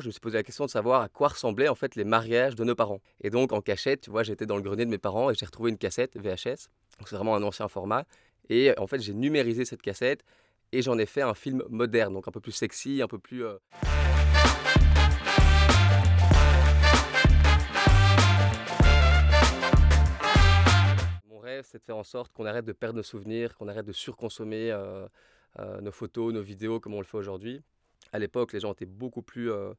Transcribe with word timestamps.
je 0.00 0.06
me 0.06 0.10
suis 0.12 0.20
posé 0.20 0.36
la 0.36 0.42
question 0.42 0.64
de 0.64 0.70
savoir 0.70 1.02
à 1.02 1.08
quoi 1.08 1.28
ressemblaient 1.28 1.68
en 1.68 1.74
fait 1.74 1.94
les 1.94 2.04
mariages 2.04 2.54
de 2.54 2.64
nos 2.64 2.74
parents. 2.74 3.00
Et 3.22 3.30
donc 3.30 3.52
en 3.52 3.60
cachette, 3.60 4.00
tu 4.02 4.10
vois, 4.10 4.22
j'étais 4.22 4.46
dans 4.46 4.56
le 4.56 4.62
grenier 4.62 4.84
de 4.86 4.90
mes 4.90 4.98
parents 4.98 5.30
et 5.30 5.34
j'ai 5.34 5.46
retrouvé 5.46 5.70
une 5.70 5.78
cassette 5.78 6.16
VHS. 6.16 6.68
C'est 7.06 7.16
vraiment 7.16 7.36
un 7.36 7.42
ancien 7.42 7.68
format. 7.68 8.04
Et 8.48 8.72
en 8.78 8.86
fait, 8.86 9.00
j'ai 9.00 9.14
numérisé 9.14 9.64
cette 9.64 9.82
cassette 9.82 10.24
et 10.72 10.82
j'en 10.82 10.98
ai 10.98 11.06
fait 11.06 11.22
un 11.22 11.34
film 11.34 11.62
moderne, 11.68 12.14
donc 12.14 12.26
un 12.28 12.30
peu 12.30 12.40
plus 12.40 12.52
sexy, 12.52 13.02
un 13.02 13.08
peu 13.08 13.18
plus. 13.18 13.44
euh, 13.44 13.58
Mon 21.28 21.38
rêve, 21.38 21.64
c'est 21.68 21.78
de 21.78 21.84
faire 21.84 21.96
en 21.96 22.04
sorte 22.04 22.32
qu'on 22.32 22.46
arrête 22.46 22.64
de 22.64 22.72
perdre 22.72 22.96
nos 22.96 23.02
souvenirs, 23.02 23.54
qu'on 23.56 23.68
arrête 23.68 23.86
de 23.86 23.92
surconsommer 23.92 24.70
euh, 24.70 25.06
euh, 25.58 25.80
nos 25.80 25.92
photos, 25.92 26.32
nos 26.32 26.42
vidéos 26.42 26.80
comme 26.80 26.94
on 26.94 27.00
le 27.00 27.06
fait 27.06 27.16
aujourd'hui. 27.18 27.62
À 28.14 28.20
l'époque, 28.20 28.52
les 28.52 28.60
gens 28.60 28.72
étaient 28.72 28.86
beaucoup 28.86 29.22
plus 29.22 29.50
euh, 29.50 29.74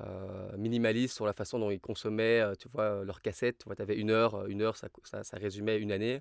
euh, 0.00 0.56
minimalistes 0.56 1.14
sur 1.14 1.24
la 1.24 1.32
façon 1.32 1.60
dont 1.60 1.70
ils 1.70 1.78
consommaient, 1.80 2.40
euh, 2.40 2.56
tu 2.56 2.68
vois, 2.68 3.04
leurs 3.04 3.22
cassettes. 3.22 3.58
Tu 3.58 3.66
vois, 3.66 3.80
avais 3.80 3.96
une 3.96 4.10
heure, 4.10 4.46
une 4.46 4.60
heure, 4.60 4.76
ça, 4.76 4.88
ça, 5.04 5.36
résumait 5.36 5.78
une 5.78 5.92
année. 5.92 6.20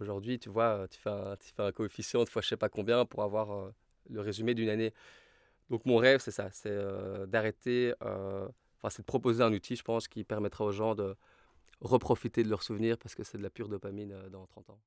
Aujourd'hui, 0.00 0.40
tu 0.40 0.48
vois, 0.48 0.88
tu 0.90 0.98
fais, 0.98 1.10
un, 1.10 1.36
tu 1.36 1.52
fais 1.54 1.62
un 1.62 1.70
coefficient 1.70 2.24
de 2.24 2.28
fois 2.28 2.42
je 2.42 2.48
sais 2.48 2.56
pas 2.56 2.68
combien 2.68 3.04
pour 3.04 3.22
avoir 3.22 3.72
le 4.08 4.20
résumé 4.20 4.52
d'une 4.54 4.68
année. 4.68 4.92
Donc 5.70 5.86
mon 5.86 5.96
rêve, 5.96 6.18
c'est 6.18 6.32
ça, 6.32 6.50
c'est 6.50 6.76
d'arrêter, 7.28 7.94
c'est 8.88 9.02
de 9.02 9.06
proposer 9.06 9.44
un 9.44 9.52
outil, 9.52 9.76
je 9.76 9.84
pense, 9.84 10.08
qui 10.08 10.24
permettra 10.24 10.64
aux 10.64 10.72
gens 10.72 10.96
de 10.96 11.14
reprofiter 11.80 12.42
de 12.42 12.48
leurs 12.48 12.64
souvenirs 12.64 12.98
parce 12.98 13.14
que 13.14 13.22
c'est 13.22 13.38
de 13.38 13.44
la 13.44 13.50
pure 13.50 13.68
dopamine 13.68 14.12
dans 14.32 14.44
30 14.46 14.70
ans. 14.70 14.80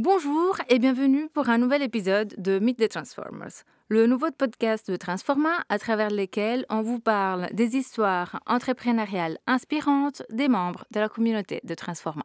Bonjour 0.00 0.56
et 0.68 0.78
bienvenue 0.78 1.28
pour 1.28 1.48
un 1.48 1.58
nouvel 1.58 1.82
épisode 1.82 2.32
de 2.38 2.60
Meet 2.60 2.78
the 2.78 2.88
Transformers, 2.88 3.64
le 3.88 4.06
nouveau 4.06 4.30
podcast 4.30 4.88
de 4.88 4.94
Transforma 4.94 5.64
à 5.68 5.80
travers 5.80 6.10
lesquels 6.10 6.64
on 6.70 6.82
vous 6.82 7.00
parle 7.00 7.48
des 7.52 7.74
histoires 7.74 8.40
entrepreneuriales 8.46 9.38
inspirantes 9.48 10.22
des 10.30 10.46
membres 10.46 10.84
de 10.92 11.00
la 11.00 11.08
communauté 11.08 11.60
de 11.64 11.74
Transforma. 11.74 12.22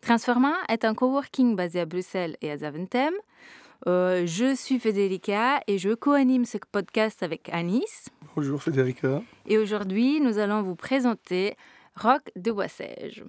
Transforma 0.00 0.54
est 0.68 0.84
un 0.84 0.94
coworking 0.94 1.54
basé 1.54 1.78
à 1.78 1.86
Bruxelles 1.86 2.36
et 2.40 2.50
à 2.50 2.58
Zaventem. 2.58 3.14
Euh, 3.86 4.26
je 4.26 4.56
suis 4.56 4.80
Federica 4.80 5.60
et 5.68 5.78
je 5.78 5.90
co-anime 5.94 6.44
ce 6.44 6.58
podcast 6.72 7.22
avec 7.22 7.48
Anis. 7.52 8.08
Bonjour 8.34 8.60
Federica. 8.60 9.22
Et 9.46 9.58
aujourd'hui, 9.58 10.20
nous 10.20 10.38
allons 10.38 10.62
vous 10.62 10.74
présenter 10.74 11.56
Rock 11.94 12.22
de 12.34 12.50
Boissège, 12.50 13.22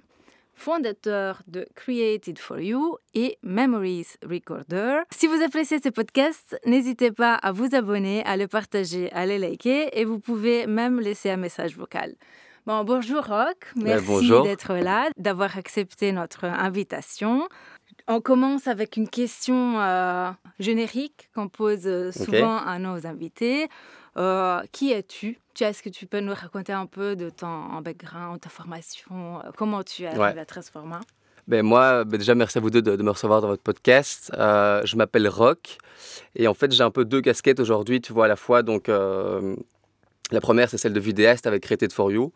fondateur 0.58 1.42
de 1.46 1.66
Created 1.74 2.38
for 2.38 2.58
You 2.58 2.98
et 3.14 3.38
Memories 3.42 4.08
Recorder. 4.28 5.00
Si 5.10 5.26
vous 5.26 5.40
appréciez 5.42 5.78
ce 5.82 5.88
podcast, 5.88 6.58
n'hésitez 6.66 7.12
pas 7.12 7.34
à 7.34 7.52
vous 7.52 7.74
abonner, 7.74 8.24
à 8.24 8.36
le 8.36 8.48
partager, 8.48 9.10
à 9.12 9.24
le 9.24 9.36
liker 9.36 9.88
et 9.98 10.04
vous 10.04 10.18
pouvez 10.18 10.66
même 10.66 11.00
laisser 11.00 11.30
un 11.30 11.36
message 11.36 11.76
vocal. 11.76 12.14
Bon, 12.66 12.84
bonjour 12.84 13.24
Rock, 13.24 13.72
merci 13.76 14.04
bonjour. 14.06 14.42
d'être 14.42 14.74
là, 14.74 15.08
d'avoir 15.16 15.56
accepté 15.56 16.12
notre 16.12 16.44
invitation. 16.44 17.48
On 18.08 18.20
commence 18.20 18.66
avec 18.66 18.96
une 18.96 19.08
question 19.08 19.80
euh, 19.80 20.30
générique 20.58 21.30
qu'on 21.34 21.48
pose 21.48 21.86
euh, 21.86 22.10
souvent 22.10 22.58
à 22.58 22.78
nos 22.78 23.06
invités. 23.06 23.68
Euh, 24.18 24.60
qui 24.72 24.92
es-tu? 24.92 25.38
Tu- 25.54 25.64
Est-ce 25.64 25.82
que 25.82 25.88
tu 25.88 26.06
peux 26.06 26.20
nous 26.20 26.34
raconter 26.34 26.72
un 26.72 26.86
peu 26.86 27.14
de 27.16 27.30
ton 27.30 27.80
background, 27.82 28.40
ta 28.40 28.48
formation, 28.48 29.38
euh, 29.38 29.50
comment 29.56 29.82
tu 29.82 30.02
es 30.02 30.06
arrivé 30.06 30.20
Ouais. 30.20 30.38
à 30.38 30.44
Transforma? 30.44 31.00
Ben 31.46 31.62
moi, 31.64 32.04
ben 32.04 32.18
déjà, 32.18 32.34
merci 32.34 32.58
à 32.58 32.60
vous 32.60 32.70
deux 32.70 32.82
de, 32.82 32.94
de 32.96 33.02
me 33.02 33.10
recevoir 33.10 33.40
dans 33.40 33.48
votre 33.48 33.62
podcast. 33.62 34.30
Euh, 34.36 34.82
je 34.84 34.96
m'appelle 34.96 35.26
Rock 35.28 35.78
et 36.36 36.46
en 36.46 36.54
fait, 36.54 36.70
j'ai 36.72 36.82
un 36.82 36.90
peu 36.90 37.04
deux 37.04 37.22
casquettes 37.22 37.58
aujourd'hui, 37.60 38.00
tu 38.00 38.12
vois, 38.12 38.26
à 38.26 38.28
la 38.28 38.36
fois. 38.36 38.62
Donc, 38.62 38.88
euh, 38.88 39.56
la 40.30 40.40
première, 40.40 40.68
c'est 40.68 40.76
celle 40.78 40.92
de 40.92 41.00
vidéaste 41.00 41.46
avec 41.46 41.62
Created 41.62 41.92
for 41.92 42.10
You, 42.12 42.32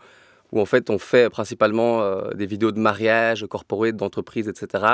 où 0.50 0.60
en 0.60 0.64
fait, 0.66 0.88
on 0.88 0.98
fait 0.98 1.28
principalement 1.30 2.00
euh, 2.02 2.30
des 2.30 2.46
vidéos 2.46 2.72
de 2.72 2.78
mariage, 2.80 3.44
corporate, 3.50 3.96
d'entreprise, 3.96 4.48
etc. 4.48 4.84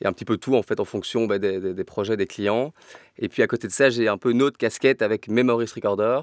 Et 0.00 0.06
un 0.06 0.12
petit 0.12 0.24
peu 0.24 0.36
tout, 0.36 0.56
en 0.56 0.62
fait, 0.62 0.80
en 0.80 0.84
fonction 0.84 1.26
ben, 1.26 1.38
des, 1.38 1.72
des- 1.72 1.84
projets 1.84 2.16
des 2.16 2.26
clients. 2.26 2.72
Et 3.18 3.28
puis, 3.28 3.42
à 3.42 3.46
côté 3.46 3.68
de 3.68 3.72
ça, 3.72 3.90
j'ai 3.90 4.08
un 4.08 4.18
peu 4.18 4.30
une 4.30 4.42
autre 4.42 4.58
casquette 4.58 5.02
avec 5.02 5.28
Memories 5.28 5.70
Recorder, 5.74 6.20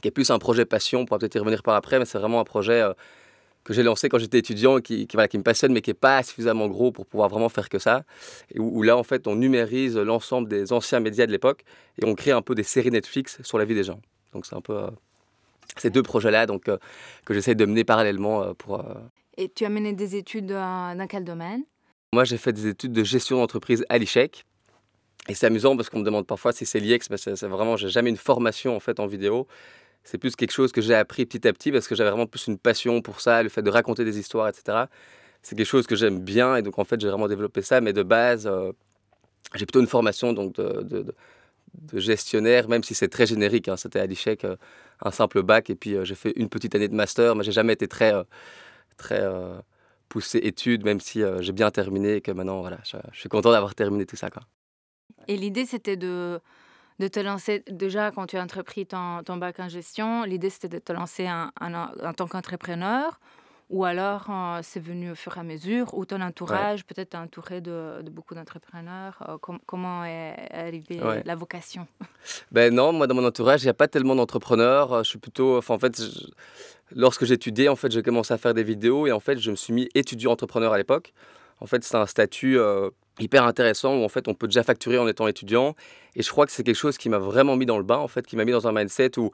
qui 0.00 0.08
est 0.08 0.12
plus 0.12 0.30
un 0.30 0.38
projet 0.38 0.64
passion, 0.64 1.00
on 1.00 1.04
pourra 1.04 1.18
peut-être 1.18 1.34
y 1.34 1.38
revenir 1.38 1.62
par 1.62 1.74
après, 1.74 1.98
mais 1.98 2.04
c'est 2.04 2.18
vraiment 2.18 2.40
un 2.40 2.44
projet 2.44 2.82
euh, 2.82 2.92
que 3.64 3.72
j'ai 3.72 3.82
lancé 3.82 4.08
quand 4.08 4.18
j'étais 4.18 4.38
étudiant, 4.38 4.80
qui, 4.80 5.06
qui, 5.06 5.16
me 5.16 5.42
passionne, 5.42 5.72
mais 5.72 5.80
qui 5.80 5.90
n'est 5.90 5.94
pas 5.94 6.22
suffisamment 6.22 6.68
gros 6.68 6.92
pour 6.92 7.06
pouvoir 7.06 7.28
vraiment 7.28 7.48
faire 7.48 7.68
que 7.68 7.78
ça. 7.78 8.04
Et 8.54 8.60
où, 8.60 8.82
là, 8.82 8.96
en 8.96 9.02
fait, 9.02 9.26
on 9.26 9.34
numérise 9.34 9.96
l'ensemble 9.96 10.48
des 10.48 10.72
anciens 10.72 11.00
médias 11.00 11.26
de 11.26 11.32
l'époque 11.32 11.64
et 12.00 12.04
on 12.06 12.14
crée 12.14 12.30
un 12.30 12.42
peu 12.42 12.54
des 12.54 12.62
séries 12.62 12.90
Netflix 12.90 13.42
sur 13.42 13.58
la 13.58 13.64
vie 13.64 13.74
des 13.74 13.84
gens. 13.84 14.00
Donc, 14.32 14.46
c'est 14.46 14.54
un 14.54 14.60
peu 14.60 14.76
euh, 14.76 14.90
ces 15.76 15.90
deux 15.90 16.02
projets-là 16.02 16.46
donc, 16.46 16.68
euh, 16.68 16.78
que 17.24 17.34
j'essaie 17.34 17.56
de 17.56 17.64
mener 17.64 17.82
parallèlement 17.82 18.54
pour. 18.54 18.84
Et 19.36 19.48
tu 19.48 19.64
as 19.64 19.68
mené 19.68 19.92
des 19.92 20.14
études 20.14 20.46
dans 20.46 21.06
quel 21.08 21.24
domaine? 21.24 21.64
Moi, 22.16 22.24
j'ai 22.24 22.38
fait 22.38 22.54
des 22.54 22.66
études 22.66 22.92
de 22.92 23.04
gestion 23.04 23.36
d'entreprise 23.36 23.84
à 23.90 23.98
l'ICHEC. 23.98 24.46
Et 25.28 25.34
c'est 25.34 25.44
amusant 25.44 25.76
parce 25.76 25.90
qu'on 25.90 25.98
me 25.98 26.02
demande 26.02 26.26
parfois 26.26 26.50
si 26.50 26.64
c'est 26.64 26.80
l'IEX, 26.80 27.10
mais 27.10 27.18
c'est 27.18 27.46
vraiment, 27.46 27.76
j'ai 27.76 27.90
jamais 27.90 28.08
une 28.08 28.16
formation 28.16 28.74
en 28.74 28.80
fait 28.80 29.00
en 29.00 29.06
vidéo. 29.06 29.46
C'est 30.02 30.16
plus 30.16 30.34
quelque 30.34 30.52
chose 30.52 30.72
que 30.72 30.80
j'ai 30.80 30.94
appris 30.94 31.26
petit 31.26 31.46
à 31.46 31.52
petit 31.52 31.70
parce 31.70 31.86
que 31.86 31.94
j'avais 31.94 32.08
vraiment 32.08 32.26
plus 32.26 32.46
une 32.46 32.56
passion 32.56 33.02
pour 33.02 33.20
ça, 33.20 33.42
le 33.42 33.50
fait 33.50 33.60
de 33.60 33.68
raconter 33.68 34.02
des 34.06 34.18
histoires, 34.18 34.48
etc. 34.48 34.86
C'est 35.42 35.56
quelque 35.56 35.66
chose 35.66 35.86
que 35.86 35.94
j'aime 35.94 36.18
bien 36.20 36.56
et 36.56 36.62
donc 36.62 36.78
en 36.78 36.84
fait 36.84 36.98
j'ai 36.98 37.08
vraiment 37.08 37.28
développé 37.28 37.60
ça. 37.60 37.82
Mais 37.82 37.92
de 37.92 38.02
base, 38.02 38.46
euh, 38.46 38.72
j'ai 39.54 39.66
plutôt 39.66 39.80
une 39.80 39.86
formation 39.86 40.32
donc 40.32 40.54
de, 40.54 41.14
gestionnaire, 41.92 42.66
même 42.70 42.82
si 42.82 42.94
c'est 42.94 43.08
très 43.08 43.26
générique. 43.26 43.68
hein. 43.68 43.76
C'était 43.76 44.00
à 44.00 44.06
l'ICHEC 44.06 44.46
euh, 44.46 44.56
un 45.02 45.10
simple 45.10 45.42
bac 45.42 45.68
et 45.68 45.74
puis 45.74 45.94
euh, 45.94 46.06
j'ai 46.06 46.14
fait 46.14 46.32
une 46.36 46.48
petite 46.48 46.74
année 46.74 46.88
de 46.88 46.94
master, 46.94 47.36
mais 47.36 47.44
j'ai 47.44 47.52
jamais 47.52 47.74
été 47.74 47.86
très, 47.88 48.14
très 48.96 49.20
poussé 50.08 50.38
études, 50.38 50.84
même 50.84 51.00
si 51.00 51.22
euh, 51.22 51.40
j'ai 51.40 51.52
bien 51.52 51.70
terminé 51.70 52.16
et 52.16 52.20
que 52.20 52.30
maintenant 52.30 52.60
voilà, 52.60 52.78
je, 52.84 52.96
suis 53.18 53.28
content 53.28 53.50
d'avoir 53.50 53.74
terminé 53.74 54.06
tout 54.06 54.16
ça. 54.16 54.30
Quoi. 54.30 54.42
Et 55.28 55.36
l'idée, 55.36 55.66
c'était 55.66 55.96
de, 55.96 56.40
de 56.98 57.08
te 57.08 57.20
lancer, 57.20 57.62
déjà 57.70 58.10
quand 58.10 58.26
tu 58.26 58.36
as 58.36 58.42
entrepris 58.42 58.86
ton, 58.86 59.22
bac 59.36 59.58
en 59.60 59.68
gestion, 59.68 60.24
l'idée, 60.24 60.50
c'était 60.50 60.68
de 60.68 60.78
te 60.78 60.92
lancer 60.92 61.28
en, 61.28 61.50
en 61.60 62.12
tant 62.12 62.26
qu'entrepreneur 62.26 63.20
ou 63.68 63.84
alors 63.84 64.26
euh, 64.30 64.60
c'est 64.62 64.80
venu 64.80 65.10
au 65.10 65.14
fur 65.14 65.36
et 65.36 65.40
à 65.40 65.42
mesure, 65.42 65.92
ou 65.94 66.04
ton 66.06 66.20
entourage, 66.20 66.84
peut-être 66.84 67.14
entouré 67.16 67.60
de, 67.60 68.02
de 68.02 68.10
beaucoup 68.10 68.34
d'entrepreneurs. 68.34 69.16
euh, 69.28 69.38
com- 69.38 69.58
comment 69.66 70.04
est 70.04 70.36
arrivée 70.52 71.02
Ouais. 71.02 71.22
la 71.24 71.34
vocation? 71.34 71.86
Ben 72.52 72.72
non, 72.72 72.92
moi 72.92 73.06
dans 73.06 73.14
mon 73.14 73.24
entourage, 73.26 73.62
il 73.62 73.66
n'y 73.66 73.70
a 73.70 73.74
pas 73.74 73.88
tellement 73.88 74.14
d'entrepreneurs. 74.14 74.92
Euh, 74.92 75.02
Je 75.02 75.08
suis 75.10 75.18
plutôt, 75.18 75.58
enfin 75.58 75.74
en 75.74 75.78
fait, 75.78 76.00
je- 76.00 76.26
lorsque 76.94 77.24
j'étudiais, 77.24 77.68
en 77.68 77.76
fait, 77.76 77.90
j'ai 77.90 78.02
commencé 78.02 78.32
à 78.32 78.38
faire 78.38 78.54
des 78.54 78.62
vidéos 78.64 79.06
et 79.06 79.12
en 79.12 79.20
fait, 79.20 79.38
je 79.38 79.50
me 79.50 79.56
suis 79.56 79.72
mis 79.72 79.88
étudiant 79.94 80.32
entrepreneur 80.32 80.72
à 80.72 80.78
l'époque. 80.78 81.12
En 81.60 81.66
fait, 81.66 81.82
c'est 81.84 81.96
un 81.96 82.06
statut 82.06 82.58
euh, 82.58 82.90
hyper 83.18 83.44
intéressant 83.44 83.96
où 83.96 84.04
en 84.04 84.08
fait, 84.08 84.28
on 84.28 84.34
peut 84.34 84.46
déjà 84.46 84.62
facturer 84.62 84.98
en 84.98 85.08
étant 85.08 85.26
étudiant. 85.26 85.74
Et 86.14 86.22
je 86.22 86.30
crois 86.30 86.46
que 86.46 86.52
c'est 86.52 86.62
quelque 86.62 86.76
chose 86.76 86.98
qui 86.98 87.08
m'a 87.08 87.18
vraiment 87.18 87.56
mis 87.56 87.66
dans 87.66 87.78
le 87.78 87.84
bain, 87.84 87.96
en 87.96 88.08
fait, 88.08 88.26
qui 88.26 88.36
m'a 88.36 88.44
mis 88.44 88.52
dans 88.52 88.68
un 88.68 88.72
mindset 88.72 89.18
où 89.18 89.30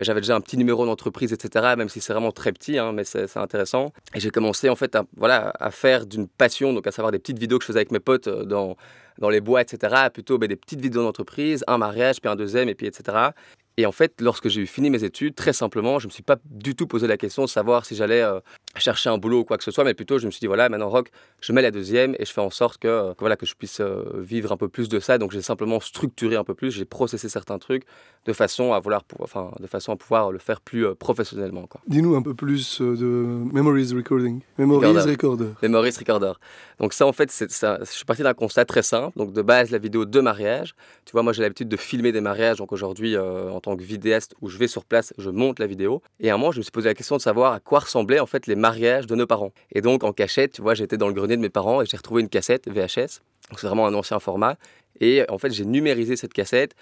j'avais 0.00 0.20
déjà 0.20 0.36
un 0.36 0.40
petit 0.40 0.56
numéro 0.56 0.84
d'entreprise, 0.86 1.32
etc. 1.32 1.74
Même 1.76 1.88
si 1.88 2.00
c'est 2.00 2.12
vraiment 2.12 2.32
très 2.32 2.52
petit, 2.52 2.78
hein, 2.78 2.92
mais 2.92 3.04
c'est 3.04 3.36
intéressant. 3.36 3.92
Et 4.14 4.20
j'ai 4.20 4.30
commencé 4.30 4.68
en 4.68 4.76
fait 4.76 4.94
à, 4.94 5.04
voilà, 5.16 5.52
à 5.58 5.70
faire 5.70 6.06
d'une 6.06 6.28
passion, 6.28 6.72
donc 6.72 6.86
à 6.86 6.92
savoir 6.92 7.12
des 7.12 7.18
petites 7.18 7.38
vidéos 7.38 7.58
que 7.58 7.64
je 7.64 7.68
faisais 7.68 7.78
avec 7.78 7.92
mes 7.92 8.00
potes 8.00 8.28
euh, 8.28 8.44
dans, 8.44 8.76
dans 9.18 9.30
les 9.30 9.40
bois, 9.40 9.62
etc. 9.62 10.08
Plutôt 10.12 10.38
ben, 10.38 10.48
des 10.48 10.56
petites 10.56 10.80
vidéos 10.80 11.02
d'entreprise, 11.02 11.64
un 11.66 11.78
mariage, 11.78 12.20
puis 12.20 12.30
un 12.30 12.36
deuxième, 12.36 12.68
et 12.68 12.74
puis 12.74 12.86
etc. 12.86 13.30
Et 13.78 13.84
en 13.84 13.92
fait, 13.92 14.22
lorsque 14.22 14.48
j'ai 14.48 14.62
eu 14.62 14.66
fini 14.66 14.88
mes 14.88 15.04
études, 15.04 15.34
très 15.34 15.52
simplement, 15.52 15.98
je 15.98 16.06
ne 16.06 16.08
me 16.08 16.12
suis 16.12 16.22
pas 16.22 16.36
du 16.46 16.74
tout 16.74 16.86
posé 16.86 17.06
la 17.06 17.18
question 17.18 17.44
de 17.44 17.48
savoir 17.48 17.84
si 17.84 17.94
j'allais 17.94 18.22
euh, 18.22 18.40
chercher 18.76 19.10
un 19.10 19.18
boulot 19.18 19.40
ou 19.40 19.44
quoi 19.44 19.58
que 19.58 19.64
ce 19.64 19.70
soit, 19.70 19.84
mais 19.84 19.92
plutôt 19.92 20.18
je 20.18 20.24
me 20.24 20.30
suis 20.30 20.40
dit, 20.40 20.46
voilà, 20.46 20.70
maintenant 20.70 20.88
Rock, 20.88 21.10
je 21.42 21.52
mets 21.52 21.60
la 21.60 21.70
deuxième 21.70 22.14
et 22.18 22.24
je 22.24 22.32
fais 22.32 22.40
en 22.40 22.48
sorte 22.48 22.78
que, 22.78 22.88
euh, 22.88 23.12
voilà, 23.18 23.36
que 23.36 23.44
je 23.44 23.54
puisse 23.54 23.80
euh, 23.80 24.02
vivre 24.14 24.50
un 24.50 24.56
peu 24.56 24.68
plus 24.68 24.88
de 24.88 24.98
ça. 24.98 25.18
Donc 25.18 25.32
j'ai 25.32 25.42
simplement 25.42 25.78
structuré 25.80 26.36
un 26.36 26.44
peu 26.44 26.54
plus, 26.54 26.70
j'ai 26.70 26.86
processé 26.86 27.28
certains 27.28 27.58
trucs 27.58 27.82
de 28.24 28.32
façon 28.32 28.72
à, 28.72 28.80
vouloir, 28.80 29.02
enfin, 29.20 29.50
de 29.60 29.66
façon 29.66 29.92
à 29.92 29.96
pouvoir 29.96 30.32
le 30.32 30.38
faire 30.38 30.62
plus 30.62 30.94
professionnellement. 30.94 31.68
Dis-nous 31.86 32.16
un 32.16 32.22
peu 32.22 32.34
plus 32.34 32.80
de 32.80 33.04
Memories 33.04 33.92
Recording. 33.94 34.40
Memories 34.58 34.86
Recorder. 34.86 35.10
Recorder. 35.10 35.48
Memories 35.62 35.94
Recorder. 35.98 36.32
Donc 36.80 36.92
ça, 36.92 37.06
en 37.06 37.12
fait, 37.12 37.30
ça. 37.30 37.78
Je 37.80 37.90
suis 37.90 38.04
parti 38.04 38.22
d'un 38.22 38.34
constat 38.34 38.64
très 38.64 38.82
simple. 38.82 39.16
Donc 39.16 39.32
de 39.32 39.42
base, 39.42 39.70
la 39.70 39.78
vidéo 39.78 40.04
de 40.04 40.20
mariage. 40.20 40.74
Tu 41.04 41.12
vois, 41.12 41.22
moi, 41.22 41.32
j'ai 41.32 41.42
l'habitude 41.42 41.68
de 41.68 41.76
filmer 41.76 42.12
des 42.12 42.20
mariages. 42.20 42.58
Donc 42.58 42.72
aujourd'hui, 42.72 43.16
tant 43.66 43.76
que 43.76 43.82
vidéaste, 43.82 44.34
où 44.40 44.48
je 44.48 44.58
vais 44.58 44.68
sur 44.68 44.84
place, 44.84 45.12
je 45.18 45.28
monte 45.28 45.58
la 45.58 45.66
vidéo. 45.66 46.00
Et 46.20 46.30
à 46.30 46.34
un 46.34 46.38
moment, 46.38 46.52
je 46.52 46.58
me 46.58 46.62
suis 46.62 46.70
posé 46.70 46.88
la 46.88 46.94
question 46.94 47.16
de 47.16 47.20
savoir 47.20 47.52
à 47.52 47.60
quoi 47.60 47.80
ressemblaient 47.80 48.20
en 48.20 48.26
fait 48.26 48.46
les 48.46 48.54
mariages 48.54 49.06
de 49.08 49.14
nos 49.16 49.26
parents. 49.26 49.52
Et 49.72 49.80
donc 49.80 50.04
en 50.04 50.12
cachette, 50.12 50.52
tu 50.52 50.62
vois, 50.62 50.74
j'étais 50.74 50.96
dans 50.96 51.08
le 51.08 51.14
grenier 51.14 51.36
de 51.36 51.42
mes 51.42 51.50
parents 51.50 51.82
et 51.82 51.86
j'ai 51.86 51.96
retrouvé 51.96 52.22
une 52.22 52.28
cassette 52.28 52.68
VHS. 52.68 53.22
Donc 53.50 53.58
c'est 53.58 53.66
vraiment 53.66 53.86
un 53.86 53.94
ancien 53.94 54.20
format. 54.20 54.56
Et 55.00 55.24
en 55.28 55.38
fait, 55.38 55.50
j'ai 55.50 55.64
numérisé 55.64 56.14
cette 56.14 56.32
cassette 56.32 56.74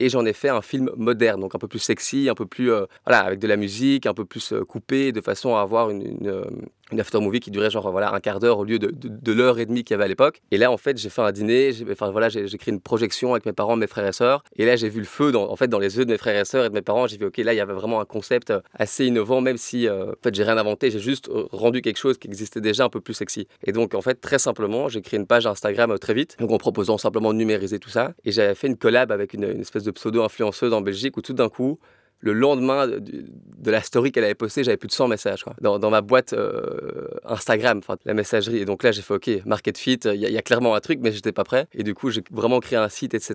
et 0.00 0.08
j'en 0.08 0.26
ai 0.26 0.32
fait 0.32 0.48
un 0.48 0.62
film 0.62 0.90
moderne, 0.96 1.40
donc 1.40 1.54
un 1.54 1.58
peu 1.58 1.68
plus 1.68 1.78
sexy, 1.78 2.28
un 2.28 2.34
peu 2.34 2.46
plus, 2.46 2.72
euh, 2.72 2.86
voilà, 3.06 3.20
avec 3.20 3.38
de 3.38 3.46
la 3.46 3.56
musique, 3.56 4.06
un 4.06 4.14
peu 4.14 4.24
plus 4.24 4.52
euh, 4.52 4.64
coupé, 4.64 5.12
de 5.12 5.20
façon 5.20 5.54
à 5.54 5.60
avoir 5.60 5.90
une, 5.90 6.26
euh, 6.26 6.44
une 6.92 7.00
after 7.00 7.20
movie 7.20 7.40
qui 7.40 7.50
durait 7.50 7.70
genre 7.70 7.90
voilà 7.90 8.12
un 8.12 8.20
quart 8.20 8.38
d'heure 8.38 8.58
au 8.58 8.64
lieu 8.64 8.78
de, 8.78 8.92
de, 8.92 9.32
l'heure 9.32 9.58
et 9.58 9.66
demie 9.66 9.84
qu'il 9.84 9.94
y 9.94 9.96
avait 9.96 10.04
à 10.04 10.08
l'époque. 10.08 10.42
Et 10.50 10.58
là, 10.58 10.70
en 10.70 10.76
fait, 10.76 10.98
j'ai 10.98 11.08
fait 11.08 11.22
un 11.22 11.32
dîner, 11.32 11.72
j'ai, 11.72 11.86
enfin 11.90 12.10
voilà, 12.10 12.28
j'ai, 12.28 12.46
créé 12.58 12.72
une 12.72 12.80
projection 12.80 13.32
avec 13.32 13.46
mes 13.46 13.52
parents, 13.52 13.76
mes 13.76 13.86
frères 13.86 14.06
et 14.06 14.12
sœurs. 14.12 14.44
Et 14.56 14.66
là, 14.66 14.76
j'ai 14.76 14.88
vu 14.88 15.00
le 15.00 15.06
feu 15.06 15.32
dans, 15.32 15.50
en 15.50 15.56
fait 15.56 15.68
dans 15.68 15.78
les 15.78 15.96
yeux 15.98 16.04
de 16.04 16.10
mes 16.10 16.18
frères 16.18 16.38
et 16.38 16.44
sœurs 16.44 16.66
et 16.66 16.68
de 16.68 16.74
mes 16.74 16.82
parents. 16.82 17.06
J'ai 17.06 17.16
vu 17.16 17.26
ok, 17.26 17.38
là, 17.38 17.52
il 17.54 17.56
y 17.56 17.60
avait 17.60 17.72
vraiment 17.72 18.00
un 18.00 18.04
concept 18.04 18.52
assez 18.74 19.06
innovant, 19.06 19.40
même 19.40 19.56
si 19.56 19.88
en 19.88 20.12
fait 20.22 20.34
j'ai 20.34 20.44
rien 20.44 20.58
inventé, 20.58 20.90
j'ai 20.90 20.98
juste 20.98 21.30
rendu 21.50 21.82
quelque 21.82 21.98
chose 21.98 22.18
qui 22.18 22.28
existait 22.28 22.60
déjà 22.60 22.84
un 22.84 22.88
peu 22.88 23.00
plus 23.00 23.14
sexy. 23.14 23.48
Et 23.64 23.72
donc 23.72 23.94
en 23.94 24.02
fait, 24.02 24.20
très 24.20 24.38
simplement, 24.38 24.88
j'ai 24.88 25.00
créé 25.00 25.18
une 25.18 25.26
page 25.26 25.46
Instagram 25.46 25.98
très 25.98 26.14
vite, 26.14 26.36
donc 26.38 26.50
en 26.50 26.58
proposant 26.58 26.98
simplement 26.98 27.32
de 27.32 27.38
numériser 27.38 27.78
tout 27.78 27.90
ça. 27.90 28.12
Et 28.24 28.32
j'avais 28.32 28.54
fait 28.54 28.66
une 28.66 28.76
collab 28.76 29.10
avec 29.12 29.34
une, 29.34 29.44
une 29.44 29.60
espèce 29.60 29.84
de 29.84 29.90
pseudo 29.90 30.22
influenceuse 30.22 30.72
en 30.72 30.80
Belgique 30.80 31.16
où 31.16 31.22
tout 31.22 31.32
d'un 31.32 31.48
coup 31.48 31.78
le 32.22 32.32
lendemain 32.32 32.86
de, 32.86 33.70
la 33.70 33.82
story 33.82 34.12
qu'elle 34.12 34.24
avait 34.24 34.34
postée, 34.34 34.64
j'avais 34.64 34.76
plus 34.76 34.88
de 34.88 34.92
100 34.92 35.08
messages 35.08 35.44
dans, 35.60 35.90
ma 35.90 36.00
boîte 36.00 36.32
euh, 36.32 37.08
Instagram, 37.24 37.80
la 38.04 38.14
messagerie. 38.14 38.58
Et 38.58 38.64
donc 38.64 38.82
là, 38.82 38.92
j'ai 38.92 39.02
fait 39.02 39.14
OK, 39.14 39.30
Market 39.44 39.76
Fit, 39.76 39.98
il 40.04 40.14
y, 40.14 40.38
a 40.38 40.42
clairement 40.42 40.74
un 40.74 40.80
truc, 40.80 41.00
mais 41.02 41.12
j'étais 41.12 41.32
pas 41.32 41.44
prêt. 41.44 41.66
Et 41.74 41.82
du 41.82 41.94
coup, 41.94 42.10
j'ai 42.10 42.22
vraiment 42.30 42.60
créé 42.60 42.78
un 42.78 42.88
site, 42.88 43.14
etc. 43.14 43.34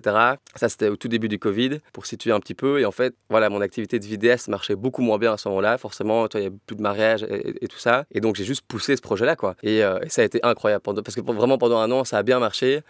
Ça, 0.54 0.68
c'était 0.68 0.88
au 0.88 0.96
tout 0.96 1.08
début 1.08 1.28
du 1.28 1.38
Covid, 1.38 1.78
pour 1.92 2.06
situer 2.06 2.32
un 2.32 2.40
petit 2.40 2.54
peu. 2.54 2.80
Et 2.80 2.86
en 2.86 2.90
fait, 2.90 3.14
voilà, 3.28 3.50
mon 3.50 3.60
activité 3.60 3.98
de 3.98 4.06
vidéaste 4.06 4.48
marchait 4.48 4.76
beaucoup 4.76 5.02
moins 5.02 5.18
bien 5.18 5.34
à 5.34 5.36
ce 5.36 5.48
moment-là. 5.50 5.76
Forcément, 5.76 6.26
il 6.34 6.40
y 6.40 6.46
avait 6.46 6.56
plus 6.66 6.76
de 6.76 6.82
mariage 6.82 7.26
et, 7.28 7.68
tout 7.68 7.78
ça. 7.78 8.04
Et 8.10 8.20
donc, 8.20 8.36
j'ai 8.36 8.44
juste 8.44 8.64
poussé 8.66 8.96
ce 8.96 9.02
projet-là, 9.02 9.36
quoi. 9.36 9.54
Et, 9.62 9.84
euh, 9.84 9.98
et, 10.02 10.08
ça 10.08 10.22
a 10.22 10.24
été 10.24 10.40
incroyable, 10.42 10.82
parce 10.82 11.14
que 11.14 11.20
vraiment 11.20 11.58
pendant 11.58 11.78
un 11.78 11.90
an, 11.90 12.04
ça 12.04 12.18
a 12.18 12.22
bien 12.22 12.38
marché. 12.38 12.80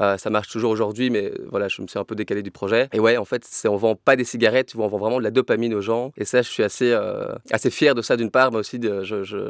Euh, 0.00 0.16
ça 0.16 0.30
marche 0.30 0.48
toujours 0.48 0.70
aujourd'hui, 0.70 1.10
mais 1.10 1.32
voilà, 1.50 1.68
je 1.68 1.82
me 1.82 1.86
suis 1.86 1.98
un 1.98 2.04
peu 2.04 2.14
décalé 2.14 2.42
du 2.42 2.50
projet. 2.50 2.88
Et 2.92 3.00
ouais, 3.00 3.16
en 3.16 3.24
fait, 3.24 3.44
c'est, 3.44 3.68
on 3.68 3.76
vend 3.76 3.94
pas 3.94 4.16
des 4.16 4.24
cigarettes, 4.24 4.72
on 4.76 4.86
vend 4.86 4.98
vraiment 4.98 5.18
de 5.18 5.24
la 5.24 5.30
dopamine 5.30 5.74
aux 5.74 5.80
gens. 5.80 6.12
Et 6.16 6.24
ça, 6.24 6.42
je 6.42 6.48
suis 6.48 6.62
assez, 6.62 6.92
euh, 6.92 7.32
assez 7.50 7.70
fier 7.70 7.94
de 7.94 8.02
ça 8.02 8.16
d'une 8.16 8.30
part, 8.30 8.52
mais 8.52 8.58
aussi 8.58 8.78
de, 8.78 9.02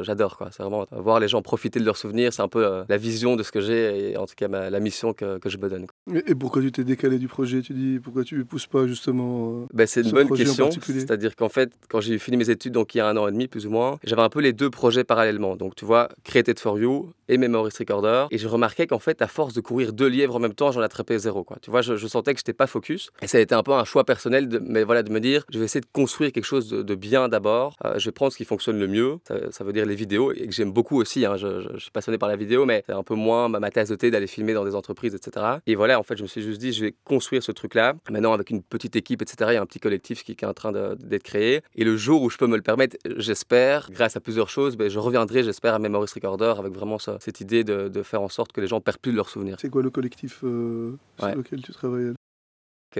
j'adore. 0.02 0.36
Quoi. 0.36 0.48
C'est 0.50 0.62
vraiment 0.62 0.86
voir 0.92 1.20
les 1.20 1.28
gens 1.28 1.42
profiter 1.42 1.80
de 1.80 1.84
leurs 1.84 1.96
souvenirs, 1.96 2.32
c'est 2.32 2.42
un 2.42 2.48
peu 2.48 2.64
euh, 2.64 2.84
la 2.88 2.96
vision 2.96 3.36
de 3.36 3.42
ce 3.42 3.52
que 3.52 3.60
j'ai 3.60 4.10
et 4.10 4.16
en 4.16 4.26
tout 4.26 4.34
cas 4.36 4.48
la 4.48 4.80
mission 4.80 5.12
que, 5.12 5.38
que 5.38 5.48
je 5.48 5.58
me 5.58 5.68
donne. 5.68 5.86
Et 6.26 6.34
pourquoi 6.34 6.62
tu 6.62 6.72
t'es 6.72 6.84
décalé 6.84 7.18
du 7.18 7.28
projet 7.28 7.62
Tu 7.62 7.72
dis? 7.72 7.98
Pourquoi 7.98 8.24
tu 8.24 8.36
ne 8.36 8.42
pousses 8.42 8.66
pas 8.66 8.86
justement 8.86 9.66
ben, 9.72 9.86
C'est 9.86 10.02
une 10.02 10.10
bonne 10.10 10.30
question. 10.30 10.70
C'est-à-dire 10.70 11.36
qu'en 11.36 11.48
fait, 11.48 11.72
quand 11.88 12.00
j'ai 12.00 12.18
fini 12.18 12.36
mes 12.36 12.50
études, 12.50 12.72
donc 12.72 12.94
il 12.94 12.98
y 12.98 13.00
a 13.00 13.08
un 13.08 13.16
an 13.16 13.28
et 13.28 13.32
demi 13.32 13.48
plus 13.48 13.66
ou 13.66 13.70
moins, 13.70 13.98
j'avais 14.04 14.22
un 14.22 14.28
peu 14.28 14.40
les 14.40 14.52
deux 14.52 14.70
projets 14.70 15.04
parallèlement. 15.04 15.56
Donc 15.56 15.74
tu 15.74 15.84
vois, 15.84 16.08
Created 16.24 16.58
for 16.58 16.78
You 16.78 17.12
et 17.28 17.38
Memories 17.38 17.72
Recorder. 17.78 18.26
Et 18.30 18.38
je 18.38 18.48
remarquais 18.48 18.86
qu'en 18.86 18.98
fait, 18.98 19.22
à 19.22 19.26
force 19.26 19.54
de 19.54 19.60
courir 19.60 19.92
deux 19.92 20.08
lièvres 20.08 20.35
en 20.36 20.40
même 20.40 20.54
temps, 20.54 20.70
j'en 20.70 20.80
attrapais 20.80 21.18
zéro. 21.18 21.44
Quoi. 21.44 21.58
Tu 21.60 21.70
vois, 21.70 21.82
je, 21.82 21.96
sentais 22.06 22.34
que 22.34 22.38
je 22.38 22.42
n'étais 22.42 22.52
pas 22.52 22.66
focus. 22.66 23.10
Et 23.22 23.26
ça 23.26 23.38
a 23.38 23.40
été 23.40 23.54
un 23.54 23.62
peu 23.62 23.72
un 23.72 23.84
choix 23.84 24.04
personnel, 24.04 24.48
de, 24.48 24.58
mais 24.58 24.84
voilà, 24.84 25.02
de 25.02 25.10
me 25.10 25.20
dire, 25.20 25.44
je 25.50 25.58
vais 25.58 25.64
essayer 25.64 25.80
de 25.80 25.88
construire 25.92 26.32
quelque 26.32 26.44
chose 26.44 26.68
de, 26.68 26.94
bien 26.94 27.28
d'abord. 27.28 27.76
Euh, 27.84 27.98
je 27.98 28.06
vais 28.06 28.12
prendre 28.12 28.32
ce 28.32 28.36
qui 28.36 28.44
fonctionne 28.44 28.78
le 28.78 28.88
mieux. 28.88 29.18
Ça, 29.50 29.64
veut 29.64 29.72
dire 29.72 29.86
les 29.86 29.94
vidéos, 29.94 30.32
et 30.32 30.46
que 30.46 30.52
j'aime 30.52 30.72
beaucoup 30.72 31.00
aussi. 31.00 31.24
Hein. 31.24 31.36
Je, 31.36 31.76
suis 31.78 31.90
passionné 31.90 32.18
par 32.18 32.28
la 32.28 32.36
vidéo, 32.36 32.64
mais 32.64 32.82
c'est 32.86 32.92
un 32.92 33.02
peu 33.02 33.14
moins 33.14 33.48
ma, 33.48 33.60
ma 33.60 33.70
tasse 33.70 33.88
de 33.88 33.96
thé 33.96 34.10
d'aller 34.10 34.26
filmer 34.26 34.54
dans 34.54 34.64
des 34.64 34.74
entreprises, 34.74 35.14
etc. 35.14 35.46
Et 35.66 35.74
voilà, 35.74 35.98
en 35.98 36.02
fait, 36.02 36.16
je 36.16 36.22
me 36.22 36.28
suis 36.28 36.42
juste 36.42 36.60
dit, 36.60 36.72
je 36.72 36.84
vais 36.84 36.94
construire 37.04 37.42
ce 37.42 37.52
truc-là. 37.52 37.94
Maintenant, 38.10 38.32
avec 38.32 38.50
une 38.50 38.62
petite 38.62 38.96
équipe, 38.96 39.22
etc., 39.22 39.50
il 39.52 39.54
y 39.54 39.56
a 39.56 39.62
un 39.62 39.66
petit 39.66 39.80
collectif 39.80 40.24
qui, 40.24 40.32
est 40.32 40.44
en 40.44 40.54
train 40.54 40.72
d'être 40.72 41.22
créé. 41.22 41.62
Et 41.74 41.84
le 41.84 41.96
jour 41.96 42.22
où 42.22 42.30
je 42.30 42.36
peux 42.36 42.46
me 42.46 42.56
le 42.56 42.62
permettre, 42.62 42.96
j'espère, 43.16 43.90
grâce 43.90 44.16
à 44.16 44.20
plusieurs 44.20 44.48
choses, 44.48 44.76
ben, 44.76 44.88
je 44.88 44.98
reviendrai, 44.98 45.42
j'espère, 45.42 45.74
à 45.74 45.78
Memories 45.78 46.10
Recorder 46.14 46.54
avec 46.58 46.72
vraiment 46.72 46.98
cette 46.98 47.40
idée 47.40 47.64
de, 47.64 47.88
de, 47.88 48.02
faire 48.02 48.22
en 48.22 48.28
sorte 48.28 48.52
que 48.52 48.60
les 48.60 48.66
gens 48.66 48.80
perdent 48.80 48.98
plus 48.98 49.12
de 49.12 49.16
leurs 49.16 49.28
souvenirs. 49.28 49.56
C'est 49.60 49.70
quoi 49.70 49.82
le 49.82 49.90
collectif 49.90 50.15
euh, 50.44 50.98
sur 51.18 51.34
lequel 51.34 51.62
tu 51.62 51.72
travailles 51.72 52.14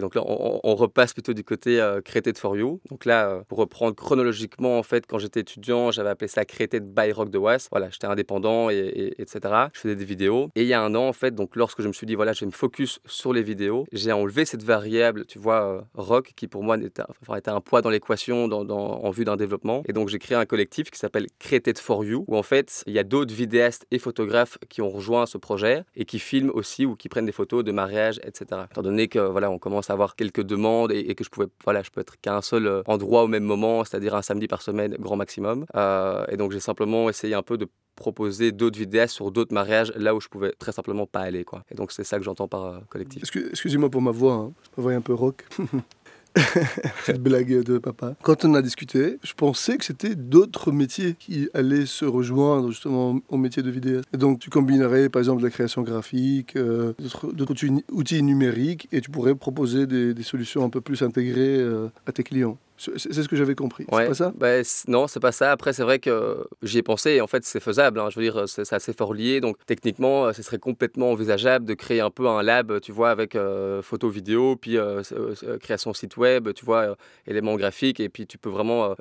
donc 0.01 0.15
là, 0.15 0.23
on, 0.27 0.75
repasse 0.75 1.15
plutôt 1.15 1.33
du 1.33 1.43
côté 1.43 1.81
euh, 1.81 2.01
Created 2.03 2.37
for 2.37 2.57
You. 2.57 2.81
Donc 2.91 3.05
là, 3.05 3.29
euh, 3.29 3.43
pour 3.49 3.59
reprendre 3.59 3.95
chronologiquement, 3.95 4.79
en 4.79 4.83
fait, 4.83 5.07
quand 5.07 5.19
j'étais 5.19 5.41
étudiant, 5.41 5.91
j'avais 5.91 6.11
appelé 6.11 6.29
ça 6.29 6.45
Created 6.45 6.85
by 6.95 7.13
Rock 7.13 7.31
de 7.31 7.39
Was. 7.39 7.69
Voilà, 7.71 7.89
j'étais 7.91 8.07
indépendant, 8.07 8.69
et, 8.69 9.15
etc. 9.19 9.41
Je 9.73 9.81
faisais 9.81 9.97
des 9.97 10.05
vidéos. 10.05 10.51
Et 10.55 10.63
il 10.63 10.69
y 10.69 10.75
a 10.75 10.83
un 10.83 10.95
an, 10.95 11.09
en 11.09 11.13
fait, 11.13 11.35
donc 11.35 11.57
lorsque 11.57 11.81
je 11.81 11.89
me 11.89 11.93
suis 11.93 12.07
dit, 12.07 12.15
voilà, 12.15 12.33
je 12.33 12.41
vais 12.41 12.47
me 12.47 12.53
focus 12.53 13.01
sur 13.07 13.33
les 13.33 13.43
vidéos, 13.43 13.87
j'ai 13.93 14.13
enlevé 14.13 14.45
cette 14.45 14.63
variable, 14.63 15.25
tu 15.25 15.39
vois, 15.39 15.67
euh, 15.67 15.81
Rock, 15.95 16.33
qui 16.37 16.47
pour 16.47 16.63
moi 16.63 16.77
était, 16.77 17.03
enfin, 17.23 17.37
était 17.37 17.51
un 17.51 17.61
poids 17.61 17.81
dans 17.81 17.91
l'équation 17.91 18.45
en 18.45 19.11
vue 19.11 19.25
d'un 19.25 19.37
développement. 19.37 19.83
Et 19.89 19.93
donc, 19.93 20.09
j'ai 20.09 20.19
créé 20.19 20.37
un 20.37 20.47
collectif 20.47 20.91
qui 20.91 20.99
s'appelle 20.99 21.27
Created 21.39 21.79
for 21.79 22.05
You, 22.05 22.25
où 22.29 22.37
en 22.37 22.43
fait, 22.43 22.83
il 22.87 22.93
y 22.93 22.99
a 22.99 23.05
d'autres 23.05 23.35
vidéastes 23.35 23.87
et 23.91 23.99
photographes 23.99 24.59
qui 24.69 24.83
ont 24.83 24.91
rejoint 24.91 25.25
ce 25.27 25.39
projet 25.39 25.85
et 25.95 26.05
qui 26.05 26.19
filment 26.19 26.51
aussi 26.51 26.85
ou 26.85 26.97
qui 26.97 27.09
prennent 27.09 27.27
des 27.27 27.33
photos 27.33 27.65
de 27.65 27.73
mariage, 27.73 28.21
etc. 28.23 28.63
Étant 28.71 28.83
donné 28.83 29.09
que, 29.09 29.19
voilà, 29.19 29.51
on 29.51 29.59
commence 29.59 29.86
à 29.91 29.95
avoir 29.95 30.17
quelques 30.17 30.43
demandes 30.43 30.93
et, 30.93 31.15
que 31.15 31.25
je 31.25 31.31
pouvais, 31.31 31.47
voilà, 31.65 31.83
je 31.83 31.91
peux 31.91 32.01
être 32.01 32.21
qu'à 32.21 32.37
un 32.37 32.43
seul 32.43 32.67
euh, 32.67 32.83
endroit 32.87 33.25
au 33.25 33.29
même 33.29 33.45
moment, 33.45 33.85
c'est-à-dire 33.85 34.15
un 34.15 34.23
samedi 34.23 34.49
par 34.49 34.63
semaine, 34.63 34.97
grand 34.99 35.17
maximum. 35.17 35.67
Euh, 35.75 36.25
et 36.29 36.37
donc 36.37 36.53
j'ai 36.53 36.61
simplement 36.61 37.09
essayé 37.09 37.35
un 37.35 37.43
peu 37.43 37.57
de 37.59 37.67
proposer 37.97 38.53
d'autres 38.53 38.79
vidéos 38.79 39.07
sur 39.07 39.31
d'autres 39.31 39.55
mariages 39.55 39.93
là 39.97 40.15
où 40.15 40.21
je 40.21 40.29
pouvais 40.29 40.53
très 40.53 40.73
simplement 40.73 41.07
pas 41.07 41.21
aller 41.21 41.45
quoi. 41.45 41.65
Et 41.71 41.75
donc 41.75 41.93
c'est 41.93 42.05
ça 42.05 42.19
que 42.19 42.25
j'entends 42.25 42.49
par 42.49 42.65
euh, 42.65 42.79
collectif. 42.89 43.23
Excusez-moi 43.51 43.91
pour 43.91 44.03
ma 44.03 44.11
voix, 44.11 44.35
hein. 44.35 44.53
ma 44.77 44.83
voix 44.83 44.93
est 44.93 44.97
un 44.97 45.01
peu 45.01 45.15
rock. 45.15 45.47
Cette 47.05 47.23
blague 47.23 47.63
de 47.63 47.79
papa. 47.79 48.15
Quand 48.23 48.45
on 48.45 48.55
a 48.55 48.63
discuté, 48.63 49.19
je 49.23 49.33
pensais 49.35 49.77
que 49.79 49.85
c'était 49.85 50.15
d'autres 50.15 50.73
métiers 50.73 51.15
qui 51.19 51.49
allaient 51.55 51.87
se 51.87 52.05
rejoindre 52.05 52.71
justement 52.71 53.21
au 53.29 53.37
métier 53.37 53.63
de 53.63 53.71
vidéaste. 53.71 54.07
Et 54.13 54.17
donc 54.17 54.39
tu 54.39 54.51
combinerais 54.51 55.09
par 55.09 55.21
exemple 55.21 55.43
la 55.43 55.51
création 55.51 55.83
graphique, 55.83 56.57
euh, 56.57 56.93
d'autres 57.33 57.55
outils 57.91 58.23
numériques 58.23 58.89
et 58.93 59.01
tu 59.01 59.11
pourrais 59.11 59.35
proposer 59.35 59.87
des, 59.87 60.15
solutions 60.23 60.65
un 60.65 60.71
peu 60.71 60.81
plus 60.81 61.03
intégrées 61.03 61.59
euh, 61.59 61.89
à 62.07 62.13
tes 62.13 62.25
clients. 62.25 62.59
C'est 62.77 63.13
ce 63.13 63.29
que 63.29 63.37
j'avais 63.37 63.55
compris. 63.55 63.87
C'est 63.91 64.07
pas 64.07 64.15
ça? 64.15 64.33
Bah, 64.37 64.49
Non, 64.89 65.07
c'est 65.07 65.21
pas 65.21 65.33
ça. 65.33 65.53
Après, 65.53 65.73
c'est 65.73 65.83
vrai 65.83 65.99
que 65.99 66.47
j'y 66.63 66.79
ai 66.79 66.83
pensé 66.83 67.13
et 67.13 67.21
en 67.21 67.27
fait, 67.27 67.45
c'est 67.45 67.61
faisable. 67.61 68.01
Hein. 68.01 68.09
Je 68.11 68.21
veux 68.21 68.25
dire, 68.25 68.49
c'est 68.49 68.71
assez 68.73 68.93
fort 68.93 69.15
lié. 69.15 69.41
Donc, 69.41 69.57
techniquement, 69.67 70.33
ce 70.33 70.43
serait 70.43 70.59
complètement 70.59 71.11
envisageable 71.11 71.65
de 71.65 71.75
créer 71.75 72.01
un 72.01 72.11
peu 72.11 72.29
un 72.29 72.43
lab, 72.43 72.81
tu 72.81 72.93
vois, 72.93 73.11
avec 73.11 73.35
euh, 73.35 73.83
photo, 73.83 74.09
vidéo, 74.09 74.57
puis 74.57 74.77
euh, 74.77 75.03
euh, 75.13 75.59
création 75.59 75.93
site 75.95 76.17
web, 76.17 76.53
tu 76.55 76.65
vois, 76.65 76.97
éléments 77.27 77.57
graphiques. 77.57 78.01
Et 78.01 78.09
puis, 78.09 78.27
tu 78.27 78.39
peux 78.39 78.51
vraiment 78.51 78.95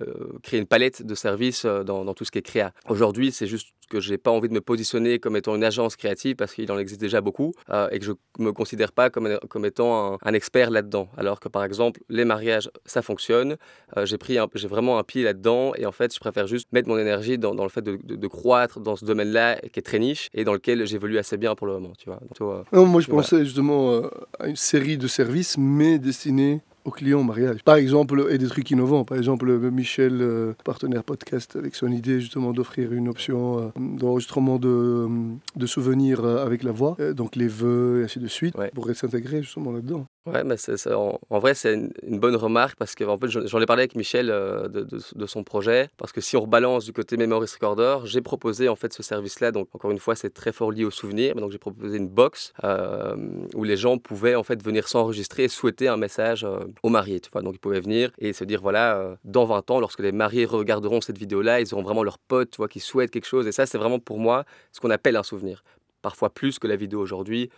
créer 0.44 0.60
une 0.60 0.68
palette 0.68 1.06
de 1.06 1.16
services 1.16 1.66
dans, 1.66 2.13
tout 2.13 2.25
ce 2.25 2.31
qui 2.31 2.39
est 2.39 2.44
créa. 2.44 2.72
Aujourd'hui, 2.88 3.31
c'est 3.31 3.48
juste 3.48 3.69
que 3.88 4.00
j'ai 4.00 4.18
pas 4.18 4.32
envie 4.32 4.50
de 4.50 4.54
me 4.54 4.62
positionner 4.62 5.20
comme 5.20 5.36
étant 5.36 5.56
une 5.56 5.64
agence 5.64 5.96
créative 5.96 6.36
parce 6.36 6.54
qu'il 6.54 6.72
en 6.72 6.78
existe 6.78 7.00
déjà 7.00 7.22
beaucoup 7.22 7.54
et 7.92 8.00
que 8.00 8.06
je 8.06 8.12
me 8.40 8.52
considère 8.52 8.92
pas 8.92 9.10
comme, 9.10 9.38
comme 9.50 9.66
étant 9.66 10.14
un, 10.14 10.18
un 10.24 10.34
expert 10.34 10.70
là-dedans. 10.72 11.10
Alors 11.18 11.40
que, 11.40 11.50
par 11.50 11.64
exemple, 11.64 12.02
les 12.10 12.26
mariages, 12.26 12.70
ça 12.86 13.02
fonctionne. 13.02 13.58
Euh, 13.98 14.06
j'ai 14.06 14.18
pris, 14.18 14.38
j'ai 14.54 14.68
vraiment 14.68 14.98
un 14.98 15.04
pied 15.04 15.24
là-dedans 15.24 15.74
et 15.76 15.86
en 15.86 15.92
fait, 15.92 16.14
je 16.14 16.20
préfère 16.20 16.48
juste 16.48 16.68
mettre 16.72 16.88
mon 16.88 16.98
énergie 16.98 17.38
dans, 17.38 17.56
dans 17.56 17.63
le 17.63 17.70
fait 17.70 17.82
de, 17.82 17.98
de, 18.04 18.27
croître 18.27 18.80
dans 18.80 18.96
ce 18.96 19.06
domaine-là 19.06 19.60
qui 19.72 19.80
est 19.80 19.84
très 19.84 20.00
niche 20.00 20.30
et 20.34 20.44
dans 20.44 20.54
lequel 20.54 20.86
j'évolue 20.86 21.18
assez 21.18 21.38
bien 21.38 21.56
pour 21.56 21.68
le 21.68 21.74
moment, 21.74 21.94
tu 21.98 22.10
vois. 22.10 22.20
Euh, 22.42 22.63
non, 22.72 22.86
moi, 22.86 23.01
je 23.01 23.10
pensais 23.10 23.46
justement 23.46 23.92
euh, 23.92 24.10
à 24.39 24.48
une 24.48 24.56
série 24.56 24.98
de 24.98 25.08
services, 25.08 25.58
mais 25.58 26.00
destinés 26.00 26.62
aux 26.86 26.92
clients 26.92 27.24
mariage. 27.24 27.63
Par 27.63 27.75
exemple, 27.75 28.27
et 28.30 28.38
des 28.38 28.48
trucs 28.48 28.70
innovants. 28.72 29.04
Par 29.04 29.18
exemple, 29.18 29.51
Michel, 29.72 30.24
partenaire 30.63 31.04
podcast, 31.04 31.56
avec 31.56 31.75
son 31.75 31.92
idée 31.92 32.20
justement 32.20 32.54
d'offrir 32.54 32.94
une 32.94 33.10
option 33.10 33.72
d'enregistrement 33.75 34.58
de, 34.60 35.08
de, 35.56 35.65
souvenirs 35.65 36.24
avec 36.25 36.63
la 36.63 36.72
voix, 36.72 36.96
donc 37.13 37.36
les 37.36 37.48
vœux 37.48 38.01
et 38.01 38.06
ainsi 38.06 38.20
de 38.20 38.27
suite, 38.27 38.56
pourrait 38.74 38.94
s'intégrer 38.94 39.42
justement 39.42 39.72
là-dedans. 39.72 40.06
Ouais, 40.25 40.44
mais 40.44 40.55
en, 40.91 41.39
vrai, 41.39 41.53
c'est 41.53 41.75
une, 41.75 42.20
bonne 42.20 42.36
remarque 42.36 42.79
parce 42.79 42.96
que 42.96 43.05
fait, 43.05 43.27
j'en 43.27 43.62
ai 43.62 43.67
parlé 43.67 43.82
avec 43.82 43.96
Michel 43.96 44.32
euh, 44.32 44.67
de, 44.67 45.25
son 45.27 45.44
projet. 45.44 45.89
Parce 45.98 46.12
que 46.12 46.20
si 46.20 46.36
on 46.36 46.41
rebalance 46.41 46.86
du 46.86 46.94
côté 46.94 47.15
Memories 47.15 47.51
Recorder, 47.53 48.00
j'ai 48.05 48.22
proposé 48.22 48.67
en 48.67 48.75
fait 48.75 48.91
ce 48.91 49.03
service-là. 49.03 49.51
Donc, 49.51 49.67
encore 49.74 49.91
une 49.91 50.00
fois, 50.00 50.15
c'est 50.15 50.34
très 50.34 50.51
fort 50.51 50.72
lié 50.72 50.84
aux 50.84 50.91
souvenirs. 50.91 51.34
Mais 51.36 51.41
donc, 51.41 51.51
j'ai 51.51 51.60
proposé 51.60 51.98
une 51.98 52.08
box 52.08 52.53
euh, 52.63 53.15
où 53.53 53.63
les 53.63 53.77
gens 53.77 54.00
pouvaient 54.00 54.34
en 54.34 54.41
fait 54.41 54.63
venir 54.63 54.88
s'enregistrer 54.88 55.44
et 55.44 55.48
souhaiter 55.48 55.88
un 55.88 55.98
message 55.98 56.44
euh, 56.44 56.58
aux 56.82 56.89
mariés. 56.89 57.20
Tu 57.20 57.29
vois. 57.32 57.44
Donc, 57.44 57.53
ils 57.58 57.60
pouvaient 57.60 57.79
venir 57.79 58.10
et 58.17 58.34
se 58.34 58.44
dire 58.44 58.62
voilà, 58.63 59.17
dans 59.25 59.46
20 59.46 59.70
ans, 59.70 59.79
lorsque 59.79 60.00
les 60.00 60.12
mariés 60.12 60.46
regarderont 60.46 61.01
cette 61.01 61.20
vidéo-là, 61.20 61.62
ils 61.62 61.72
auront 61.75 61.84
vraiment 61.84 62.03
leur 62.03 62.17
pote 62.17 62.50
tu 62.50 62.58
vois, 62.58 62.67
qui 62.67 62.79
souhaite 62.79 63.12
quelque 63.12 63.27
chose. 63.27 63.46
Et 63.46 63.51
ça, 63.51 63.67
c'est 63.67 63.77
vraiment 63.77 64.00
pour 64.00 64.17
moi 64.17 64.44
ce 64.72 64.79
qu'on 64.79 64.89
appelle 64.89 65.17
un 65.17 65.24
souvenir. 65.24 65.63
Parfois 66.01 66.32
plus 66.32 66.58
que 66.58 66.65
la 66.65 66.75
vidéo 66.75 67.00
aujourd'hui 67.00 67.51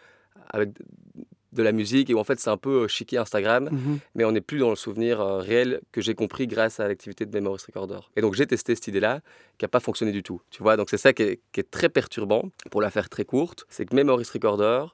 de 1.53 1.63
la 1.63 1.71
musique 1.71 2.09
et 2.09 2.13
où 2.13 2.19
en 2.19 2.23
fait 2.23 2.39
c'est 2.39 2.49
un 2.49 2.57
peu 2.57 2.83
euh, 2.83 2.87
chiqué 2.87 3.17
Instagram, 3.17 3.69
mhm. 3.71 3.99
mais 4.15 4.25
on 4.25 4.31
n'est 4.31 4.41
plus 4.41 4.59
dans 4.59 4.69
le 4.69 4.75
souvenir 4.75 5.21
euh, 5.21 5.39
réel 5.39 5.81
que 5.91 6.01
j'ai 6.01 6.13
compris 6.13 6.47
grâce 6.47 6.79
à 6.79 6.87
l'activité 6.87 7.25
de 7.25 7.31
Memories 7.31 7.61
Recorder. 7.65 7.99
Et 8.15 8.21
donc 8.21 8.33
j'ai 8.33 8.45
testé 8.45 8.75
cette 8.75 8.87
idée-là 8.87 9.21
qui 9.57 9.65
n'a 9.65 9.69
pas 9.69 9.79
fonctionné 9.79 10.11
du 10.11 10.23
tout. 10.23 10.41
Tu 10.51 10.61
vois, 10.61 10.77
donc 10.77 10.89
c'est 10.89 10.97
ça 10.97 11.13
qui 11.13 11.23
est, 11.23 11.39
qui 11.51 11.59
est, 11.59 11.69
très 11.69 11.89
perturbant 11.89 12.49
pour 12.71 12.81
la 12.81 12.89
faire 12.89 13.09
très 13.09 13.25
courte, 13.25 13.65
c'est 13.69 13.85
que 13.85 13.95
Memories 13.95 14.27
Recorder, 14.33 14.85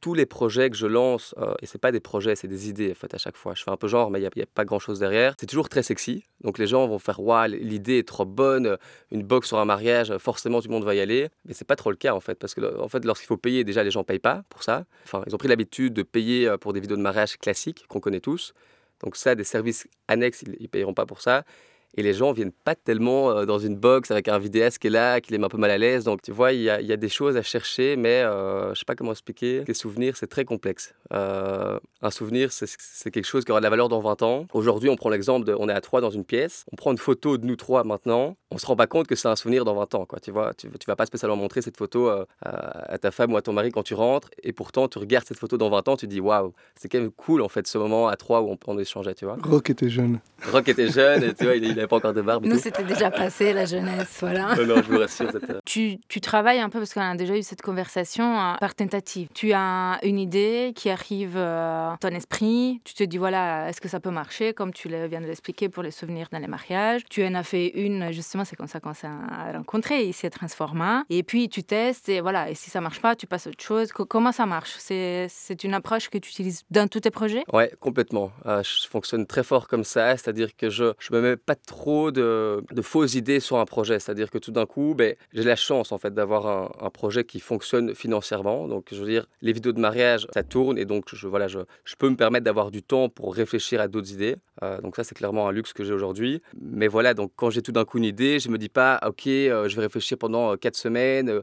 tous 0.00 0.14
les 0.14 0.26
projets 0.26 0.70
que 0.70 0.76
je 0.76 0.86
lance, 0.86 1.34
euh, 1.38 1.54
et 1.62 1.66
c'est 1.66 1.80
pas 1.80 1.92
des 1.92 2.00
projets, 2.00 2.36
c'est 2.36 2.48
des 2.48 2.68
idées 2.68 2.92
en 2.92 2.94
fait 2.94 3.12
à 3.14 3.18
chaque 3.18 3.36
fois. 3.36 3.54
Je 3.54 3.62
fais 3.62 3.70
un 3.70 3.76
peu 3.76 3.88
genre, 3.88 4.10
mais 4.10 4.20
il 4.20 4.28
n'y 4.36 4.42
a, 4.42 4.46
pas 4.46 4.64
grand 4.64 4.78
chose 4.78 4.98
derrière. 4.98 5.34
C'est 5.38 5.46
toujours 5.46 5.68
très 5.68 5.82
sexy. 5.82 6.24
Donc 6.42 6.58
les 6.58 6.66
gens 6.66 6.86
vont 6.86 6.98
faire, 6.98 7.20
waouh, 7.20 7.48
l'idée 7.48 7.98
est 7.98 8.08
trop 8.08 8.24
bonne, 8.24 8.76
une 9.10 9.22
box 9.22 9.48
sur 9.48 9.58
un 9.58 9.64
mariage, 9.64 10.16
forcément 10.18 10.60
tout 10.60 10.68
le 10.68 10.74
monde 10.74 10.84
va 10.84 10.94
y 10.94 11.00
aller. 11.00 11.28
Mais 11.44 11.54
c'est 11.54 11.66
pas 11.66 11.76
trop 11.76 11.90
le 11.90 11.96
cas 11.96 12.14
en 12.14 12.20
fait, 12.20 12.36
parce 12.36 12.54
que 12.54 12.78
en 12.78 12.88
fait, 12.88 13.04
lorsqu'il 13.04 13.26
faut 13.26 13.36
payer, 13.36 13.64
déjà 13.64 13.82
les 13.82 13.90
gens 13.90 14.04
payent 14.04 14.18
pas 14.18 14.42
pour 14.48 14.62
ça. 14.62 14.84
Enfin, 15.04 15.22
ils 15.26 15.34
ont 15.34 15.38
pris 15.38 15.48
l'habitude 15.48 15.94
de 15.94 16.02
payer 16.02 16.48
euh, 16.48 16.56
pour 16.56 16.72
des 16.72 16.80
vidéos 16.80 16.96
de 16.96 17.02
mariage 17.02 17.36
classiques 17.36 17.84
qu'on 17.88 18.00
connaît 18.00 18.20
tous. 18.20 18.54
Donc 19.02 19.16
ça, 19.16 19.34
des 19.34 19.44
services 19.44 19.86
annexes, 20.08 20.42
ils, 20.42 20.56
ne 20.60 20.66
payeront 20.66 20.94
pas 20.94 21.06
pour 21.06 21.20
ça. 21.20 21.44
Et 21.96 22.02
les 22.02 22.14
gens 22.14 22.32
viennent 22.32 22.52
pas 22.52 22.74
tellement 22.74 23.30
euh, 23.30 23.44
dans 23.46 23.58
une 23.58 23.76
box 23.76 24.10
avec 24.10 24.28
un 24.28 24.38
vidéaste 24.38 24.78
qui 24.78 24.86
est 24.88 24.90
là, 24.90 25.20
qui 25.20 25.32
les 25.32 25.38
met 25.38 25.46
un 25.46 25.48
peu 25.48 25.58
mal 25.58 25.70
à 25.70 25.78
l'aise. 25.78 26.04
Donc, 26.04 26.22
tu 26.22 26.32
vois, 26.32 26.52
il 26.52 26.62
y 26.62 26.70
a, 26.70 26.80
y 26.80 26.92
a 26.92 26.96
des 26.96 27.08
choses 27.08 27.36
à 27.36 27.42
chercher, 27.42 27.96
mais 27.96 28.22
euh, 28.22 28.74
je 28.74 28.78
sais 28.80 28.84
pas 28.84 28.94
comment 28.94 29.12
expliquer. 29.12 29.64
Les 29.66 29.74
souvenirs, 29.74 30.16
c'est 30.16 30.26
très 30.26 30.44
complexe. 30.44 30.94
Euh, 31.12 31.78
un 32.02 32.10
souvenir, 32.10 32.52
c'est 32.52 33.10
quelque 33.10 33.24
chose 33.26 33.44
qui 33.44 33.50
aura 33.50 33.60
de 33.60 33.64
la 33.64 33.70
valeur 33.70 33.88
dans 33.88 34.00
20 34.00 34.22
ans. 34.22 34.46
Aujourd'hui, 34.52 34.88
on 34.90 34.96
prend 34.96 35.08
l'exemple 35.08 35.46
de, 35.46 35.56
on 35.58 35.68
est 35.68 35.72
à 35.72 35.80
trois 35.80 36.00
dans 36.00 36.10
une 36.10 36.24
pièce, 36.24 36.64
on 36.72 36.76
prend 36.76 36.92
une 36.92 36.98
photo 36.98 37.38
de 37.38 37.46
nous 37.46 37.56
trois 37.56 37.82
maintenant, 37.82 38.36
on 38.50 38.58
se 38.58 38.66
rend 38.66 38.76
pas 38.76 38.86
compte 38.86 39.06
que 39.06 39.16
c'est 39.16 39.28
un 39.28 39.36
souvenir 39.36 39.64
dans 39.64 39.74
20 39.74 39.94
ans, 39.96 40.06
quoi. 40.06 40.20
Tu 40.20 40.30
vois, 40.30 40.54
tu, 40.54 40.68
tu 40.68 40.86
vas 40.86 40.96
pas 40.96 41.06
spécialement 41.06 41.36
montrer 41.36 41.62
cette 41.62 41.76
photo 41.76 42.08
euh, 42.08 42.24
à, 42.42 42.92
à 42.92 42.98
ta 42.98 43.10
femme 43.10 43.32
ou 43.32 43.36
à 43.36 43.42
ton 43.42 43.52
mari 43.52 43.72
quand 43.72 43.82
tu 43.82 43.94
rentres, 43.94 44.28
et 44.42 44.52
pourtant, 44.52 44.86
tu 44.88 44.98
regardes 44.98 45.26
cette 45.26 45.38
photo 45.38 45.56
dans 45.56 45.70
20 45.70 45.88
ans, 45.88 45.96
tu 45.96 46.06
te 46.06 46.12
dis, 46.12 46.20
waouh, 46.20 46.52
c'est 46.76 46.88
quand 46.88 47.00
même 47.00 47.10
cool, 47.10 47.42
en 47.42 47.48
fait, 47.48 47.66
ce 47.66 47.78
moment 47.78 48.06
à 48.06 48.16
trois 48.16 48.42
où 48.42 48.50
on, 48.50 48.58
on 48.66 48.78
échangeait, 48.78 49.14
tu 49.14 49.24
vois. 49.24 49.36
Rock 49.42 49.70
était 49.70 49.88
jeune. 49.88 50.20
Rock 50.52 50.68
était 50.68 50.88
jeune, 50.88 51.24
et 51.24 51.34
tu 51.34 51.44
vois, 51.44 51.56
il, 51.56 51.64
il 51.64 51.78
avait 51.78 51.87
pas 51.88 51.96
encore 51.96 52.12
de 52.14 52.22
barbe 52.22 52.44
et 52.46 52.48
Nous, 52.48 52.58
c'était 52.58 52.84
déjà 52.84 53.10
passé, 53.10 53.52
la 53.52 53.64
jeunesse, 53.64 54.18
voilà. 54.20 54.54
Non, 54.54 54.64
non, 54.66 54.82
je 54.82 54.92
vous 54.92 54.98
rassure, 54.98 55.30
Tu, 55.64 55.98
tu 56.08 56.20
travailles 56.20 56.60
un 56.60 56.68
peu, 56.68 56.78
parce 56.78 56.94
qu'on 56.94 57.00
a 57.00 57.14
déjà 57.16 57.36
eu 57.36 57.42
cette 57.42 57.62
conversation, 57.62 58.24
euh, 58.38 58.54
par 58.60 58.74
tentative. 58.74 59.28
Tu 59.34 59.52
as 59.52 59.98
une 60.02 60.18
idée 60.18 60.72
qui 60.76 60.90
arrive 60.90 61.34
euh, 61.36 61.90
dans 61.90 61.96
ton 61.96 62.08
esprit, 62.14 62.80
tu 62.84 62.94
te 62.94 63.02
dis, 63.04 63.18
voilà, 63.18 63.68
est-ce 63.68 63.80
que 63.80 63.88
ça 63.88 64.00
peut 64.00 64.10
marcher, 64.10 64.54
comme 64.54 64.72
tu 64.72 64.88
viens 64.88 65.20
de 65.20 65.26
l'expliquer 65.26 65.68
pour 65.68 65.82
les 65.82 65.90
souvenirs 65.90 66.28
dans 66.30 66.38
les 66.38 66.46
mariages. 66.46 67.02
Tu 67.10 67.24
en 67.24 67.34
as 67.34 67.42
fait 67.42 67.68
une, 67.68 68.12
justement, 68.12 68.44
c'est 68.44 68.56
comme 68.56 68.66
ça 68.68 68.80
qu'on 68.80 68.94
s'est 68.94 69.08
rencontrés, 69.54 70.04
ici 70.04 70.26
à 70.26 70.30
Transforma. 70.30 71.04
Et 71.10 71.22
puis, 71.22 71.48
tu 71.48 71.62
testes, 71.62 72.08
et 72.08 72.20
voilà, 72.20 72.50
et 72.50 72.54
si 72.54 72.70
ça 72.70 72.80
marche 72.80 73.00
pas, 73.00 73.16
tu 73.16 73.26
passes 73.26 73.46
à 73.46 73.50
autre 73.50 73.62
chose. 73.62 73.92
Co- 73.92 74.04
comment 74.06 74.32
ça 74.32 74.46
marche? 74.46 74.74
C'est 74.78 75.26
c'est 75.28 75.64
une 75.64 75.74
approche 75.74 76.08
que 76.10 76.18
tu 76.18 76.30
utilises 76.30 76.62
dans 76.70 76.88
tous 76.88 77.00
tes 77.00 77.10
projets? 77.10 77.42
Ouais, 77.52 77.72
complètement. 77.80 78.30
Euh, 78.46 78.62
je 78.62 78.86
fonctionne 78.88 79.26
très 79.26 79.42
fort 79.42 79.68
comme 79.68 79.84
ça, 79.84 80.16
c'est-à-dire 80.16 80.54
que 80.56 80.68
je 80.70 80.92
je 80.98 81.12
me 81.12 81.20
mets 81.20 81.36
pas 81.36 81.54
trop 81.68 82.10
de, 82.10 82.64
fausses 82.82 83.14
idées 83.14 83.40
sur 83.40 83.58
un 83.58 83.64
projet. 83.64 83.98
C'est-à-dire 84.00 84.30
que 84.30 84.38
tout 84.38 84.50
d'un 84.50 84.66
coup, 84.66 84.94
ben, 84.96 85.14
j'ai 85.32 85.44
la 85.44 85.56
chance 85.56 85.92
en 85.92 85.98
fait 85.98 86.12
d'avoir 86.12 86.46
un, 86.82 86.90
projet 86.90 87.24
qui 87.24 87.38
fonctionne 87.38 87.94
financièrement. 87.94 88.66
Donc, 88.66 88.88
je 88.90 88.96
veux 88.96 89.06
dire, 89.06 89.26
les 89.42 89.52
vidéos 89.52 89.72
de 89.72 89.80
mariage, 89.80 90.26
ça 90.32 90.42
tourne 90.42 90.78
et 90.78 90.86
donc 90.86 91.04
je, 91.14 91.28
voilà, 91.28 91.46
je, 91.46 91.58
peux 91.98 92.08
me 92.08 92.16
permettre 92.16 92.44
d'avoir 92.44 92.70
du 92.70 92.82
temps 92.82 93.08
pour 93.08 93.34
réfléchir 93.34 93.80
à 93.80 93.88
d'autres 93.88 94.12
idées. 94.12 94.36
Euh, 94.62 94.80
donc 94.80 94.96
ça, 94.96 95.04
c'est 95.04 95.14
clairement 95.14 95.46
un 95.48 95.52
luxe 95.52 95.72
que 95.72 95.84
j'ai 95.84 95.92
aujourd'hui. 95.92 96.42
Mais 96.60 96.88
voilà, 96.88 97.14
donc 97.14 97.32
quand 97.36 97.50
j'ai 97.50 97.62
tout 97.62 97.72
d'un 97.72 97.84
coup 97.84 97.98
une 97.98 98.04
idée, 98.04 98.40
je 98.40 98.48
me 98.48 98.56
dis 98.58 98.70
pas, 98.70 98.98
ok, 99.06 99.26
euh, 99.26 99.68
je 99.68 99.76
vais 99.76 99.82
réfléchir 99.82 100.16
pendant 100.16 100.52
euh, 100.52 100.56
quatre 100.56 100.76
semaines, 100.76 101.42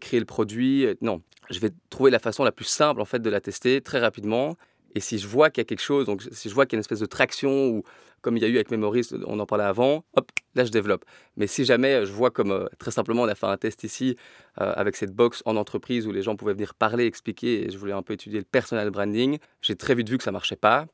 créer 0.00 0.18
le 0.18 0.26
produit. 0.26 0.86
Non, 1.02 1.20
je 1.50 1.60
vais 1.60 1.70
trouver 1.90 2.10
la 2.10 2.18
façon 2.18 2.42
la 2.42 2.52
plus 2.52 2.64
simple 2.64 3.00
en 3.00 3.04
fait 3.04 3.20
de 3.20 3.30
la 3.30 3.40
tester 3.40 3.80
très 3.82 4.00
rapidement. 4.00 4.56
Et 4.96 5.00
si 5.00 5.18
je 5.18 5.28
vois 5.28 5.50
qu'il 5.50 5.60
y 5.60 5.66
a 5.66 5.66
quelque 5.66 5.82
chose, 5.82 6.06
donc 6.06 6.22
si 6.32 6.48
je 6.48 6.54
vois 6.54 6.64
qu'il 6.64 6.72
y 6.72 6.76
a 6.76 6.78
une 6.78 6.80
espèce 6.80 7.00
de 7.00 7.06
traction 7.06 7.68
ou 7.68 7.82
comme 8.22 8.36
il 8.36 8.42
y 8.42 8.46
a 8.46 8.48
eu 8.48 8.56
avec 8.56 8.70
Memories, 8.70 9.08
on 9.26 9.38
en 9.38 9.46
parlait 9.46 9.64
avant, 9.64 10.04
hop, 10.16 10.30
là 10.54 10.64
je 10.64 10.70
développe. 10.70 11.04
Mais 11.36 11.46
si 11.46 11.64
jamais 11.64 11.94
euh, 11.94 12.06
je 12.06 12.12
vois 12.12 12.30
comme 12.30 12.50
euh, 12.50 12.66
très 12.78 12.90
simplement 12.90 13.22
on 13.22 13.28
a 13.28 13.34
fait 13.34 13.46
un 13.46 13.56
test 13.56 13.84
ici 13.84 14.16
euh, 14.60 14.72
avec 14.74 14.96
cette 14.96 15.12
box 15.12 15.42
en 15.46 15.56
entreprise 15.56 16.06
où 16.06 16.12
les 16.12 16.22
gens 16.22 16.36
pouvaient 16.36 16.54
venir 16.54 16.74
parler, 16.74 17.06
expliquer, 17.06 17.66
et 17.66 17.70
je 17.70 17.78
voulais 17.78 17.92
un 17.92 18.02
peu 18.02 18.14
étudier 18.14 18.38
le 18.38 18.44
personal 18.44 18.90
branding, 18.90 19.38
j'ai 19.62 19.76
très 19.76 19.94
vite 19.94 20.08
vu 20.08 20.18
que 20.18 20.24
ça 20.24 20.32
marchait 20.32 20.56
pas. 20.56 20.86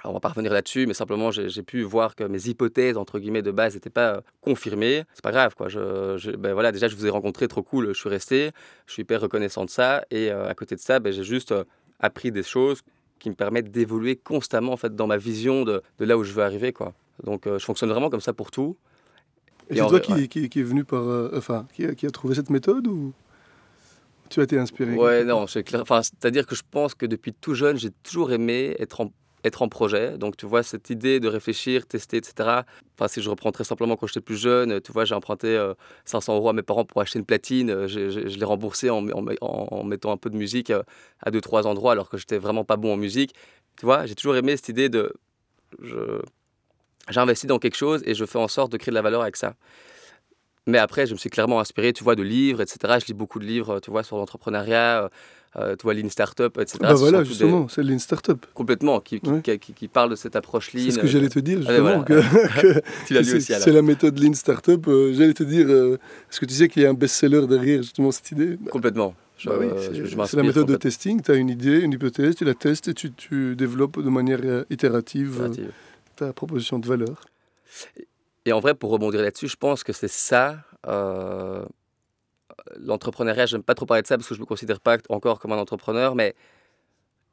Alors, 0.00 0.12
on 0.12 0.14
va 0.14 0.20
pas 0.20 0.28
revenir 0.28 0.52
là-dessus, 0.52 0.86
mais 0.86 0.94
simplement 0.94 1.32
j'ai 1.32 1.62
pu 1.64 1.82
voir 1.82 2.14
que 2.14 2.22
mes 2.22 2.46
hypothèses 2.46 2.96
entre 2.96 3.18
guillemets 3.18 3.42
de 3.42 3.50
base 3.50 3.74
n'étaient 3.74 3.90
pas 3.90 4.22
confirmées. 4.40 5.02
C'est 5.12 5.24
pas 5.24 5.32
grave 5.32 5.56
quoi. 5.56 5.68
Je, 5.68 6.36
ben 6.36 6.52
voilà, 6.52 6.70
déjà 6.70 6.86
je 6.86 6.94
vous 6.94 7.04
ai 7.04 7.10
rencontré, 7.10 7.48
trop 7.48 7.64
cool. 7.64 7.88
Je 7.88 7.98
suis 7.98 8.08
resté, 8.08 8.52
je 8.86 8.92
suis 8.92 9.02
hyper 9.02 9.20
reconnaissant 9.20 9.64
de 9.64 9.70
ça. 9.70 10.04
Et 10.12 10.30
à 10.30 10.54
côté 10.54 10.76
de 10.76 10.80
ça, 10.80 11.00
ben, 11.00 11.12
j'ai 11.12 11.24
juste 11.24 11.52
appris 11.98 12.30
des 12.30 12.44
choses 12.44 12.82
qui 13.18 13.28
me 13.30 13.34
permettent 13.34 13.70
d'évoluer 13.70 14.16
constamment 14.16 14.72
en 14.72 14.76
fait 14.76 14.94
dans 14.94 15.06
ma 15.06 15.16
vision 15.16 15.64
de, 15.64 15.82
de 15.98 16.04
là 16.04 16.16
où 16.16 16.24
je 16.24 16.32
veux 16.32 16.42
arriver 16.42 16.72
quoi. 16.72 16.94
Donc 17.24 17.46
euh, 17.46 17.58
je 17.58 17.64
fonctionne 17.64 17.90
vraiment 17.90 18.10
comme 18.10 18.20
ça 18.20 18.32
pour 18.32 18.50
tout. 18.50 18.76
Et 19.70 19.74
Et 19.74 19.76
c'est 19.76 19.80
toi 19.82 19.88
vrai, 19.90 20.00
qui, 20.00 20.12
ouais. 20.12 20.28
qui, 20.28 20.48
qui 20.48 20.60
est 20.60 20.62
venu 20.64 20.84
par. 20.84 21.02
euh, 21.02 21.30
enfin, 21.36 21.66
qui 21.74 21.84
a, 21.84 21.94
qui 21.94 22.06
a 22.06 22.10
trouvé 22.10 22.34
cette 22.34 22.50
méthode 22.50 22.86
ou 22.86 23.12
tu 24.30 24.40
as 24.40 24.44
été 24.44 24.58
inspiré 24.58 24.94
Ouais, 24.94 25.24
non, 25.24 25.46
c'est 25.46 25.62
clair. 25.62 25.80
Enfin, 25.82 26.02
c'est-à-dire 26.02 26.46
que 26.46 26.54
je 26.54 26.62
pense 26.70 26.94
que 26.94 27.06
depuis 27.06 27.32
tout 27.32 27.54
jeune, 27.54 27.76
j'ai 27.78 27.90
toujours 28.02 28.30
aimé 28.32 28.76
être 28.78 29.00
en, 29.00 29.10
être 29.44 29.62
en 29.62 29.68
projet. 29.68 30.18
Donc, 30.18 30.36
tu 30.36 30.46
vois, 30.46 30.62
cette 30.62 30.90
idée 30.90 31.20
de 31.20 31.28
réfléchir, 31.28 31.86
tester, 31.86 32.16
etc. 32.16 32.62
Enfin, 32.94 33.08
si 33.08 33.22
je 33.22 33.30
reprends 33.30 33.52
très 33.52 33.64
simplement 33.64 33.96
quand 33.96 34.06
j'étais 34.06 34.20
plus 34.20 34.36
jeune, 34.36 34.80
tu 34.80 34.92
vois, 34.92 35.04
j'ai 35.04 35.14
emprunté 35.14 35.48
euh, 35.48 35.74
500 36.04 36.36
euros 36.36 36.48
à 36.48 36.52
mes 36.52 36.62
parents 36.62 36.84
pour 36.84 37.00
acheter 37.00 37.18
une 37.18 37.24
platine. 37.24 37.70
Euh, 37.70 37.88
je 37.88 38.38
l'ai 38.38 38.44
remboursé 38.44 38.90
en, 38.90 39.02
mettant 39.84 40.12
un 40.12 40.16
peu 40.16 40.30
de 40.30 40.36
musique 40.36 40.70
euh, 40.70 40.82
à 41.20 41.30
deux, 41.30 41.40
trois 41.40 41.66
endroits 41.66 41.92
alors 41.92 42.08
que 42.08 42.16
j'étais 42.16 42.38
vraiment 42.38 42.64
pas 42.64 42.76
bon 42.76 42.92
en 42.94 42.96
musique. 42.96 43.34
Tu 43.78 43.86
vois, 43.86 44.06
j'ai 44.06 44.14
toujours 44.14 44.36
aimé 44.36 44.56
cette 44.56 44.68
idée 44.68 44.88
de. 44.88 45.12
J'investis 47.10 47.46
dans 47.46 47.58
quelque 47.58 47.76
chose 47.76 48.02
et 48.04 48.14
je 48.14 48.24
fais 48.24 48.38
en 48.38 48.48
sorte 48.48 48.72
de 48.72 48.76
créer 48.76 48.90
de 48.90 48.94
la 48.94 49.02
valeur 49.02 49.22
avec 49.22 49.36
ça. 49.36 49.54
Mais 50.68 50.76
après, 50.76 51.06
je 51.06 51.14
me 51.14 51.18
suis 51.18 51.30
clairement 51.30 51.60
inspiré, 51.60 51.94
tu 51.94 52.04
vois, 52.04 52.14
de 52.14 52.22
livres, 52.22 52.60
etc. 52.60 52.98
Je 53.00 53.06
lis 53.06 53.14
beaucoup 53.14 53.38
de 53.38 53.46
livres, 53.46 53.80
tu 53.80 53.90
vois, 53.90 54.02
sur 54.02 54.18
l'entrepreneuriat, 54.18 55.04
euh, 55.04 55.08
euh, 55.56 55.76
tu 55.76 55.84
vois, 55.84 55.94
Lean 55.94 56.08
Startup, 56.10 56.56
etc. 56.58 56.78
Bah 56.80 56.94
voilà, 56.94 57.20
des- 57.20 57.24
justement, 57.24 57.68
c'est 57.68 57.82
Lean 57.82 57.98
Startup. 57.98 58.44
Complètement, 58.54 59.00
qui, 59.00 59.20
qui, 59.20 59.30
Ouais. 59.30 59.58
qui, 59.58 59.88
parle 59.88 60.10
de 60.10 60.16
cette 60.16 60.36
approche 60.36 60.72
Lean. 60.72 60.82
C'est 60.84 60.90
ce 60.92 60.98
que 60.98 61.06
euh, 61.06 61.08
j'allais 61.08 61.28
te 61.28 61.38
dire, 61.38 61.58
Allez, 61.58 61.66
justement. 61.66 62.04
voilà. 62.04 62.04
que- 62.04 62.60
que 62.60 62.80
Tu 63.06 63.14
l'as 63.14 63.20
lu 63.20 63.26
c'est- 63.26 63.36
aussi, 63.36 63.52
alors. 63.54 63.64
C'est 63.64 63.72
la 63.72 63.82
méthode 63.82 64.18
Lean 64.18 64.34
Startup. 64.34 64.86
euh, 64.88 65.12
j'allais 65.14 65.34
te 65.34 65.42
dire, 65.42 65.66
euh, 65.68 65.98
est-ce 66.30 66.40
que 66.40 66.46
tu 66.46 66.54
sais 66.54 66.68
qu'il 66.68 66.82
y 66.82 66.86
a 66.86 66.90
un 66.90 66.94
best-seller 66.94 67.46
derrière 67.46 67.82
justement 67.82 68.10
cette 68.10 68.30
idée? 68.32 68.58
Complètement. 68.70 69.14
Bah 69.44 69.52
oui, 69.60 69.66
je- 69.92 70.04
c'est 70.26 70.36
la 70.36 70.42
méthode 70.42 70.66
de 70.66 70.74
testing. 70.76 71.22
Tu 71.22 71.30
as 71.30 71.36
une 71.36 71.48
idée, 71.48 71.78
une 71.80 71.92
hypothèse, 71.92 72.34
tu 72.34 72.44
la 72.44 72.54
testes 72.54 72.88
et 72.88 72.94
tu, 72.94 73.12
tu 73.12 73.54
développes 73.54 74.02
de 74.02 74.10
manière 74.10 74.40
euh, 74.42 74.64
itérative 74.68 75.40
euh, 75.40 75.64
ta 76.16 76.32
proposition 76.32 76.80
de 76.80 76.86
valeur. 76.88 77.20
Et 78.46 78.52
en 78.52 78.58
vrai, 78.60 78.74
pour 78.74 78.90
rebondir 78.90 79.20
là-dessus, 79.22 79.46
je 79.48 79.56
pense 79.56 79.84
que 79.84 79.92
c'est 79.92 80.08
ça. 80.10 80.56
euh, 80.86 81.64
L'entrepreneuriat, 82.76 83.46
j'aime 83.46 83.62
pas 83.62 83.74
trop 83.74 83.86
parler 83.86 84.02
de 84.02 84.06
ça 84.06 84.16
parce 84.16 84.28
que 84.28 84.34
je 84.34 84.40
me 84.40 84.46
considère 84.46 84.80
pas 84.80 84.98
encore 85.08 85.38
comme 85.38 85.52
un 85.52 85.58
entrepreneur, 85.58 86.14
mais 86.14 86.34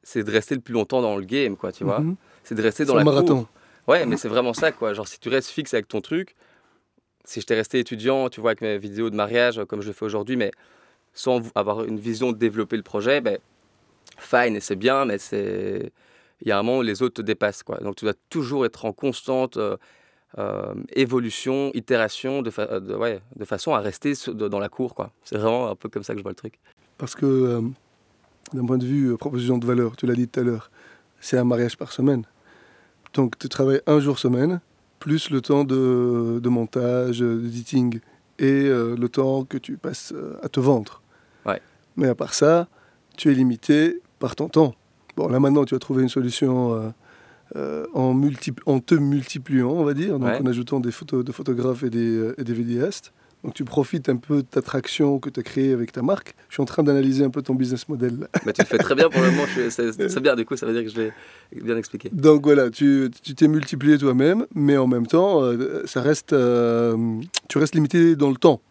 c'est 0.04 0.24
de 0.24 0.32
rester 0.32 0.56
le 0.56 0.62
plus 0.62 0.74
longtemps 0.74 1.02
dans 1.02 1.18
le 1.18 1.26
game, 1.26 1.58
quoi, 1.58 1.72
tu 1.72 1.84
vois. 1.84 2.00
Mhm. 2.00 2.16
C'est 2.44 2.56
de 2.56 2.62
rester 2.62 2.86
dans 2.86 2.96
la 2.96 3.04
marathon. 3.04 3.40
cour. 3.40 3.50
Ouais, 3.88 4.06
mais 4.06 4.18
c'est 4.18 4.28
vraiment 4.28 4.54
ça, 4.54 4.72
quoi. 4.72 4.94
Genre, 4.94 5.08
si 5.08 5.20
tu 5.20 5.30
restes 5.30 5.50
fixe 5.50 5.74
avec 5.74 5.88
ton 5.88 6.02
truc, 6.02 6.36
si 7.24 7.40
j'étais 7.40 7.56
resté 7.56 7.80
étudiant, 7.80 8.30
tu 8.30 8.40
vois, 8.40 8.52
avec 8.52 8.62
mes 8.62 8.78
vidéos 8.78 9.10
de 9.10 9.16
mariage, 9.16 9.62
comme 9.68 9.82
je 9.82 9.88
le 9.88 9.94
fais 9.94 10.06
aujourd'hui, 10.06 10.36
mais 10.36 10.52
sans 11.14 11.42
avoir 11.56 11.84
une 11.86 12.00
vision 12.00 12.32
de 12.32 12.38
développer 12.38 12.78
le 12.78 12.84
projet, 12.84 13.22
ben, 13.22 13.38
fine, 14.18 14.56
et 14.56 14.60
c'est 14.60 14.76
bien, 14.76 15.06
mais 15.06 15.18
c'est... 15.18 15.92
Il 16.42 16.50
y 16.50 16.52
a 16.52 16.60
un 16.60 16.64
moment 16.64 16.80
où 16.80 16.82
les 16.82 17.02
autres 17.02 17.16
te 17.16 17.22
dépassent, 17.22 17.64
quoi. 17.64 17.78
Donc, 17.78 17.96
tu 17.96 18.06
dois 18.06 18.14
toujours 18.30 18.66
être 18.66 18.86
en 18.86 18.92
constante 18.92 19.58
euh, 19.58 19.78
euh, 20.38 20.74
évolution, 20.94 21.72
itération, 21.74 22.42
de, 22.42 22.50
fa- 22.50 22.80
de- 22.80 22.96
ouais, 22.96 23.22
de 23.36 23.46
façon 23.46 23.74
à 23.74 23.80
rester 23.80 24.14
dans 24.34 24.60
la 24.60 24.70
cour. 24.70 24.96
C'est 25.24 25.38
vraiment 25.38 25.70
un 25.70 25.76
peu 25.76 25.90
comme 25.90 26.04
ça 26.04 26.14
que 26.14 26.20
je 26.20 26.24
vois 26.24 26.32
le 26.32 26.36
truc. 26.36 26.60
Parce 26.98 27.16
que, 27.16 27.26
euh, 27.26 27.62
d'un 28.54 28.66
point 28.66 28.78
de 28.78 28.86
vue 28.86 29.12
euh, 29.12 29.18
proposition 29.18 29.58
de 29.58 29.66
valeur, 29.66 29.96
tu 29.96 30.06
l'as 30.06 30.16
dit 30.16 30.28
tout 30.28 30.40
à 30.40 30.44
l'heure, 30.44 30.72
c'est 31.20 31.38
un 31.38 31.44
mariage 31.44 31.78
par 31.78 31.92
semaine. 31.92 32.24
Donc, 33.14 33.38
tu 33.38 33.48
travailles 33.50 33.82
un 33.88 34.00
jour 34.00 34.20
semaine, 34.20 34.60
plus 35.00 35.30
le 35.30 35.42
temps 35.42 35.64
de, 35.64 36.40
de 36.42 36.50
montage, 36.50 37.20
d'editing, 37.20 38.00
et 38.38 38.68
le 38.68 39.08
temps 39.08 39.46
que 39.46 39.58
tu 39.58 39.78
passes 39.78 40.14
à 40.44 40.50
te 40.50 40.60
vendre. 40.60 41.02
Ouais. 41.46 41.62
Mais 41.96 42.10
à 42.10 42.16
part 42.16 42.34
ça, 42.34 42.68
tu 43.16 43.32
es 43.32 43.34
limité 43.34 44.02
par 44.20 44.36
ton 44.36 44.50
temps. 44.50 44.76
Bon, 45.16 45.30
là 45.30 45.40
maintenant, 45.40 45.64
tu 45.64 45.74
as 45.74 45.80
trouvé 45.80 46.04
une 46.04 46.10
solution 46.10 46.94
euh, 47.56 47.86
en, 47.94 48.14
multi- 48.14 48.54
en 48.66 48.80
te 48.80 48.96
multipliant, 48.96 49.70
on 49.72 49.84
va 49.84 49.94
dire, 49.94 50.20
donc 50.20 50.30
Ouais. 50.30 50.40
en 50.42 50.46
ajoutant 50.46 50.80
des 50.80 50.92
photos 50.92 51.24
de 51.24 51.32
photographes 51.32 51.84
et 51.84 51.90
des, 51.90 52.16
euh, 52.18 52.36
et 52.40 52.44
des 52.44 52.54
vidéastes. 52.54 53.12
Donc 53.44 53.54
tu 53.54 53.64
profites 53.64 54.10
un 54.10 54.16
peu 54.16 54.38
de 54.38 54.42
ta 54.48 54.64
traction 54.64 55.20
que 55.20 55.30
tu 55.30 55.40
as 55.40 55.44
créée 55.44 55.72
avec 55.72 55.92
ta 55.92 56.02
marque. 56.02 56.34
Je 56.50 56.56
suis 56.56 56.64
en 56.64 56.66
train 56.66 56.82
d'analyser 56.82 57.24
un 57.24 57.30
peu 57.30 57.44
ton 57.44 57.54
business 57.54 57.88
model. 57.88 58.28
Mais 58.44 58.54
tu 58.54 58.62
le 58.62 58.66
fais 58.66 58.80
très 58.80 58.96
bien 58.96 59.08
pour 59.08 59.22
le 59.22 59.30
moment, 59.30 59.44
c'est 59.70 60.20
bien, 60.22 60.36
du 60.36 60.46
coup, 60.46 60.56
ça 60.56 60.66
veut 60.66 60.74
dire 60.74 60.84
que 60.84 60.90
je 60.90 61.00
l'ai 61.56 61.62
bien 61.62 61.78
expliqué. 61.78 62.10
Donc 62.12 62.44
voilà, 62.44 62.72
tu 62.72 63.12
t'es 63.38 63.48
multiplié 63.48 64.00
toi-même, 64.00 64.48
mais 64.56 64.78
en 64.78 64.88
même 64.88 65.06
temps, 65.06 65.44
euh, 65.44 65.84
ça 65.86 66.02
reste, 66.02 66.34
euh, 66.34 66.98
tu 67.48 67.60
restes 67.60 67.76
limité 67.76 68.16
dans 68.16 68.30
le 68.32 68.38
temps. 68.38 68.62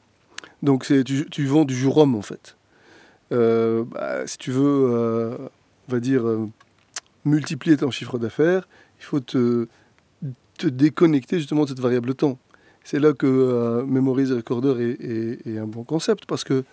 Donc 0.64 0.84
tu, 1.04 1.26
tu 1.30 1.46
vends 1.46 1.64
du 1.64 1.76
jour 1.76 1.96
homme 1.98 2.16
en 2.16 2.22
fait. 2.22 2.56
Euh, 3.32 3.84
bah, 3.84 4.26
si 4.26 4.38
tu 4.38 4.50
veux, 4.50 4.62
euh, 4.90 5.36
on 5.88 5.92
va 5.92 6.00
dire, 6.00 6.24
multiplier 7.24 7.76
ton 7.76 7.90
chiffre 7.90 8.18
d'affaires, 8.18 8.68
il 9.00 9.04
faut 9.04 9.20
te, 9.20 9.66
te 10.58 10.66
déconnecter 10.66 11.38
justement 11.38 11.64
de 11.64 11.68
cette 11.70 11.80
variable 11.80 12.14
temps. 12.14 12.38
C'est 12.84 12.98
là 12.98 13.12
que 13.14 13.26
euh, 13.26 13.84
Memories 13.86 14.32
Recorder 14.32 14.74
est, 14.82 15.04
est- 15.04 15.46
est 15.54 15.58
un 15.58 15.66
bon 15.66 15.84
concept 15.84 16.26
parce 16.26 16.44
que 16.44 16.64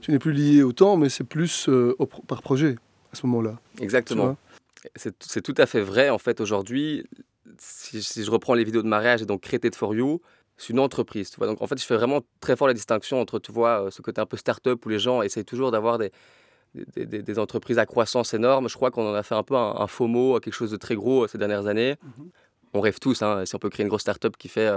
tu 0.00 0.10
n'es 0.10 0.18
plus 0.18 0.32
lié 0.32 0.62
au 0.62 0.72
temps, 0.72 0.96
mais 0.96 1.08
c'est 1.08 1.24
plus 1.24 1.68
euh, 1.68 1.94
au 1.98 2.06
par 2.06 2.42
projet 2.42 2.76
à 3.12 3.16
ce 3.16 3.26
moment-là. 3.26 3.58
Exactement. 3.80 4.36
C'est 4.96 5.14
c'est 5.24 5.40
tout 5.40 5.54
à 5.56 5.64
fait 5.66 5.80
vrai, 5.80 6.10
en 6.10 6.18
fait, 6.18 6.40
aujourd'hui. 6.40 7.04
Si, 7.58 8.02
si 8.02 8.24
je 8.24 8.30
reprends 8.30 8.54
les 8.54 8.64
vidéos 8.64 8.82
de 8.82 8.88
mariage 8.88 9.22
et 9.22 9.26
donc 9.26 9.40
Created 9.40 9.74
for 9.74 9.94
You, 9.94 10.20
c'est 10.58 10.70
une 10.74 10.80
entreprise, 10.80 11.30
tu 11.30 11.36
vois. 11.38 11.46
Donc, 11.46 11.62
en 11.62 11.66
fait, 11.66 11.80
je 11.80 11.84
fais 11.86 11.96
vraiment 11.96 12.20
très 12.40 12.56
fort 12.56 12.68
la 12.68 12.74
distinction 12.74 13.18
entre, 13.20 13.38
tu 13.38 13.50
vois, 13.52 13.86
euh, 13.86 13.90
ce 13.90 14.02
côté 14.02 14.20
un 14.20 14.26
peu 14.26 14.36
start-up 14.36 14.84
où 14.84 14.88
les 14.90 14.98
gens 14.98 15.22
essayent 15.22 15.44
toujours 15.44 15.70
d'avoir 15.70 15.96
des, 15.98 16.10
des, 16.74 17.06
des- 17.06 17.22
des 17.22 17.38
entreprises 17.38 17.78
à 17.78 17.86
croissance 17.86 18.34
énorme. 18.34 18.68
Je 18.68 18.74
crois 18.74 18.90
qu'on 18.90 19.08
en 19.08 19.14
a 19.14 19.22
fait 19.22 19.34
un 19.34 19.42
peu 19.42 19.56
un, 19.56 19.74
un 19.78 19.86
faux 19.86 20.06
mot, 20.06 20.38
quelque 20.40 20.54
chose 20.54 20.70
de 20.70 20.76
très 20.76 20.94
gros 20.94 21.24
euh, 21.24 21.28
ces 21.28 21.38
dernières 21.38 21.66
années. 21.66 21.96
Mhm. 22.02 22.30
On 22.74 22.80
rêve 22.80 22.98
tous, 22.98 23.22
hein, 23.22 23.44
si 23.46 23.54
on 23.54 23.58
peut 23.58 23.70
créer 23.70 23.84
une 23.84 23.88
grosse 23.88 24.00
start-up 24.02 24.36
qui 24.36 24.48
fait 24.48 24.68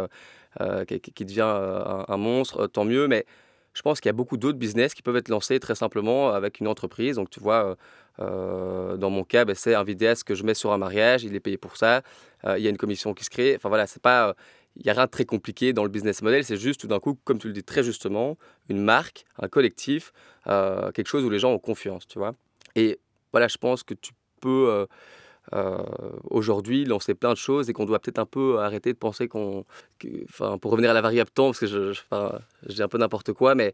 euh, 0.61 0.85
qui, 0.85 0.99
qui, 0.99 1.25
devient 1.25 1.41
un, 1.41 2.05
un, 2.07 2.17
monstre, 2.17 2.67
tant 2.67 2.85
mieux. 2.85 3.07
Mais 3.07 3.25
je 3.73 3.81
pense 3.81 3.99
qu'il 3.99 4.09
y 4.09 4.11
a 4.11 4.13
beaucoup 4.13 4.37
d'autres 4.37 4.59
business 4.59 4.93
qui 4.93 5.01
peuvent 5.01 5.17
être 5.17 5.29
lancés 5.29 5.59
très 5.59 5.73
simplement 5.73 6.29
avec 6.29 6.59
une 6.59 6.67
entreprise. 6.67 7.15
Donc, 7.15 7.31
tu 7.31 7.39
vois, 7.39 7.75
dans 8.19 9.09
mon 9.09 9.23
cas, 9.23 9.45
ben, 9.45 9.55
c'est 9.55 9.73
un 9.73 9.83
vidéaste 9.83 10.25
que 10.25 10.35
je 10.35 10.43
mets 10.43 10.53
sur 10.53 10.71
un 10.73 10.77
mariage, 10.77 11.23
il 11.23 11.33
est 11.35 11.39
payé 11.39 11.57
pour 11.57 11.75
ça. 11.75 12.03
il 12.45 12.59
y 12.59 12.67
a 12.67 12.69
une 12.69 12.77
commission 12.77 13.15
qui 13.15 13.23
se 13.23 13.31
crée. 13.31 13.55
Enfin, 13.55 13.69
voilà, 13.69 13.87
c'est 13.87 14.01
pas 14.01 14.35
il 14.79 14.83
n'y 14.85 14.91
a 14.91 14.93
rien 14.93 15.05
de 15.05 15.11
très 15.11 15.25
compliqué 15.25 15.73
dans 15.73 15.83
le 15.83 15.89
business 15.89 16.21
model, 16.21 16.43
c'est 16.43 16.57
juste 16.57 16.81
tout 16.81 16.87
d'un 16.87 16.99
coup, 16.99 17.17
comme 17.23 17.39
tu 17.39 17.47
le 17.47 17.53
dis 17.53 17.63
très 17.63 17.83
justement, 17.83 18.37
une 18.69 18.81
marque, 18.81 19.25
un 19.39 19.47
collectif, 19.47 20.13
euh, 20.47 20.91
quelque 20.91 21.07
chose 21.07 21.23
où 21.23 21.29
les 21.29 21.39
gens 21.39 21.51
ont 21.51 21.59
confiance, 21.59 22.07
tu 22.07 22.19
vois. 22.19 22.33
Et 22.75 22.99
voilà, 23.31 23.47
je 23.47 23.57
pense 23.57 23.83
que 23.83 23.93
tu 23.93 24.11
peux 24.39 24.69
euh, 24.69 24.85
euh, 25.53 25.77
aujourd'hui 26.29 26.85
lancer 26.85 27.15
plein 27.15 27.31
de 27.31 27.37
choses 27.37 27.69
et 27.69 27.73
qu'on 27.73 27.85
doit 27.85 27.99
peut-être 27.99 28.19
un 28.19 28.25
peu 28.25 28.59
arrêter 28.59 28.93
de 28.93 28.97
penser 28.97 29.27
qu'on... 29.27 29.65
Enfin, 30.29 30.57
pour 30.57 30.71
revenir 30.71 30.91
à 30.91 30.93
la 30.93 31.01
variable 31.01 31.31
temps, 31.31 31.47
parce 31.47 31.59
que 31.59 31.67
je, 31.67 31.93
je, 31.93 32.73
dis 32.73 32.83
un 32.83 32.87
peu 32.87 32.99
n'importe 32.99 33.33
quoi, 33.33 33.55
mais 33.55 33.73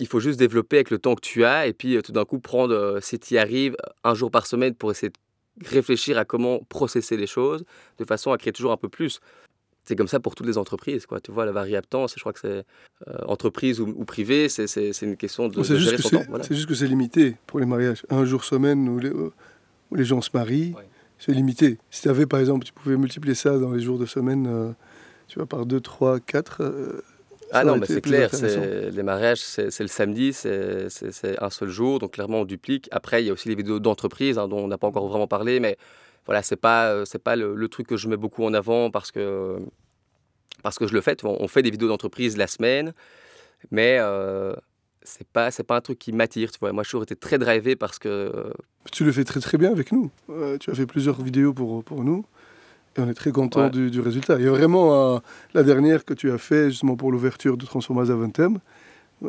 il 0.00 0.06
faut 0.06 0.20
juste 0.20 0.38
développer 0.38 0.76
avec 0.76 0.90
le 0.90 0.98
temps 0.98 1.14
que 1.14 1.20
tu 1.20 1.44
as 1.44 1.66
et 1.66 1.72
puis 1.72 2.02
tout 2.02 2.12
d'un 2.12 2.24
coup 2.24 2.40
prendre, 2.40 2.98
si 3.00 3.18
tu 3.18 3.34
y 3.34 3.38
arrives, 3.38 3.76
un 4.02 4.14
jour 4.14 4.30
par 4.30 4.46
semaine 4.46 4.74
pour 4.74 4.90
essayer 4.90 5.10
de 5.10 5.68
réfléchir 5.68 6.18
à 6.18 6.24
comment 6.24 6.60
processer 6.68 7.16
les 7.16 7.26
choses 7.26 7.64
de 7.98 8.04
façon 8.04 8.32
à 8.32 8.38
créer 8.38 8.52
toujours 8.52 8.72
un 8.72 8.76
peu 8.76 8.88
plus 8.88 9.20
c'est 9.84 9.96
comme 9.96 10.08
ça 10.08 10.20
pour 10.20 10.34
toutes 10.34 10.46
les 10.46 10.58
entreprises. 10.58 11.06
Quoi. 11.06 11.20
Tu 11.20 11.32
vois, 11.32 11.44
la 11.44 11.52
variable 11.52 11.86
temps, 11.86 12.06
je 12.06 12.20
crois 12.20 12.32
que 12.32 12.40
c'est 12.40 12.48
euh, 13.08 13.18
entreprise 13.26 13.80
ou, 13.80 13.94
ou 13.96 14.04
privée, 14.04 14.48
c'est 14.48 15.02
une 15.02 15.16
question 15.16 15.48
de, 15.48 15.56
de 15.56 15.62
gérer 15.62 15.98
son 15.98 16.10
temps. 16.10 16.42
C'est 16.42 16.54
juste 16.54 16.68
que 16.68 16.74
c'est 16.74 16.86
limité 16.86 17.36
pour 17.46 17.60
les 17.60 17.66
mariages. 17.66 18.04
Un 18.10 18.24
jour 18.24 18.44
semaine 18.44 18.88
où 18.88 18.98
les, 18.98 19.10
où 19.10 19.94
les 19.94 20.04
gens 20.04 20.20
se 20.20 20.30
marient, 20.34 20.74
c'est 21.18 21.32
limité. 21.32 21.78
Si 21.90 22.02
tu 22.02 22.08
avais, 22.08 22.26
par 22.26 22.40
exemple, 22.40 22.64
tu 22.64 22.72
pouvais 22.72 22.96
multiplier 22.96 23.34
ça 23.34 23.58
dans 23.58 23.72
les 23.72 23.80
jours 23.80 23.98
de 23.98 24.06
semaine, 24.06 24.46
euh, 24.46 24.72
tu 25.28 25.38
vois, 25.38 25.46
par 25.46 25.66
2, 25.66 25.80
3, 25.80 26.20
4. 26.20 27.02
ah 27.52 27.64
non, 27.64 27.76
mais 27.76 27.86
c'est 27.86 28.00
clair, 28.00 28.30
les 28.32 29.02
mariages, 29.02 29.40
c'est 29.40 29.80
le 29.80 29.88
samedi, 29.88 30.32
c'est 30.32 30.88
un 31.40 31.50
seul 31.50 31.68
jour, 31.68 31.98
donc 31.98 32.12
clairement 32.12 32.40
on 32.40 32.44
duplique. 32.44 32.88
Après, 32.90 33.22
il 33.22 33.26
y 33.26 33.30
a 33.30 33.32
aussi 33.32 33.48
les 33.48 33.54
vidéos 33.54 33.80
d'entreprise 33.80 34.38
hein, 34.38 34.46
dont 34.46 34.58
on 34.58 34.68
n'a 34.68 34.78
pas 34.78 34.86
encore 34.86 35.08
vraiment 35.08 35.26
parlé, 35.26 35.58
mais 35.58 35.76
voilà, 36.26 36.42
c'est 36.42 36.56
pas, 36.56 36.90
euh, 36.90 37.04
c'est 37.04 37.22
pas 37.22 37.36
le, 37.36 37.68
truc 37.68 37.86
que 37.86 37.96
je 37.96 38.08
mets 38.08 38.16
beaucoup 38.16 38.44
en 38.44 38.54
avant 38.54 38.90
parce 38.90 39.10
que, 39.10 39.58
parce 40.62 40.78
que 40.78 40.86
je 40.86 40.94
le 40.94 41.00
fais. 41.00 41.16
On 41.24 41.48
fait 41.48 41.62
des 41.62 41.70
vidéos 41.70 41.88
d'entreprise 41.88 42.36
la 42.36 42.46
semaine, 42.46 42.92
mais 43.70 43.96
euh, 43.98 44.54
c'est 45.02 45.26
pas, 45.26 45.50
c'est 45.50 45.64
pas 45.64 45.76
un 45.76 45.80
truc 45.80 45.98
qui 45.98 46.12
m'attire. 46.12 46.50
Tu 46.50 46.58
vois. 46.60 46.72
Moi, 46.72 46.84
suis 46.84 46.92
toujours 46.92 47.04
été 47.04 47.16
très 47.16 47.38
drivé 47.38 47.76
parce 47.76 47.98
que. 47.98 48.52
Tu 48.92 49.04
le 49.04 49.12
fais 49.12 49.24
très 49.24 49.40
très 49.40 49.58
bien 49.58 49.70
avec 49.70 49.92
nous. 49.92 50.10
Euh, 50.30 50.58
tu 50.58 50.70
as 50.70 50.74
fait 50.74 50.86
plusieurs 50.86 51.20
vidéos 51.20 51.52
pour, 51.52 51.82
pour 51.82 52.04
nous. 52.04 52.24
Et 52.96 53.00
on 53.00 53.08
est 53.08 53.14
très 53.14 53.32
content 53.32 53.68
du, 53.68 53.90
du, 53.90 54.00
résultat. 54.00 54.38
Il 54.38 54.44
y 54.44 54.48
a 54.48 54.50
vraiment 54.50 55.22
la 55.54 55.62
dernière 55.62 56.04
que 56.04 56.12
tu 56.12 56.32
as 56.32 56.38
fait 56.38 56.70
justement 56.70 56.96
pour 56.96 57.12
l'ouverture 57.12 57.56
de 57.56 57.64
Transformers 57.64 58.10
Aventem. 58.10 58.58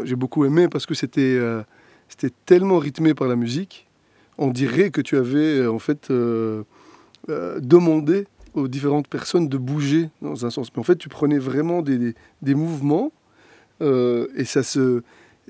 J'ai 0.03 0.15
beaucoup 0.15 0.45
aimé 0.45 0.67
parce 0.67 0.87
que 0.87 0.95
c'était, 0.95 1.39
c'était 2.07 2.33
tellement 2.47 2.79
rythmé 2.79 3.13
par 3.13 3.27
la 3.27 3.35
musique. 3.35 3.87
On 4.39 4.47
dirait 4.47 4.89
que 4.89 4.99
tu 4.99 5.15
avais 5.15 5.67
en 5.67 5.77
fait 5.77 6.11
euh, 7.29 7.59
demander 7.59 8.25
aux 8.53 8.67
différentes 8.67 9.07
personnes 9.07 9.47
de 9.47 9.57
bouger 9.57 10.09
dans 10.21 10.45
un 10.45 10.49
sens. 10.49 10.69
Mais 10.73 10.79
en 10.79 10.83
fait, 10.83 10.97
tu 10.97 11.09
prenais 11.09 11.37
vraiment 11.37 11.81
des, 11.81 12.15
des, 12.41 12.55
mouvements 12.55 13.11
euh, 13.81 14.27
et 14.35 14.45
ça 14.45 14.63
se, 14.63 15.03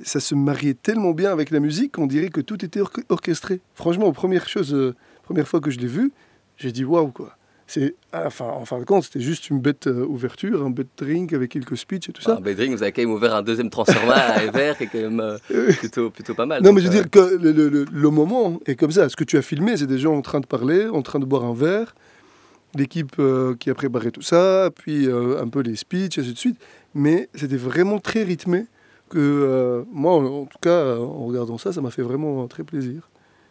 ça 0.03 0.19
se 0.19 0.35
mariait 0.35 0.75
tellement 0.75 1.11
bien 1.11 1.31
avec 1.31 1.49
la 1.49 1.59
musique 1.59 1.93
qu'on 1.93 2.07
dirait 2.07 2.29
que 2.29 2.41
tout 2.41 2.63
était 2.63 2.81
orchestré. 3.09 3.59
Franchement, 3.73 4.11
première 4.11 4.47
chose, 4.47 4.73
euh, 4.73 4.95
première 5.23 5.47
fois 5.47 5.59
que 5.61 5.71
je 5.71 5.79
l'ai 5.79 5.87
vu, 5.87 6.11
j'ai 6.57 6.71
dit 6.71 6.85
waouh 6.85 7.11
quoi. 7.11 7.37
C'est, 7.73 7.95
enfin, 8.11 8.47
en 8.47 8.65
fin 8.65 8.79
de 8.79 8.83
compte, 8.83 9.05
c'était 9.05 9.21
juste 9.21 9.49
une 9.49 9.61
bête 9.61 9.87
ouverture, 9.87 10.65
un 10.65 10.71
bête 10.71 10.89
drink 10.97 11.31
avec 11.31 11.51
quelques 11.51 11.77
speeches 11.77 12.09
et 12.09 12.11
tout 12.11 12.21
ça. 12.21 12.35
Un 12.35 12.41
bête 12.41 12.57
drink, 12.57 12.75
vous 12.75 12.83
avez 12.83 12.91
quand 12.91 13.01
même 13.01 13.11
ouvert 13.11 13.33
un 13.33 13.43
deuxième 13.43 13.69
transformat 13.69 14.13
à 14.13 14.43
Ever 14.43 14.73
qui 14.77 14.83
est 14.83 14.87
quand 14.87 15.09
même 15.09 15.37
plutôt, 15.79 16.09
plutôt 16.09 16.33
pas 16.33 16.45
mal. 16.45 16.61
Non, 16.61 16.73
mais 16.73 16.81
je 16.81 16.87
veux 16.87 16.93
dire 16.93 17.09
que 17.09 17.37
le, 17.41 17.53
le, 17.53 17.85
le, 17.89 18.09
moment 18.09 18.59
est 18.65 18.75
comme 18.75 18.91
ça. 18.91 19.07
Ce 19.07 19.15
que 19.15 19.23
tu 19.23 19.37
as 19.37 19.41
filmé, 19.41 19.77
c'est 19.77 19.87
des 19.87 19.99
gens 19.99 20.13
en 20.13 20.21
train 20.21 20.41
de 20.41 20.47
parler, 20.47 20.87
en 20.87 21.01
train 21.01 21.19
de 21.19 21.23
boire 21.23 21.45
un 21.45 21.53
verre, 21.53 21.95
l'équipe 22.75 23.15
euh, 23.19 23.55
qui 23.55 23.69
a 23.69 23.73
préparé 23.73 24.11
tout 24.11 24.21
ça, 24.21 24.69
puis 24.75 25.07
euh, 25.07 25.41
un 25.41 25.47
peu 25.47 25.61
les 25.61 25.77
speeches, 25.77 26.17
et 26.17 26.21
ainsi 26.21 26.33
de 26.33 26.37
suite. 26.37 26.57
Mais 26.93 27.29
c'était 27.35 27.55
vraiment 27.55 27.99
très 27.99 28.23
rythmé 28.23 28.65
que 29.09 29.17
euh, 29.17 29.83
moi, 29.91 30.13
en, 30.13 30.45
tout 30.45 30.59
cas, 30.61 30.97
en 30.97 31.25
regardant 31.25 31.57
ça, 31.57 31.73
ça 31.73 31.81
m'a 31.81 31.91
fait 31.91 32.01
vraiment 32.01 32.47
très 32.47 32.63
plaisir. 32.63 33.09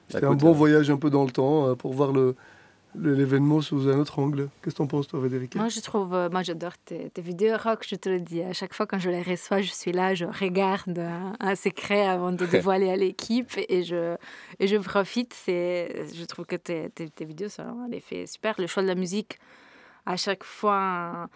C'était 0.09 0.27
un 0.27 0.35
bon 0.35 0.53
voyage 0.53 0.91
un 0.91 0.97
peu 0.97 1.09
dans 1.09 1.25
le 1.25 1.31
temps 1.31 1.75
pour 1.77 1.95
voir 1.95 2.13
le, 2.13 2.35
l'événement 2.95 3.61
sous 3.61 3.89
un 3.89 3.99
autre 3.99 4.19
angle. 4.19 4.49
Qu'est-ce 4.63 4.75
que 4.75 4.77
tu 4.79 4.83
en 4.83 4.87
penses, 4.87 5.07
toi, 5.07 5.21
Frédéric? 5.21 5.55
Moi, 5.55 5.69
je 5.69 5.81
trouve, 5.81 6.15
euh, 6.15 6.29
moi, 6.31 6.43
j'adore 6.43 6.73
tes, 6.79 7.11
vidéos 7.19 7.57
rock, 7.57 7.85
je 7.89 7.95
te 7.97 8.09
le 8.09 8.21
dis. 8.21 8.43
À 8.43 8.53
chaque 8.53 8.75
fois, 8.75 8.87
quand 8.87 8.99
je 8.99 9.11
les 9.11 9.23
reçois, 9.23 9.61
je 9.61 9.71
suis 9.71 9.93
là, 9.93 10.15
je 10.15 10.25
regarde 10.25 10.99
un, 11.41 11.55
secret 11.55 12.07
avant 12.07 12.33
de 12.33 12.47
dévoiler 12.47 12.91
à 12.91 12.97
l'équipe 12.97 13.53
et 13.69 13.83
je, 13.83 14.17
et 14.59 14.67
je 14.67 14.77
profite. 14.77 15.35
C'est, 15.35 16.07
je 16.15 16.25
trouve 16.25 16.47
que 16.47 16.57
tes, 16.57 16.91
tes, 16.91 17.25
vidéos 17.25 17.49
sont 17.49 17.63
en 17.63 17.91
effet 17.93 18.27
super. 18.27 18.55
Le 18.59 18.67
choix 18.67 18.83
de 18.83 18.89
la 18.89 18.95
musique, 18.95 19.39
à 20.07 20.17
chaque 20.17 20.45
fois, 20.45 21.29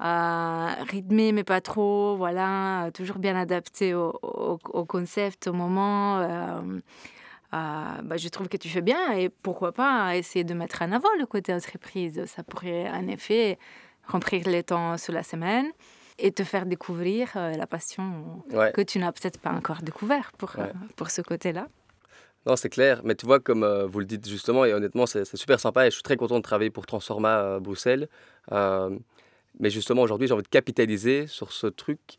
euh, 0.00 0.68
rythmé, 0.90 1.32
mais 1.32 1.44
pas 1.44 1.60
trop, 1.60 2.16
voilà, 2.16 2.90
toujours 2.94 3.18
bien 3.18 3.36
adapté 3.36 3.94
au, 3.94 4.18
au, 4.22 4.84
concept, 4.84 5.48
au 5.48 5.52
moment. 5.52 6.18
Euh, 6.18 6.60
euh, 7.54 8.02
bah, 8.02 8.18
je 8.18 8.28
trouve 8.28 8.48
que 8.48 8.58
tu 8.58 8.68
fais 8.68 8.82
bien 8.82 9.12
et 9.12 9.30
pourquoi 9.30 9.72
pas 9.72 10.16
essayer 10.16 10.44
de 10.44 10.52
mettre 10.52 10.82
en 10.82 10.92
avant 10.92 11.08
le 11.18 11.24
côté 11.24 11.54
entreprise. 11.54 12.22
Ça 12.26 12.42
pourrait 12.42 12.90
en 12.90 13.08
effet 13.08 13.58
remplir 14.06 14.46
les 14.48 14.62
temps 14.62 14.98
sur 14.98 15.14
la 15.14 15.22
semaine 15.22 15.66
et 16.18 16.30
te 16.32 16.44
faire 16.44 16.66
découvrir 16.66 17.30
euh, 17.36 17.52
la 17.52 17.66
passion 17.66 18.42
que 18.74 18.82
tu 18.82 18.98
n'as 18.98 19.12
peut-être 19.12 19.38
pas 19.40 19.52
encore 19.52 19.80
découvert 19.82 20.32
pour, 20.36 20.58
euh, 20.58 20.66
pour 20.96 21.10
ce 21.10 21.22
côté-là. 21.22 21.68
Non, 22.44 22.56
c'est 22.56 22.68
clair, 22.68 23.00
mais 23.04 23.14
tu 23.14 23.24
vois, 23.24 23.40
comme 23.40 23.66
vous 23.84 23.98
le 23.98 24.04
dites 24.04 24.28
justement, 24.28 24.64
et 24.64 24.72
honnêtement, 24.72 25.06
c'est 25.06 25.24
super 25.36 25.60
sympa 25.60 25.86
et 25.86 25.90
je 25.90 25.94
suis 25.94 26.02
très 26.02 26.16
content 26.16 26.36
de 26.36 26.42
travailler 26.42 26.70
pour 26.70 26.86
Transforma 26.86 27.58
Bruxelles. 27.60 28.08
mais 28.50 29.70
justement, 29.70 30.02
aujourd'hui, 30.02 30.28
j'ai 30.28 30.34
envie 30.34 30.42
de 30.42 30.48
capitaliser 30.48 31.26
sur 31.26 31.52
ce 31.52 31.66
truc 31.66 32.18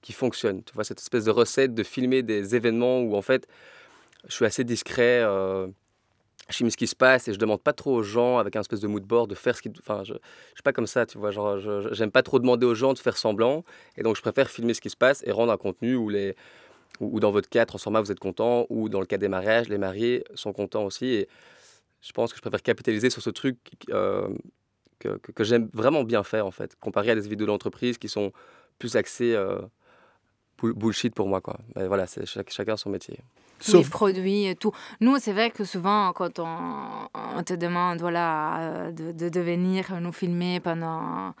qui 0.00 0.12
fonctionne. 0.12 0.62
Tu 0.64 0.74
vois, 0.74 0.84
cette 0.84 1.00
espèce 1.00 1.24
de 1.24 1.30
recette 1.30 1.74
de 1.74 1.82
filmer 1.82 2.22
des 2.22 2.54
événements 2.54 3.00
où 3.00 3.16
en 3.16 3.22
fait, 3.22 3.48
je 4.28 4.34
suis 4.34 4.44
assez 4.44 4.64
discret. 4.64 5.20
Euh, 5.22 5.66
je 6.50 6.56
filme 6.56 6.70
ce 6.70 6.76
qui 6.76 6.86
se 6.86 6.96
passe 6.96 7.26
et 7.28 7.32
je 7.32 7.38
demande 7.38 7.62
pas 7.62 7.72
trop 7.72 7.94
aux 7.94 8.02
gens 8.02 8.38
avec 8.38 8.54
un 8.56 8.60
espèce 8.60 8.80
de 8.80 8.86
mood 8.86 9.02
board 9.02 9.30
de 9.30 9.34
faire 9.34 9.56
ce 9.56 9.62
qui. 9.62 9.70
Enfin, 9.78 10.04
je, 10.04 10.12
je 10.12 10.54
suis 10.54 10.62
pas 10.62 10.72
comme 10.72 10.86
ça, 10.86 11.06
tu 11.06 11.16
vois. 11.16 11.30
Genre, 11.30 11.58
j'aime 11.92 12.10
pas 12.10 12.22
trop 12.22 12.38
demander 12.38 12.66
aux 12.66 12.74
gens 12.74 12.92
de 12.92 12.98
faire 12.98 13.16
semblant. 13.16 13.64
Et 13.96 14.02
donc, 14.02 14.16
je 14.16 14.20
préfère 14.20 14.50
filmer 14.50 14.74
ce 14.74 14.80
qui 14.80 14.90
se 14.90 14.96
passe 14.96 15.22
et 15.26 15.32
rendre 15.32 15.52
un 15.52 15.56
contenu 15.56 15.94
où 15.94 16.08
les. 16.08 16.36
Ou, 17.00 17.18
dans 17.18 17.32
votre 17.32 17.48
cas, 17.48 17.66
Transforma, 17.66 18.00
vous 18.00 18.12
êtes 18.12 18.20
content, 18.20 18.66
ou 18.68 18.88
dans 18.88 19.00
le 19.00 19.06
cas 19.06 19.18
des 19.18 19.26
mariages, 19.26 19.68
les 19.68 19.78
mariés 19.78 20.22
sont 20.34 20.52
contents 20.52 20.84
aussi. 20.84 21.06
Et 21.06 21.28
je 22.02 22.12
pense 22.12 22.30
que 22.30 22.36
je 22.36 22.40
préfère 22.40 22.62
capitaliser 22.62 23.10
sur 23.10 23.20
ce 23.20 23.30
truc 23.30 23.58
euh, 23.90 24.28
que, 25.00 25.08
que, 25.18 25.42
j'aime 25.42 25.68
vraiment 25.72 26.04
bien 26.04 26.22
faire, 26.22 26.46
en 26.46 26.52
fait, 26.52 26.76
comparé 26.78 27.10
à 27.10 27.14
des 27.16 27.28
vidéos 27.28 27.48
d'entreprise 27.48 27.98
qui 27.98 28.08
sont 28.08 28.32
plus 28.78 28.94
axées 28.94 29.34
euh, 29.34 29.58
bullshit 30.72 31.14
pour 31.14 31.28
moi, 31.28 31.40
quoi. 31.40 31.58
Mais 31.76 31.86
voilà, 31.86 32.06
c'est 32.06 32.24
chacun 32.26 32.76
son 32.76 32.90
métier. 32.90 33.18
Les 33.72 33.82
produits 33.82 34.46
et 34.46 34.56
tout. 34.56 34.72
Nous, 35.00 35.18
c'est 35.18 35.32
vrai 35.32 35.50
que 35.50 35.64
souvent, 35.64 36.12
quand 36.12 36.38
on, 36.38 37.42
te 37.44 37.54
demande 37.54 38.00
voilà, 38.00 38.58
euh, 38.58 38.90
de, 38.92 39.28
de, 39.28 39.40
venir 39.40 40.00
nous 40.00 40.12
filmer 40.12 40.60
pendant 40.60 41.28
euh, 41.28 41.32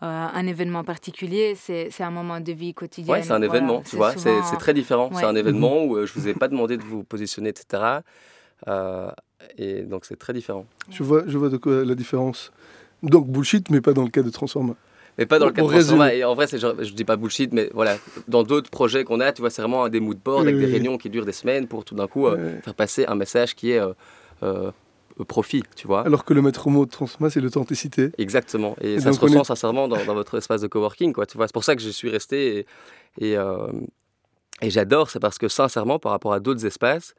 un 0.00 0.46
événement 0.46 0.84
particulier, 0.84 1.54
c'est 1.56 2.00
un 2.00 2.10
moment 2.10 2.40
de 2.40 2.52
vie 2.52 2.74
quotidien. 2.74 3.14
Oui, 3.14 3.20
c'est 3.22 3.32
un 3.32 3.42
événement, 3.42 3.82
tu 3.82 3.96
vois, 3.96 4.14
c'est 4.16 4.58
très 4.58 4.74
différent. 4.74 5.10
C'est 5.14 5.24
un 5.24 5.36
événement 5.36 5.84
où 5.84 5.96
euh, 5.96 6.06
je 6.06 6.16
ne 6.16 6.22
vous 6.22 6.28
ai 6.28 6.34
pas 6.34 6.48
demandé 6.48 6.76
de 6.76 6.84
vous 6.84 7.04
positionner, 7.04 7.50
etc. 7.50 8.00
et 9.58 9.82
donc, 9.82 10.04
c'est 10.04 10.18
très 10.18 10.32
différent. 10.32 10.66
Je 10.90 11.02
vois, 11.02 11.24
je 11.26 11.36
vois 11.38 11.48
de 11.48 11.56
quoi 11.56 11.84
la 11.84 11.94
différence. 11.94 12.52
Donc, 13.02 13.26
bullshit, 13.26 13.70
mais 13.70 13.80
pas 13.80 13.92
dans 13.92 14.04
le 14.04 14.10
cas 14.10 14.22
de 14.22 14.30
Transforma 14.30 14.74
mais 15.18 15.26
pas 15.26 15.38
dans 15.38 15.46
le 15.46 15.52
cas 15.52 15.62
de 15.62 16.14
Et 16.14 16.24
en 16.24 16.34
vrai, 16.34 16.46
je, 16.50 16.58
je 16.58 16.92
dis 16.92 17.04
pas 17.04 17.16
bullshit, 17.16 17.52
mais 17.52 17.70
voilà, 17.74 17.98
dans 18.28 18.42
d'autres 18.42 18.70
projets 18.70 19.04
qu'on 19.04 19.20
a, 19.20 19.32
tu 19.32 19.42
vois, 19.42 19.50
c'est 19.50 19.62
vraiment 19.62 19.84
un 19.84 19.88
des 19.88 20.00
mood 20.00 20.18
boards 20.18 20.40
avec 20.40 20.58
des 20.58 20.66
réunions 20.66 20.96
qui 20.96 21.10
durent 21.10 21.26
des 21.26 21.32
semaines 21.32 21.66
pour 21.66 21.84
tout 21.84 21.94
d'un 21.94 22.06
coup 22.06 22.26
euh, 22.26 22.60
faire 22.62 22.74
passer 22.74 23.04
un 23.06 23.14
message 23.14 23.54
qui 23.54 23.72
est 23.72 23.78
euh, 23.78 23.92
euh, 24.42 24.70
profit, 25.28 25.62
tu 25.76 25.86
vois. 25.86 26.02
Alors 26.06 26.24
que 26.24 26.32
le 26.32 26.40
maître 26.40 26.68
mot 26.70 26.86
de 26.86 26.90
Transforma, 26.90 27.28
c'est 27.28 27.40
l'authenticité. 27.40 28.10
Exactement. 28.16 28.74
Et, 28.80 29.00
ça 29.00 29.12
se 29.12 29.20
ressent 29.20 29.44
sincèrement 29.44 29.86
dans, 29.86 30.14
votre 30.14 30.38
espace 30.38 30.62
de 30.62 30.66
coworking, 30.66 31.12
quoi. 31.12 31.26
Tu 31.26 31.36
vois, 31.36 31.46
c'est 31.46 31.54
pour 31.54 31.64
ça 31.64 31.76
que 31.76 31.82
je 31.82 31.90
suis 31.90 32.08
resté 32.08 32.66
et, 33.20 33.32
et, 33.32 33.36
et 34.62 34.70
j'adore, 34.70 35.10
c'est 35.10 35.20
parce 35.20 35.36
que 35.36 35.48
sincèrement, 35.48 35.98
par 35.98 36.12
rapport 36.12 36.32
à 36.32 36.40
d'autres 36.40 36.64
espaces, 36.64 37.14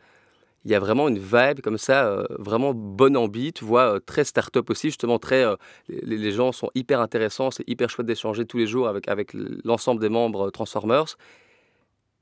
il 0.65 0.71
y 0.71 0.75
a 0.75 0.79
vraiment 0.79 1.09
une 1.09 1.19
vibe 1.19 1.59
comme 1.61 1.77
ça, 1.77 2.07
euh, 2.07 2.25
vraiment 2.39 2.73
bonne 2.73 3.17
ambi, 3.17 3.51
tu 3.51 3.65
euh, 3.71 3.99
très 3.99 4.23
start-up 4.23 4.69
aussi, 4.69 4.87
justement, 4.87 5.19
très, 5.19 5.43
euh, 5.43 5.55
les, 5.89 6.31
gens 6.31 6.51
sont 6.51 6.69
hyper 6.73 7.01
intéressants, 7.01 7.51
c'est 7.51 7.67
hyper 7.67 7.89
chouette 7.89 8.07
d'échanger 8.07 8.45
tous 8.45 8.57
les 8.57 8.67
jours 8.67 8.87
avec, 8.87 9.07
avec 9.07 9.33
l'ensemble 9.65 9.99
des 9.99 10.09
membres 10.09 10.49
Transformers. 10.51 11.17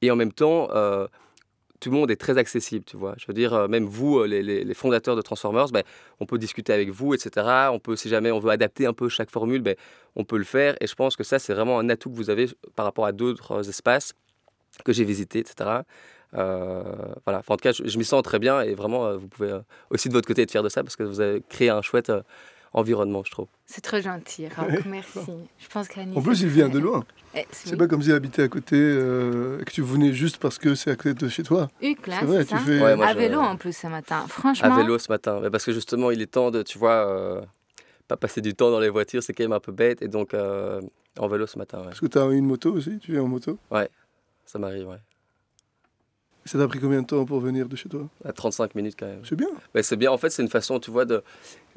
Et 0.01 0.09
en 0.09 0.15
même 0.15 0.33
temps, 0.33 0.69
tout 1.79 1.91
le 1.91 1.95
monde 1.95 2.09
est 2.09 2.15
très 2.15 2.39
accessible, 2.39 2.83
tu 2.85 2.97
vois. 2.97 3.13
Je 3.17 3.25
veux 3.27 3.33
dire, 3.35 3.69
même 3.69 3.85
vous, 3.85 4.23
les, 4.23 4.41
les- 4.41 4.63
les 4.63 4.73
fondateurs 4.73 5.15
de 5.15 5.21
Transformers, 5.21 5.67
ben, 5.67 5.83
on 6.19 6.25
peut 6.25 6.39
discuter 6.39 6.73
avec 6.73 6.89
vous, 6.89 7.13
etc. 7.13 7.69
On 7.71 7.77
peut, 7.77 7.95
si 7.95 8.09
jamais 8.09 8.31
on 8.31 8.39
veut 8.39 8.49
adapter 8.49 8.87
un 8.87 8.93
peu 8.93 9.09
chaque 9.09 9.29
formule, 9.29 9.61
ben, 9.61 9.75
on 10.15 10.23
peut 10.23 10.37
le 10.39 10.43
faire. 10.43 10.75
Et 10.81 10.87
je 10.87 10.95
pense 10.95 11.15
que 11.15 11.23
ça, 11.23 11.37
c'est 11.37 11.53
vraiment 11.53 11.77
un 11.77 11.89
atout 11.89 12.09
que 12.09 12.15
vous 12.15 12.31
avez 12.31 12.47
par 12.75 12.85
rapport 12.85 13.05
à 13.05 13.11
d'autres 13.11 13.69
espaces 13.69 14.13
que 14.83 14.91
j'ai 14.91 15.03
visités, 15.03 15.39
etc. 15.39 15.81
Euh, 16.35 16.83
voilà. 17.25 17.39
Enfin, 17.39 17.53
en 17.53 17.57
tout 17.57 17.63
cas, 17.63 17.71
je, 17.73 17.83
je 17.87 17.97
m'y 17.97 18.05
sens 18.05 18.21
très 18.23 18.39
bien 18.39 18.61
et 18.61 18.73
vraiment, 18.73 19.05
euh, 19.05 19.17
vous 19.17 19.27
pouvez 19.27 19.51
euh, 19.51 19.59
aussi 19.89 20.07
de 20.09 20.13
votre 20.13 20.27
côté 20.27 20.43
être 20.43 20.51
fier 20.51 20.63
de 20.63 20.69
ça 20.69 20.83
parce 20.83 20.95
que 20.95 21.03
vous 21.03 21.19
avez 21.19 21.41
créé 21.49 21.69
un 21.69 21.81
chouette 21.81 22.09
euh, 22.09 22.21
environnement, 22.73 23.21
je 23.25 23.31
trouve. 23.31 23.47
C'est 23.65 23.81
très 23.81 24.01
gentil, 24.01 24.47
Rock. 24.47 24.69
Ouais. 24.69 24.79
Merci. 24.85 25.19
Je 25.59 25.67
pense 25.67 25.87
qu'Annie. 25.89 26.17
En 26.17 26.21
plus, 26.21 26.41
il 26.41 26.47
vient 26.47 26.69
de 26.69 26.79
loin. 26.79 27.03
Eh, 27.35 27.45
C'est 27.51 27.71
oui. 27.71 27.77
pas 27.77 27.87
comme 27.87 28.01
s'il 28.01 28.13
habitait 28.13 28.43
à 28.43 28.47
côté 28.47 28.75
euh, 28.77 29.59
et 29.59 29.65
que 29.65 29.71
tu 29.71 29.81
venais 29.81 30.13
juste 30.13 30.37
parce 30.37 30.57
que 30.57 30.73
c'est 30.75 30.91
à 30.91 30.95
côté 30.95 31.13
de 31.13 31.27
chez 31.29 31.43
toi. 31.43 31.67
Huc, 31.81 32.07
là, 32.07 32.17
C'est 32.21 32.25
vrai, 32.25 32.43
tu 32.45 32.51
ça 32.51 32.57
fais. 32.59 32.81
Ouais, 32.81 32.95
moi, 32.95 33.07
À 33.07 33.13
je- 33.13 33.17
vélo 33.17 33.39
en 33.39 33.57
plus 33.57 33.75
ce 33.75 33.87
matin. 33.87 34.23
Franchement. 34.29 34.73
À 34.73 34.77
vélo 34.81 34.97
ce 34.99 35.11
matin. 35.11 35.39
Mais 35.41 35.49
parce 35.49 35.65
que 35.65 35.73
justement, 35.73 36.11
il 36.11 36.21
est 36.21 36.27
temps 36.31 36.49
de, 36.51 36.61
tu 36.63 36.77
vois, 36.77 37.07
euh, 37.07 37.41
pas 38.07 38.15
passer 38.17 38.39
du 38.41 38.53
temps 38.53 38.71
dans 38.71 38.79
les 38.79 38.89
voitures, 38.89 39.21
c'est 39.23 39.33
quand 39.33 39.43
même 39.43 39.51
un 39.53 39.59
peu 39.59 39.71
bête. 39.73 40.01
Et 40.01 40.07
donc, 40.07 40.33
euh, 40.33 40.79
en 41.19 41.27
vélo 41.27 41.45
ce 41.47 41.57
matin, 41.57 41.79
ouais. 41.79 41.85
Parce 41.87 41.99
que 41.99 42.07
tu 42.07 42.17
as 42.17 42.23
une 42.25 42.45
moto 42.45 42.71
aussi, 42.73 42.99
tu 42.99 43.11
viens 43.11 43.23
en 43.23 43.27
moto? 43.27 43.57
ça 44.45 44.59
m'arrive, 44.59 44.87
ouais. 44.87 44.97
Ça 46.45 46.57
t'a 46.57 46.67
pris 46.67 46.79
combien 46.79 47.01
de 47.01 47.07
temps 47.07 47.23
pour 47.25 47.39
venir 47.39 47.67
de 47.69 47.75
chez 47.75 47.87
toi? 47.87 48.09
À 48.25 48.33
35 48.33 48.73
minutes 48.75 48.95
quand 48.99 49.05
même. 49.05 49.23
C'est 49.23 49.35
bien. 49.35 49.47
Mais 49.75 49.83
c'est 49.83 49.95
bien, 49.95 50.11
en 50.11 50.17
fait, 50.17 50.29
c'est 50.31 50.41
une 50.41 50.49
façon, 50.49 50.79
tu 50.79 50.89
vois, 50.89 51.05
de, 51.05 51.23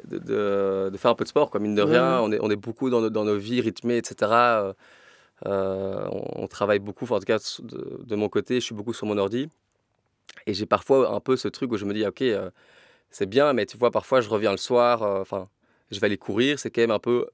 de, 0.04 0.18
de- 0.18 0.90
de 0.90 0.96
faire 0.96 1.10
un 1.10 1.14
peu 1.14 1.24
de 1.24 1.28
sport, 1.28 1.50
quoi. 1.50 1.60
Mine 1.60 1.74
de 1.74 1.82
Ouais, 1.82 1.90
rien, 1.92 2.20
on 2.20 2.32
est, 2.32 2.38
on 2.40 2.50
est 2.50 2.56
beaucoup 2.56 2.88
dans 2.88 3.00
nos, 3.02 3.10
dans 3.10 3.24
nos 3.24 3.36
vies 3.36 3.60
rythmées, 3.60 3.98
etc. 3.98 4.32
Euh, 4.32 4.72
euh, 5.46 6.08
on, 6.10 6.44
on 6.44 6.46
travaille 6.46 6.78
beaucoup, 6.78 7.04
enfin, 7.04 7.16
en 7.16 7.18
tout 7.18 7.26
cas, 7.26 7.38
de, 7.62 8.00
de 8.04 8.16
mon 8.16 8.28
côté, 8.30 8.54
je 8.56 8.64
suis 8.64 8.74
beaucoup 8.74 8.94
sur 8.94 9.06
mon 9.06 9.18
ordi. 9.18 9.48
Et 10.46 10.54
j'ai 10.54 10.66
parfois 10.66 11.10
un 11.14 11.20
peu 11.20 11.36
ce 11.36 11.48
truc 11.48 11.70
où 11.72 11.76
je 11.76 11.84
me 11.84 11.92
dis, 11.92 12.06
ok, 12.06 12.22
euh, 12.22 12.50
c'est 13.10 13.26
bien, 13.26 13.52
mais 13.52 13.66
tu 13.66 13.76
vois, 13.76 13.90
parfois, 13.90 14.20
je 14.22 14.28
reviens 14.30 14.50
le 14.50 14.56
soir, 14.56 15.02
euh, 15.02 15.20
enfin, 15.20 15.48
je 15.90 16.00
vais 16.00 16.06
aller 16.06 16.18
courir, 16.18 16.58
c'est 16.58 16.70
quand 16.70 16.80
même 16.80 16.90
un 16.90 16.98
peu 16.98 17.26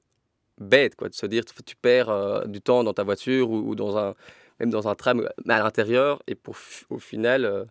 bête, 0.59 0.95
quoi, 0.95 1.07
de 1.09 1.13
se 1.15 1.25
dire, 1.25 1.45
tu, 1.45 1.53
tu 1.63 1.75
perds 1.77 2.45
du 2.47 2.61
temps 2.61 2.83
dans 2.83 2.93
ta 2.93 3.03
voiture 3.03 3.49
ou, 3.49 3.69
ou 3.69 3.75
dans 3.75 3.97
un, 3.97 4.15
même 4.61 4.69
dans 4.69 4.87
un 4.87 4.95
tram, 4.95 5.27
mais 5.45 5.53
à 5.53 5.63
l'intérieur, 5.63 6.21
et 6.27 6.35
pour 6.35 6.55
au 6.89 6.99
final 6.99 7.45
euh, 7.45 7.65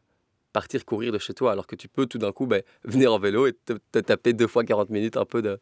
partir 0.53 0.85
courir 0.85 1.13
de 1.13 1.19
chez 1.19 1.33
toi, 1.35 1.53
alors 1.53 1.67
que 1.67 1.77
tu 1.77 1.89
peux 1.89 2.07
tout 2.07 2.19
d'un 2.19 2.33
coup 2.33 2.47
ben, 2.47 2.63
venir 2.85 3.13
en 3.13 3.19
vélo 3.19 3.47
et 3.47 3.53
te, 3.53 3.75
te 3.93 3.99
taper 4.01 4.33
deux 4.33 4.47
fois 4.49 4.65
40 4.65 4.91
minutes 4.91 5.17
un 5.17 5.25
peu 5.25 5.41
de, 5.43 5.59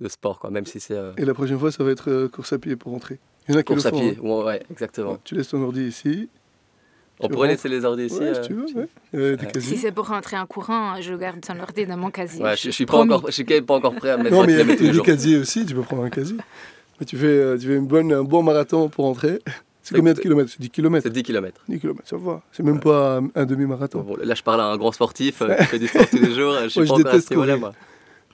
de 0.00 0.08
sport, 0.08 0.38
quoi, 0.38 0.50
même 0.50 0.66
si 0.66 0.78
c'est 0.80 0.94
euh, 0.96 1.12
Et 1.18 1.24
la 1.24 1.34
prochaine 1.34 1.58
fois, 1.58 1.72
ça 1.72 1.82
va 1.84 1.90
être 1.90 2.10
euh, 2.10 2.28
course 2.28 2.52
à 2.52 2.58
pied 2.58 2.76
pour 2.76 2.92
rentrer. 2.92 3.18
Il 3.48 3.52
y 3.52 3.56
en 3.56 3.60
a 3.60 3.62
qui 3.62 3.72
course 3.72 3.84
le 3.84 3.88
à 3.88 3.92
pied. 3.92 4.16
hein. 4.18 4.20
Ouais, 4.22 4.44
ouais, 4.44 4.62
exactement. 4.70 5.12
Ouais, 5.12 5.18
Tu 5.24 5.34
laisses 5.34 5.48
ton 5.48 5.62
ordi 5.62 5.82
ici. 5.84 6.28
On 7.20 7.28
pourrait 7.28 7.48
laisser 7.48 7.68
les 7.68 7.84
ordi 7.84 8.04
ici. 8.04 8.18
ouais, 8.20 8.26
euh, 8.28 8.34
si 8.42 8.48
tu 8.48 8.54
veux. 8.54 8.66
Ouais. 8.76 8.88
Euh. 9.14 9.36
Si 9.58 9.76
c'est 9.76 9.90
pour 9.90 10.06
rentrer 10.06 10.38
en 10.38 10.46
courant, 10.46 11.00
je 11.00 11.14
garde 11.14 11.44
son 11.44 11.58
ordi 11.58 11.84
dans 11.84 11.96
mon 11.96 12.10
casier. 12.12 12.44
ouais, 12.44 12.56
je, 12.56 12.64
je 12.66 12.70
suis 12.70 12.86
pas 12.86 12.98
encore, 12.98 13.24
je 13.26 13.32
suis 13.32 13.44
quand 13.44 13.54
même 13.54 13.66
pas 13.66 13.74
encore 13.74 13.96
prêt 13.96 14.10
à 14.10 14.16
me 14.18 14.22
mettre 14.22 14.36
Non, 14.36 14.44
mais 14.44 14.52
il 14.52 14.58
y 14.58 14.60
a 14.60 14.76
des 14.76 14.92
jours. 14.92 15.04
casiers 15.04 15.36
aussi, 15.36 15.66
tu 15.66 15.74
peux 15.74 15.82
prendre 15.82 16.04
un 16.04 16.10
casier. 16.10 16.36
Mais 17.00 17.06
tu 17.06 17.16
fais, 17.16 17.58
tu 17.58 17.66
fais 17.66 17.74
une 17.76 17.88
bonne, 17.88 18.12
un 18.12 18.22
bon 18.22 18.44
marathon 18.44 18.88
pour 18.88 19.04
rentrer. 19.06 19.40
C'est 19.88 19.96
combien 19.96 20.12
de 20.12 20.20
kilomètres 20.20 20.50
C'est 20.50 20.60
10 20.60 20.70
kilomètres. 20.70 21.02
C'est 21.06 21.12
10 21.12 21.22
km. 21.22 21.60
10 21.68 21.80
kilomètres, 21.80 22.08
ça 22.08 22.16
va. 22.16 22.42
C'est 22.52 22.62
même 22.62 22.80
pas 22.80 23.18
un, 23.18 23.28
un 23.34 23.46
demi-marathon. 23.46 24.00
Bon, 24.02 24.16
là, 24.22 24.34
je 24.34 24.42
parle 24.42 24.60
à 24.60 24.66
un 24.66 24.76
grand 24.76 24.92
sportif 24.92 25.42
euh, 25.42 25.54
qui 25.56 25.64
fait 25.64 25.78
du 25.78 25.86
sport 25.88 26.08
tous 26.10 26.18
les 26.18 26.34
jours. 26.34 26.54
Je 26.64 26.68
suis 26.68 26.80
Moi, 26.80 26.98
je 26.98 27.02
déteste 27.02 27.34
courir. 27.34 27.58
moi. 27.58 27.72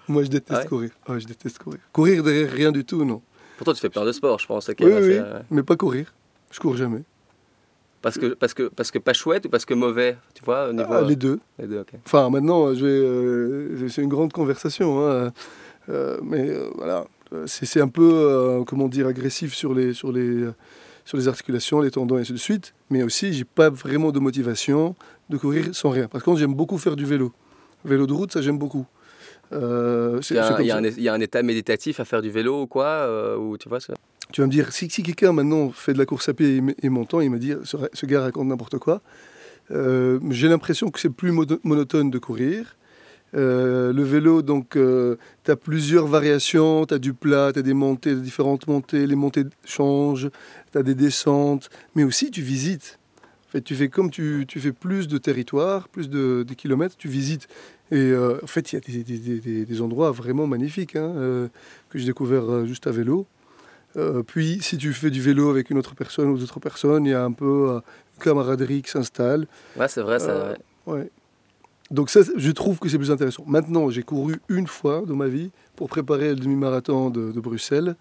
Moi, 0.08 0.22
je 0.24 0.28
déteste 0.28 0.62
Ouais. 0.62 0.66
courir. 0.68 0.90
Ouais, 1.08 1.20
je 1.20 1.26
déteste 1.26 1.58
courir. 1.58 1.80
Courir 1.92 2.22
derrière 2.22 2.50
rien 2.50 2.72
du 2.72 2.84
tout, 2.84 3.04
non. 3.04 3.22
Pourtant, 3.56 3.72
tu 3.72 3.80
fais 3.80 3.88
plein 3.90 4.04
de 4.04 4.12
sport, 4.12 4.38
je 4.38 4.46
pense. 4.46 4.66
Oui, 4.68 4.74
oui, 4.80 4.90
euh, 4.90 5.40
mais 5.50 5.62
pas 5.62 5.76
courir. 5.76 6.12
Je 6.50 6.58
cours 6.60 6.76
jamais. 6.76 7.02
Parce 8.02 8.18
que, 8.18 8.34
parce, 8.34 8.52
que, 8.52 8.64
parce 8.64 8.90
que 8.90 8.98
pas 8.98 9.14
chouette 9.14 9.46
ou 9.46 9.48
parce 9.48 9.64
que 9.64 9.72
mauvais, 9.72 10.18
tu 10.34 10.44
vois, 10.44 10.68
au 10.68 10.72
niveau. 10.74 10.92
Ah, 10.92 11.00
les 11.02 11.16
deux. 11.16 11.40
les 11.58 11.66
deux. 11.66 11.82
Enfin, 12.04 12.28
maintenant, 12.28 12.74
je 12.74 12.84
euh, 12.84 13.88
c'est 13.88 14.02
une 14.02 14.10
grande 14.10 14.32
conversation. 14.32 15.08
hein. 15.08 15.32
Euh, 15.88 16.18
mais 16.22 16.48
euh, 16.50 16.68
voilà, 16.76 17.06
Euh, 17.32 17.44
c'est 17.46 17.64
c'est 17.66 17.80
un 17.80 17.88
peu, 17.88 18.02
euh, 18.12 18.62
comment 18.64 18.86
dire, 18.88 19.06
agressif 19.06 19.54
sur 19.54 19.72
les, 19.74 19.94
sur, 19.94 20.12
les, 20.12 20.42
euh, 20.44 20.54
sur 21.04 21.16
les 21.18 21.28
articulations, 21.28 21.80
les 21.80 21.90
tendons 21.90 22.16
et 22.18 22.22
ainsi 22.22 22.32
de 22.32 22.38
suite. 22.38 22.74
Mais 22.90 23.02
aussi, 23.02 23.32
j'ai 23.32 23.44
pas 23.44 23.70
vraiment 23.70 24.10
de 24.12 24.18
motivation 24.20 24.94
de 25.30 25.36
courir 25.36 25.74
sans 25.74 25.90
rien. 25.90 26.06
Par 26.08 26.22
contre, 26.22 26.38
j'aime 26.40 26.54
beaucoup 26.54 26.78
faire 26.78 26.96
du 26.96 27.04
vélo. 27.04 27.32
Vélo 27.84 28.06
de 28.06 28.12
route, 28.12 28.32
ça 28.32 28.40
j'aime 28.42 28.58
beaucoup. 28.58 28.86
Euh, 29.52 30.20
Il 30.30 30.36
y, 30.36 30.38
a, 30.38 30.60
il 30.60 30.66
y 30.66 30.70
a 30.70 30.74
ça. 30.74 30.78
un, 30.80 30.84
il 30.84 31.02
y 31.02 31.08
a 31.08 31.12
un 31.12 31.20
état 31.20 31.42
méditatif 31.42 32.00
à 32.00 32.04
faire 32.04 32.22
du 32.22 32.30
vélo 32.30 32.62
ou 32.62 32.66
quoi 32.66 32.86
euh, 32.86 33.36
ou 33.36 33.58
tu 33.58 33.68
vois, 33.68 33.80
c'est- 33.80 33.92
Tu 34.32 34.40
vas 34.40 34.46
me 34.46 34.52
dire, 34.52 34.72
si, 34.72 34.88
si 34.88 35.02
quelqu'un 35.02 35.32
maintenant 35.32 35.70
fait 35.70 35.92
de 35.92 35.98
la 35.98 36.06
course 36.06 36.28
à 36.30 36.34
pied 36.34 36.56
et, 36.56 36.86
et 36.86 36.88
m'entend, 36.88 37.20
il 37.20 37.30
me 37.30 37.38
dit, 37.38 37.52
ce, 37.64 38.06
gars 38.06 38.22
raconte 38.22 38.48
n'importe 38.48 38.78
quoi. 38.78 39.02
Euh, 39.70 40.18
J'ai 40.30 40.48
l'impression 40.48 40.90
que 40.90 40.98
c'est 40.98 41.10
plus 41.10 41.30
mono- 41.30 41.60
monotone 41.62 42.10
de 42.10 42.18
courir. 42.18 42.76
Euh, 43.36 43.92
le 43.92 44.02
vélo, 44.02 44.42
donc, 44.42 44.70
tu 45.44 45.50
as 45.50 45.56
plusieurs 45.56 46.06
variations. 46.06 46.86
Tu 46.86 46.94
as 46.94 46.98
du 46.98 47.12
plat, 47.12 47.50
tu 47.52 47.58
as 47.58 47.62
des 47.62 47.74
montées, 47.74 48.14
des 48.14 48.20
différentes 48.22 48.66
montées. 48.66 49.06
Les 49.06 49.16
montées 49.16 49.44
changent, 49.64 50.30
tu 50.74 50.78
as 50.78 50.82
des 50.82 50.94
descentes. 50.96 51.70
Mais 51.94 52.04
aussi, 52.04 52.30
tu 52.30 52.42
visites. 52.42 52.98
En 53.48 53.50
fait, 53.52 53.62
tu 53.62 53.74
fais 53.76 53.88
comme 53.88 54.10
tu, 54.10 54.44
tu 54.48 54.58
fais 54.60 54.72
plus 54.72 55.06
de 55.08 55.16
territoire, 55.18 55.88
plus 55.88 56.10
de, 56.10 56.44
de 56.46 56.54
kilomètres, 56.54 56.96
tu 56.98 57.08
visites. 57.08 57.46
Et 57.92 57.96
euh, 57.96 58.38
en 58.42 58.46
fait, 58.48 58.72
il 58.72 58.76
y 58.76 58.78
a 58.78 58.80
des, 58.80 59.04
des- 59.04 59.18
des- 59.18 59.40
des- 59.40 59.64
des 59.64 59.80
endroits 59.80 60.10
vraiment 60.10 60.46
magnifiques 60.48 60.96
hein, 60.96 61.12
euh, 61.16 61.48
que 61.88 61.98
j'ai 61.98 62.06
découvert 62.06 62.42
euh, 62.50 62.64
juste 62.66 62.86
à 62.88 62.90
vélo. 62.90 63.26
Euh, 63.96 64.24
puis, 64.24 64.58
si 64.60 64.76
tu 64.76 64.92
fais 64.92 65.10
du 65.10 65.20
vélo 65.20 65.50
avec 65.50 65.70
une 65.70 65.78
autre 65.78 65.94
personne 65.94 66.28
ou 66.30 66.36
d'autres 66.38 66.58
personnes, 66.58 67.06
il 67.06 67.10
y 67.10 67.14
a 67.14 67.22
un 67.24 67.30
peu 67.30 67.80
une 68.16 68.22
camaraderie 68.22 68.82
qui 68.82 68.90
s'installe. 68.90 69.46
Ouais, 69.76 69.86
c'est 69.86 70.02
vrai, 70.02 70.18
ça. 70.18 70.56
Ouais. 70.86 70.94
Ouais. 70.94 71.10
Donc 71.92 72.10
ça, 72.10 72.20
je 72.36 72.50
trouve 72.50 72.78
que 72.80 72.88
c'est 72.88 72.98
plus 72.98 73.12
intéressant. 73.12 73.44
Maintenant, 73.46 73.88
j'ai 73.90 74.02
couru 74.02 74.40
une 74.48 74.66
fois 74.66 75.04
dans 75.06 75.14
ma 75.14 75.28
vie 75.28 75.50
pour 75.76 75.88
préparer 75.88 76.30
le 76.30 76.36
demi-marathon 76.36 77.10
de, 77.10 77.30
de 77.30 77.40
Bruxelles. 77.40 77.94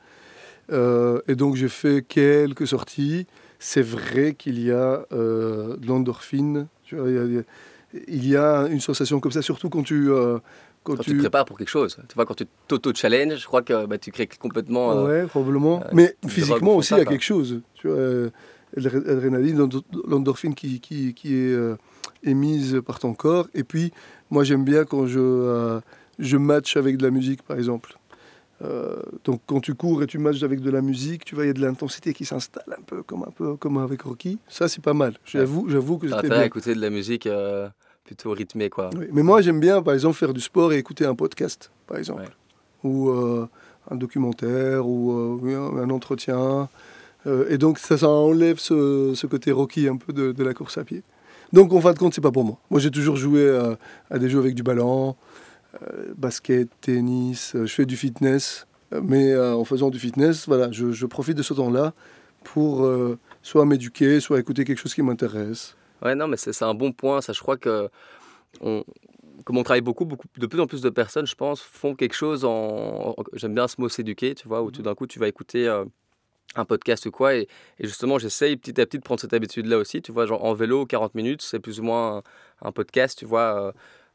Euh, 0.72 1.20
et 1.28 1.36
donc 1.36 1.56
j'ai 1.56 1.70
fait 1.70 2.06
quelques 2.08 2.68
sorties. 2.68 3.28
C'est 3.60 3.82
vrai 3.82 4.34
qu'il 4.34 4.62
y 4.62 4.72
a 4.72 5.06
euh, 5.12 5.78
de 5.78 5.88
l'endorphine. 5.88 6.68
Il, 6.92 8.28
y 8.28 8.36
a, 8.36 8.68
une 8.68 8.80
sensation 8.80 9.20
comme 9.20 9.32
ça, 9.32 9.42
surtout 9.42 9.70
quand 9.70 9.84
tu... 9.84 10.10
euh, 10.10 10.40
quand 10.84 10.98
Quand 10.98 11.04
tu 11.04 11.14
te 11.14 11.20
prépares 11.20 11.46
pour 11.46 11.58
quelque 11.58 11.70
chose, 11.70 11.98
tu 12.10 12.16
vois, 12.16 12.26
quand 12.26 12.34
tu 12.34 12.46
t'auto-challenge, 12.68 13.38
je 13.38 13.48
crois 13.48 13.62
que 13.62 13.86
bah, 13.86 13.98
tu 13.98 14.12
crées 14.12 14.28
complètement. 14.28 15.04
Ouais, 15.06 15.26
probablement. 15.26 15.82
Mais 15.94 16.16
physiquement 16.28 16.76
aussi, 16.76 16.94
il 16.94 16.98
y 16.98 17.02
a 17.02 17.06
quelque 17.06 17.24
chose. 17.24 17.62
Tu 17.76 17.88
vois, 17.88 17.98
l'adr- 18.76 19.06
l'adrénaline, 19.06 19.58
l'endo- 19.58 19.86
l'endorphine 20.06 20.56
qui, 20.56 20.82
qui, 20.82 21.14
qui 21.14 21.36
est 21.36 21.58
émise 22.24 22.82
par 22.86 23.00
ton 23.00 23.14
corps. 23.14 23.48
Et 23.54 23.64
puis, 23.64 23.94
moi, 24.30 24.44
j'aime 24.44 24.66
bien 24.66 24.84
quand 24.84 25.08
je, 25.08 25.80
je 26.20 26.38
match 26.38 26.76
avec 26.76 26.98
de 26.98 27.04
la 27.04 27.12
musique, 27.12 27.44
par 27.44 27.58
exemple. 27.58 27.98
Euh, 28.62 29.02
donc, 29.24 29.42
quand 29.46 29.60
tu 29.60 29.74
cours 29.74 30.04
et 30.04 30.08
tu 30.08 30.18
matches 30.20 30.44
avec 30.44 30.62
de 30.62 30.70
la 30.70 30.82
musique, 30.82 31.26
tu 31.26 31.36
vois, 31.36 31.46
il 31.46 31.48
y 31.48 31.50
a 31.50 31.54
de 31.54 31.62
l'intensité 31.62 32.14
qui 32.14 32.26
s'installe 32.26 32.78
un 32.78 32.82
peu 32.82 33.04
comme, 33.04 33.24
un 33.24 33.32
peu 33.32 33.56
comme 33.56 33.78
avec 33.78 34.04
Rocky. 34.04 34.40
Ça, 34.48 34.68
c'est 34.68 34.82
pas 34.82 34.94
mal. 34.94 35.16
J'avoue, 35.26 35.68
j'avoue 35.70 35.98
que 35.98 36.08
c'était 36.08 36.32
à 36.32 36.36
bien. 36.36 36.44
écouter 36.44 36.76
de 36.76 36.82
la 36.82 36.90
musique 36.90 37.28
euh, 37.28 37.68
plutôt 38.04 38.32
rythmée, 38.32 38.70
quoi. 38.70 38.90
Oui. 38.98 39.08
Mais 39.12 39.24
moi, 39.24 39.42
j'aime 39.42 39.60
bien, 39.60 39.82
par 39.82 39.94
exemple, 39.94 40.16
faire 40.16 40.34
du 40.34 40.42
sport 40.42 40.72
et 40.72 40.78
écouter 40.78 41.06
un 41.06 41.16
podcast, 41.16 41.72
par 41.88 41.98
exemple. 41.98 42.22
Ouais. 42.22 42.30
Ou 42.90 43.10
euh, 43.10 43.48
un 43.90 43.96
documentaire, 43.96 44.88
ou 44.88 45.42
un, 45.48 45.90
entretien. 45.90 46.70
Et 47.50 47.58
donc, 47.58 47.80
ça, 47.80 47.98
ça 47.98 48.10
enlève 48.10 48.60
ce, 48.60 49.14
ce 49.16 49.28
côté 49.28 49.52
rocky 49.52 49.88
un 49.88 49.96
peu 49.96 50.12
de, 50.12 50.34
de 50.34 50.44
la 50.44 50.54
course 50.54 50.78
à 50.78 50.84
pied. 50.84 51.04
Donc, 51.54 51.72
en 51.72 51.80
fin 51.80 51.94
de 51.94 52.00
compte, 52.00 52.14
c'est 52.14 52.22
pas 52.22 52.32
pour 52.32 52.44
moi. 52.44 52.58
Moi, 52.70 52.80
j'ai 52.80 52.92
toujours 52.92 53.16
joué 53.16 53.50
à 54.10 54.20
des 54.20 54.30
jeux 54.30 54.40
avec 54.40 54.56
du 54.56 54.64
ballon, 54.64 55.16
basket, 56.18 56.70
tennis. 56.82 57.56
euh, 57.56 57.66
je 57.66 57.74
fais 57.74 57.86
du 57.86 57.98
fitness. 57.98 58.68
Euh, 58.94 59.02
Mais 59.04 59.32
euh, 59.32 59.56
en 59.56 59.66
faisant 59.66 59.90
du 59.90 60.00
fitness, 60.00 60.48
voilà, 60.48 60.72
je, 60.72 60.92
je 60.92 61.06
profite 61.06 61.38
de 61.38 61.44
ce 61.44 61.54
temps-là 61.54 61.94
pour 62.44 62.84
euh, 62.86 63.18
soit 63.42 63.66
m'éduquer, 63.66 64.20
soit 64.20 64.40
écouter 64.40 64.66
quelque 64.66 64.78
chose 64.80 64.94
qui 64.94 65.02
m'intéresse. 65.02 65.76
Ouais, 66.04 66.16
non, 66.16 66.28
mais 66.28 66.38
c'est 66.38 66.62
un 66.64 66.74
bon 66.74 66.92
point. 66.92 67.22
Ça, 67.22 67.34
je 67.34 67.40
crois 67.40 67.58
que, 67.58 67.90
on, 68.62 68.84
comme 69.46 69.58
on 69.58 69.64
travaille 69.64 69.82
beaucoup, 69.82 70.06
beaucoup, 70.06 70.28
de 70.38 70.46
plus 70.46 70.60
en 70.60 70.68
plus 70.68 70.82
de 70.82 70.90
personnes, 70.90 71.26
je 71.26 71.36
pense, 71.36 71.62
font 71.62 71.96
quelque 71.96 72.14
chose 72.16 72.44
en. 72.46 72.50
en- 72.52 73.16
J'aime 73.34 73.56
bien 73.56 73.68
ce 73.68 73.76
mot 73.80 73.90
s'éduquer, 73.90 74.36
tu 74.36 74.48
vois, 74.48 74.62
où 74.62 74.72
tout 74.72 74.82
d'un 74.82 74.96
coup, 74.96 75.08
tu 75.08 75.18
vas 75.20 75.28
écouter 75.28 75.68
euh, 75.68 75.86
un 76.56 76.66
podcast 76.66 77.06
ou 77.06 77.12
quoi. 77.12 77.36
Et, 77.36 77.48
et 77.80 77.88
justement, 77.88 78.20
j'essaye 78.20 78.58
petit 78.58 78.80
à 78.82 78.86
petit 78.86 78.98
de 79.00 79.04
prendre 79.04 79.22
cette 79.22 79.34
habitude-là 79.34 79.78
aussi. 79.78 80.02
Tu 80.02 80.12
vois, 80.12 80.26
genre 80.26 80.44
en 80.44 80.54
vélo, 80.54 80.86
40 80.86 81.16
minutes, 81.16 81.42
c'est 81.42 81.60
plus 81.60 81.80
ou 81.80 81.84
moins 81.84 82.18
un, 82.18 82.68
un 82.68 82.72
podcast, 82.74 83.18
tu 83.18 83.26
vois, 83.26 83.68
euh, 83.68 83.72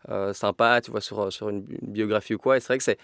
euh, 0.09 0.33
sympa, 0.33 0.81
tu 0.81 0.91
vois, 0.91 1.01
sur, 1.01 1.33
sur 1.33 1.49
une, 1.49 1.65
une 1.83 1.93
biographie 1.93 2.35
ou 2.35 2.39
quoi. 2.39 2.57
Et 2.57 2.61
c'est 2.61 2.69
vrai 2.69 2.79
que 2.79 2.85
c'est. 2.85 2.99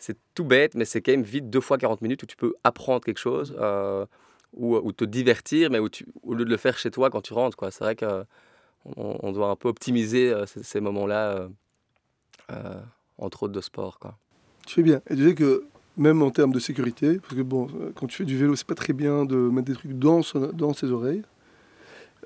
C'est 0.00 0.16
tout 0.32 0.44
bête, 0.44 0.76
mais 0.76 0.84
c'est 0.84 1.02
quand 1.02 1.10
même 1.10 1.24
vite 1.24 1.50
deux 1.50 1.60
fois 1.60 1.76
40 1.76 2.02
minutes 2.02 2.22
où 2.22 2.26
tu 2.26 2.36
peux 2.36 2.54
apprendre 2.62 3.00
quelque 3.04 3.18
chose 3.18 3.52
euh, 3.58 4.06
ou, 4.52 4.76
ou 4.76 4.92
te 4.92 5.04
divertir, 5.04 5.72
mais 5.72 5.80
où 5.80 5.88
tu, 5.88 6.06
au 6.22 6.34
lieu 6.34 6.44
de 6.44 6.50
le 6.50 6.56
faire 6.56 6.78
chez 6.78 6.92
toi 6.92 7.10
quand 7.10 7.20
tu 7.20 7.32
rentres. 7.32 7.56
quoi. 7.56 7.72
C'est 7.72 7.82
vrai 7.82 7.96
qu'on 7.96 8.24
on 8.96 9.32
doit 9.32 9.48
un 9.50 9.56
peu 9.56 9.68
optimiser 9.68 10.30
euh, 10.32 10.46
ces, 10.46 10.62
ces 10.62 10.80
moments-là, 10.80 11.30
euh, 11.30 11.48
euh, 12.52 12.80
entre 13.18 13.42
autres 13.44 13.52
de 13.54 13.60
sport. 13.60 13.98
Quoi. 13.98 14.16
Tu 14.66 14.74
fais 14.76 14.82
bien. 14.84 15.00
Et 15.10 15.16
tu 15.16 15.28
sais 15.28 15.34
que 15.34 15.64
même 15.96 16.22
en 16.22 16.30
termes 16.30 16.52
de 16.52 16.60
sécurité, 16.60 17.18
parce 17.18 17.34
que 17.34 17.42
bon, 17.42 17.66
euh, 17.80 17.90
quand 17.96 18.06
tu 18.06 18.18
fais 18.18 18.24
du 18.24 18.36
vélo, 18.38 18.54
c'est 18.54 18.66
pas 18.66 18.76
très 18.76 18.92
bien 18.92 19.24
de 19.24 19.34
mettre 19.36 19.66
des 19.66 19.74
trucs 19.74 19.98
dans, 19.98 20.22
son- 20.22 20.52
dans 20.52 20.74
ses 20.74 20.92
oreilles. 20.92 21.22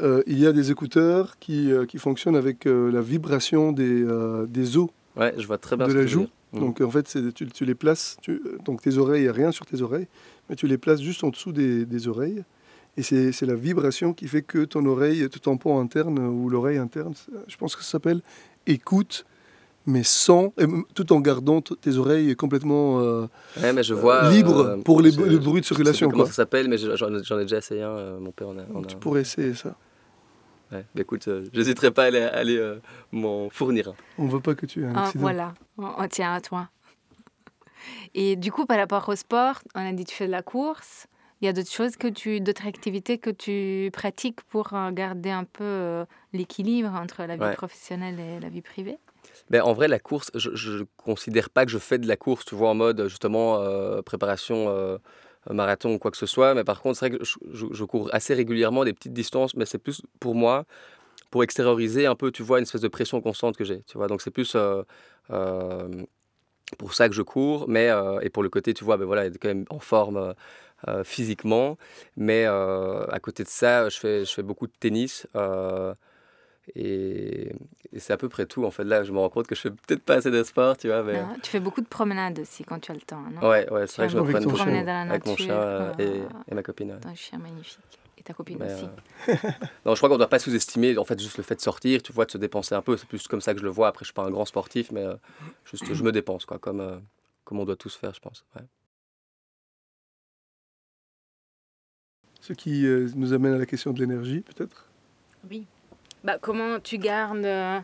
Euh, 0.00 0.22
il 0.26 0.38
y 0.38 0.46
a 0.46 0.52
des 0.52 0.70
écouteurs 0.70 1.38
qui, 1.38 1.70
euh, 1.70 1.84
qui 1.86 1.98
fonctionnent 1.98 2.36
avec 2.36 2.66
euh, 2.66 2.90
la 2.90 3.00
vibration 3.02 3.72
des, 3.72 4.04
des 4.48 4.76
os. 4.76 4.88
Ouais, 5.16 5.34
je 5.36 5.46
vois 5.46 5.58
très 5.58 5.76
bien 5.76 5.86
De 5.86 5.92
la 5.92 6.06
joue. 6.06 6.26
Mm. 6.52 6.58
Donc 6.60 6.80
en 6.80 6.90
fait, 6.90 7.16
tu, 7.34 7.46
tu 7.46 7.64
les 7.64 7.74
places, 7.74 8.16
tu- 8.22 8.40
donc 8.64 8.82
tes 8.82 8.96
oreilles, 8.98 9.20
il 9.22 9.24
n'y 9.24 9.28
a 9.28 9.32
rien 9.32 9.52
sur 9.52 9.66
tes 9.66 9.82
oreilles, 9.82 10.06
mais 10.48 10.56
tu 10.56 10.66
les 10.66 10.78
places 10.78 11.00
juste 11.02 11.24
en 11.24 11.28
dessous 11.30 11.52
des, 11.52 11.84
des 11.84 12.08
oreilles. 12.08 12.42
Et 12.98 13.02
c'est 13.02 13.32
c'est 13.32 13.46
la 13.46 13.54
vibration 13.54 14.12
qui 14.12 14.28
fait 14.28 14.42
que 14.42 14.64
ton 14.66 14.84
oreille, 14.84 15.26
ton 15.30 15.38
tampon 15.38 15.80
interne 15.80 16.18
ou 16.18 16.50
l'oreille 16.50 16.76
interne, 16.76 17.14
je 17.48 17.56
pense 17.56 17.74
que 17.74 17.82
ça 17.82 17.92
s'appelle 17.92 18.20
écoute, 18.66 19.24
mais 19.86 20.02
sans, 20.04 20.52
tout 20.94 21.12
en 21.12 21.20
gardant 21.20 21.60
tes 21.60 21.96
oreilles 21.96 22.34
complètement 22.36 23.00
euh, 23.00 23.26
Ouais, 23.60 23.72
mais 23.72 23.82
je 23.82 23.94
vois. 23.94 24.30
libres 24.30 24.60
euh, 24.60 24.76
pour 24.82 25.00
les, 25.00 25.10
le 25.10 25.38
bruit 25.38 25.60
de 25.60 25.64
Je 25.64 25.68
sais 25.68 25.74
circulation. 25.74 26.06
plus 26.08 26.12
comment 26.12 26.24
Quoi. 26.24 26.30
ça 26.30 26.36
s'appelle, 26.36 26.68
mais 26.68 26.78
je- 26.78 26.94
j'en 26.96 27.38
ai 27.38 27.42
déjà 27.42 27.58
essayé 27.58 27.82
un. 27.82 27.88
euh, 27.90 28.18
mon 28.20 28.30
père 28.32 28.48
en 28.48 28.58
a. 28.58 28.62
en 28.74 28.82
a 28.82 28.86
tu 28.86 28.96
pourrais 28.96 29.22
essayer 29.22 29.54
ça. 29.54 29.74
Ouais. 30.70 30.84
Bah, 30.94 31.02
écoute, 31.02 31.28
euh, 31.28 31.44
j'hésiterai 31.52 31.90
pas 31.90 32.04
à 32.04 32.06
aller, 32.06 32.56
euh, 32.56 32.78
m'en 33.12 33.50
fournir 33.50 33.88
un. 33.88 33.94
On 34.18 34.24
ne 34.24 34.30
veut 34.30 34.40
pas 34.40 34.54
que 34.54 34.64
tu 34.66 34.82
aies 34.82 34.86
un 34.86 34.92
Ah, 34.94 35.10
voilà, 35.16 35.52
on, 35.78 35.86
on 35.98 36.08
tient 36.08 36.32
à 36.32 36.40
toi. 36.40 36.68
Et 38.14 38.36
du 38.36 38.52
coup, 38.52 38.66
par 38.66 38.78
rapport 38.78 39.08
au 39.08 39.16
sport, 39.16 39.60
on 39.74 39.80
a 39.86 39.92
dit 39.92 40.04
que 40.04 40.10
tu 40.10 40.16
fais 40.16 40.26
de 40.26 40.30
la 40.32 40.42
course. 40.42 41.06
Il 41.40 41.46
y 41.46 41.48
a 41.48 41.52
d'autres 41.52 41.70
choses 41.72 41.96
que 41.96 42.06
tu, 42.06 42.40
d'autres 42.40 42.66
activités 42.66 43.18
que 43.18 43.30
tu 43.30 43.90
pratiques 43.92 44.40
pour 44.42 44.72
euh, 44.74 44.92
garder 44.92 45.30
un 45.30 45.44
peu 45.44 45.64
euh, 45.64 46.04
l'équilibre 46.32 46.90
entre 46.94 47.24
la 47.24 47.36
vie 47.36 47.42
Ouais. 47.42 47.54
professionnelle 47.54 48.20
et 48.20 48.38
la 48.40 48.48
vie 48.48 48.62
privée? 48.62 48.96
Ben, 49.50 49.62
en 49.62 49.72
vrai, 49.72 49.88
la 49.88 49.98
course, 49.98 50.30
je 50.34 50.78
ne 50.78 50.84
considère 50.96 51.50
pas 51.50 51.64
que 51.64 51.70
je 51.70 51.78
fais 51.78 51.98
de 51.98 52.08
la 52.08 52.16
course, 52.16 52.44
tu 52.44 52.54
en 52.54 52.74
mode 52.74 53.08
justement 53.08 53.58
euh, 53.60 54.02
préparation 54.02 54.68
euh, 54.68 54.98
marathon 55.50 55.94
ou 55.94 55.98
quoi 55.98 56.10
que 56.10 56.16
ce 56.16 56.26
soit. 56.26 56.54
Mais 56.54 56.64
par 56.64 56.80
contre, 56.80 56.98
c'est 56.98 57.08
vrai 57.08 57.18
que 57.18 57.24
je, 57.24 57.84
cours 57.84 58.08
assez 58.12 58.34
régulièrement 58.34 58.84
des 58.84 58.92
petites 58.92 59.12
distances, 59.12 59.54
mais 59.56 59.66
c'est 59.66 59.78
plus 59.78 60.02
pour 60.20 60.34
moi, 60.34 60.64
pour 61.30 61.44
extérioriser 61.44 62.06
un 62.06 62.14
peu, 62.14 62.32
tu 62.32 62.42
vois, 62.42 62.58
une 62.58 62.64
espèce 62.64 62.80
de 62.82 62.88
pression 62.88 63.20
constante 63.20 63.56
que 63.56 63.64
j'ai, 63.64 63.82
tu 63.84 63.98
vois. 63.98 64.08
Donc 64.08 64.22
c'est 64.22 64.30
plus 64.30 64.54
euh, 64.56 64.82
euh, 65.30 65.88
pour 66.78 66.94
ça 66.94 67.08
que 67.08 67.14
je 67.14 67.22
cours, 67.22 67.68
mais 67.68 67.90
euh, 67.90 68.20
et 68.20 68.30
pour 68.30 68.42
le 68.42 68.48
côté, 68.50 68.74
tu 68.74 68.84
vois, 68.84 68.96
ben 68.96 69.04
voilà, 69.04 69.26
être 69.26 69.38
quand 69.40 69.48
même 69.48 69.64
en 69.70 69.78
forme 69.80 70.16
euh, 70.16 70.32
euh, 70.88 71.04
physiquement. 71.04 71.78
Mais 72.16 72.44
euh, 72.46 73.06
à 73.08 73.20
côté 73.20 73.44
de 73.44 73.48
ça, 73.48 73.88
je 73.88 73.98
fais, 73.98 74.24
je 74.24 74.32
fais 74.32 74.42
beaucoup 74.42 74.66
de 74.66 74.72
tennis. 74.80 75.26
Et, 76.74 77.52
et 77.92 77.98
c'est 77.98 78.12
à 78.12 78.16
peu 78.16 78.28
près 78.28 78.46
tout. 78.46 78.64
En 78.64 78.70
fait, 78.70 78.84
là, 78.84 79.02
je 79.04 79.12
me 79.12 79.18
rends 79.18 79.28
compte 79.28 79.46
que 79.46 79.54
je 79.54 79.60
fais 79.60 79.70
peut-être 79.70 80.02
pas 80.02 80.14
assez 80.14 80.30
de 80.30 80.42
sport, 80.42 80.76
tu 80.76 80.88
vois. 80.88 81.02
Mais... 81.02 81.20
Non 81.20 81.36
tu 81.42 81.50
fais 81.50 81.60
beaucoup 81.60 81.80
de 81.80 81.86
promenades 81.86 82.38
aussi 82.38 82.64
quand 82.64 82.78
tu 82.78 82.90
as 82.92 82.94
le 82.94 83.00
temps, 83.00 83.22
non? 83.22 83.40
Ouais, 83.48 83.68
ouais, 83.70 83.86
c'est 83.86 83.96
vrai 83.96 84.06
que 84.06 84.12
je 84.12 84.18
me 84.18 84.32
ton 84.32 84.50
beaucoup 84.50 84.58
dans 84.58 84.66
la 84.66 85.00
avec 85.02 85.26
mon 85.26 85.36
chien 85.36 85.54
euh, 85.54 85.92
et, 85.98 86.20
euh, 86.20 86.28
et 86.50 86.54
ma 86.54 86.62
copine. 86.62 86.92
ouais. 86.92 86.98
T'as 87.00 87.08
un 87.10 87.14
chien 87.14 87.38
magnifique. 87.38 87.80
Et 88.18 88.22
ta 88.22 88.34
copine 88.34 88.58
Mais, 88.60 88.72
aussi. 88.72 88.84
euh, 89.28 89.34
non, 89.84 89.94
je 89.94 89.96
crois 89.96 90.08
qu'on 90.08 90.14
ne 90.14 90.18
doit 90.18 90.28
pas 90.28 90.38
sous-estimer 90.38 90.96
en 90.98 91.04
fait 91.04 91.18
juste 91.20 91.38
le 91.38 91.42
fait 91.42 91.56
de 91.56 91.60
sortir, 91.60 92.02
tu 92.02 92.12
vois, 92.12 92.24
de 92.26 92.30
se 92.30 92.38
dépenser 92.38 92.74
un 92.74 92.82
peu. 92.82 92.96
C'est 92.96 93.08
plus 93.08 93.26
comme 93.26 93.40
ça 93.40 93.52
que 93.54 93.60
je 93.60 93.64
le 93.64 93.70
vois. 93.70 93.88
Après, 93.88 94.04
je 94.04 94.08
suis 94.08 94.14
pas 94.14 94.24
un 94.24 94.30
grand 94.30 94.44
sportif, 94.44 94.92
mais 94.92 95.04
euh, 95.04 95.16
juste 95.64 95.92
je 95.92 96.02
me 96.02 96.12
dépense, 96.12 96.44
quoi, 96.44 96.58
comme, 96.58 96.80
euh, 96.80 96.98
comme 97.44 97.58
on 97.58 97.64
doit 97.64 97.76
tous 97.76 97.96
faire, 97.96 98.14
je 98.14 98.20
pense. 98.20 98.44
ouais. 98.56 98.62
Ce 102.40 102.52
qui 102.52 102.86
euh, 102.86 103.08
nous 103.14 103.32
amène 103.32 103.54
à 103.54 103.58
la 103.58 103.66
question 103.66 103.92
de 103.92 104.00
l'énergie, 104.00 104.40
peut-être? 104.40 104.88
Oui. 105.48 105.66
Bah, 106.24 106.38
comment 106.40 106.78
tu 106.80 106.98
gardes 106.98 107.44
euh, 107.44 107.80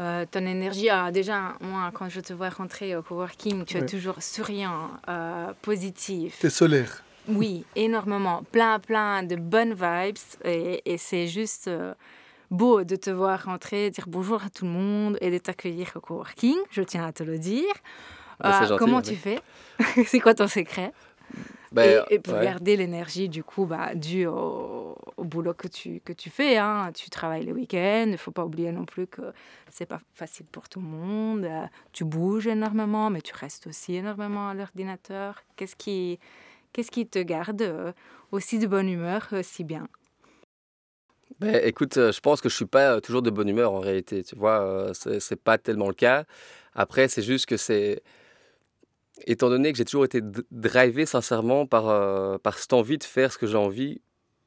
euh, 0.00 0.24
ton 0.30 0.46
énergie? 0.46 0.88
Ah, 0.88 1.10
Déjà, 1.10 1.54
moi, 1.60 1.90
quand 1.92 2.08
je 2.08 2.20
te 2.20 2.32
vois 2.32 2.48
rentrer 2.48 2.96
au 2.96 3.02
coworking, 3.02 3.64
tu 3.64 3.76
es 3.76 3.86
toujours 3.86 4.22
souriant, 4.22 4.90
euh, 5.08 5.52
positif. 5.62 6.38
T'es 6.40 6.50
solaire. 6.50 7.02
Oui, 7.28 7.64
énormément. 7.76 8.42
Plein, 8.52 8.78
plein 8.78 9.22
de 9.22 9.36
bonnes 9.36 9.74
vibes. 9.74 10.16
Et, 10.44 10.80
et 10.90 10.96
c'est 10.96 11.26
juste 11.26 11.68
euh, 11.68 11.92
beau 12.50 12.84
de 12.84 12.96
te 12.96 13.10
voir 13.10 13.44
rentrer, 13.44 13.90
dire 13.90 14.04
bonjour 14.08 14.42
à 14.44 14.48
tout 14.48 14.64
le 14.64 14.70
monde 14.70 15.18
et 15.20 15.30
de 15.30 15.36
t'accueillir 15.36 15.90
au 15.94 16.00
coworking. 16.00 16.56
Je 16.70 16.80
tiens 16.82 17.04
à 17.06 17.12
te 17.12 17.22
le 17.22 17.38
dire. 17.38 17.74
Bah, 18.40 18.60
Euh, 18.62 18.66
gentil, 18.66 18.78
comment 18.78 18.96
ouais. 18.98 19.02
tu 19.02 19.14
fais? 19.16 19.40
C'est 20.06 20.20
quoi 20.20 20.32
ton 20.32 20.46
secret? 20.48 20.92
Ben, 21.70 22.04
et, 22.08 22.14
et 22.14 22.18
pour 22.18 22.34
ouais. 22.34 22.44
garder 22.44 22.76
l'énergie, 22.76 23.28
du 23.28 23.44
coup, 23.44 23.66
bah, 23.66 23.94
dû 23.94 24.26
au, 24.26 24.96
au 25.16 25.24
boulot 25.24 25.54
que 25.54 25.68
tu, 25.68 26.00
que 26.00 26.12
tu 26.12 26.30
fais. 26.30 26.56
Hein. 26.56 26.90
Tu 26.94 27.10
travailles 27.10 27.44
les 27.44 27.52
week-ends. 27.52 28.04
Il 28.06 28.12
ne 28.12 28.16
faut 28.16 28.30
pas 28.30 28.44
oublier 28.44 28.72
non 28.72 28.84
plus 28.84 29.06
que 29.06 29.32
c'est 29.70 29.86
pas 29.86 30.00
facile 30.14 30.46
pour 30.46 30.68
tout 30.68 30.80
le 30.80 30.86
monde. 30.86 31.44
Euh, 31.44 31.66
tu 31.92 32.04
bouges 32.04 32.46
énormément, 32.46 33.10
mais 33.10 33.20
tu 33.20 33.34
restes 33.34 33.66
aussi 33.66 33.96
énormément 33.96 34.48
à 34.48 34.54
l'ordinateur. 34.54 35.42
Qu'est-ce 35.56 35.76
qui, 35.76 36.18
qu'est-ce 36.72 36.90
qui 36.90 37.06
te 37.06 37.18
garde 37.18 37.62
euh, 37.62 37.92
aussi 38.32 38.58
de 38.58 38.66
bonne 38.66 38.88
humeur, 38.88 39.28
euh, 39.32 39.42
si 39.42 39.64
bien? 39.64 39.88
Ben, 41.40 41.60
écoute, 41.62 41.94
je 41.96 42.20
pense 42.20 42.40
que 42.40 42.48
je 42.48 42.54
suis 42.56 42.64
pas 42.66 43.00
toujours 43.00 43.22
de 43.22 43.30
bonne 43.30 43.48
humeur 43.48 43.72
en 43.72 43.80
réalité. 43.80 44.24
Tu 44.24 44.34
vois, 44.34 44.90
c'est 44.94 45.20
c'est 45.20 45.36
pas 45.36 45.56
tellement 45.58 45.86
le 45.86 45.94
cas. 45.94 46.24
Après, 46.74 47.06
c'est 47.06 47.22
juste 47.22 47.46
que 47.46 47.56
c'est. 47.56 48.02
Étant 49.26 49.48
donné 49.48 49.72
que 49.72 49.78
j'ai 49.78 49.84
toujours 49.84 50.04
été 50.04 50.20
drivé 50.50 51.06
sincèrement 51.06 51.66
par, 51.66 51.88
euh, 51.88 52.38
par 52.38 52.58
cette 52.58 52.72
envie 52.72 52.98
de 52.98 53.04
faire 53.04 53.32
ce 53.32 53.38
que 53.38 53.46
j'ai 53.46 53.56
envie, 53.56 54.00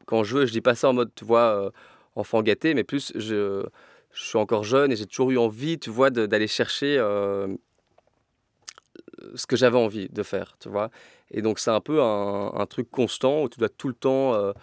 quand 0.05 0.23
je 0.23 0.37
veux, 0.37 0.45
je 0.45 0.51
dis 0.51 0.61
pas 0.61 0.75
ça 0.75 0.89
en 0.89 0.93
mode, 0.93 1.11
tu 1.15 1.25
vois, 1.25 1.65
euh, 1.65 1.69
enfant 2.15 2.41
gâté, 2.41 2.73
mais 2.73 2.83
plus 2.83 3.11
je, 3.15 3.65
je 4.13 4.23
suis 4.23 4.37
encore 4.37 4.63
jeune 4.63 4.91
et 4.91 4.95
j'ai 4.95 5.05
toujours 5.05 5.31
eu 5.31 5.37
envie, 5.37 5.77
tu 5.79 5.89
vois, 5.89 6.09
d'aller 6.09 6.47
chercher 6.47 6.97
euh, 6.97 7.47
ce 9.35 9.45
que 9.45 9.55
j'avais 9.55 9.77
envie 9.77 10.09
de 10.09 10.23
faire, 10.23 10.55
tu 10.59 10.69
vois. 10.69 10.89
Et 11.31 11.41
donc, 11.41 11.59
c'est 11.59 11.71
un 11.71 11.81
peu 11.81 12.01
un, 12.01 12.65
truc 12.69 12.89
constant 12.89 13.43
où 13.43 13.49
tu 13.49 13.59
dois 13.59 13.69
tout 13.69 13.87
le 13.87 13.93
temps. 13.93 14.53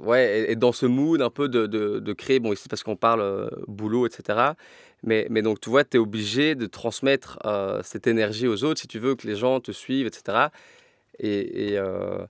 ouais, 0.00 0.50
et, 0.50 0.56
dans 0.56 0.72
ce 0.72 0.86
mood 0.86 1.22
un 1.22 1.30
peu 1.30 1.48
de, 1.48 1.66
de, 1.66 1.98
de 1.98 2.12
créer, 2.12 2.40
bon, 2.40 2.52
ici 2.52 2.68
parce 2.68 2.82
qu'on 2.82 2.96
parle 2.96 3.50
boulot, 3.68 4.06
etc. 4.06 4.54
Mais, 5.02 5.26
mais 5.30 5.42
donc, 5.42 5.60
tu 5.60 5.70
vois, 5.70 5.84
tu 5.84 5.96
es 5.96 6.00
obligé 6.00 6.54
de 6.54 6.66
transmettre 6.66 7.38
euh, 7.44 7.80
cette 7.84 8.06
énergie 8.06 8.48
aux 8.48 8.64
autres 8.64 8.80
si 8.80 8.88
tu 8.88 8.98
veux 8.98 9.14
que 9.14 9.26
les 9.26 9.36
gens 9.36 9.60
te 9.60 9.72
suivent, 9.72 10.06
etc. 10.06 10.50
Et, 11.18 11.72
et, 11.72 11.78
euh, 11.78 12.26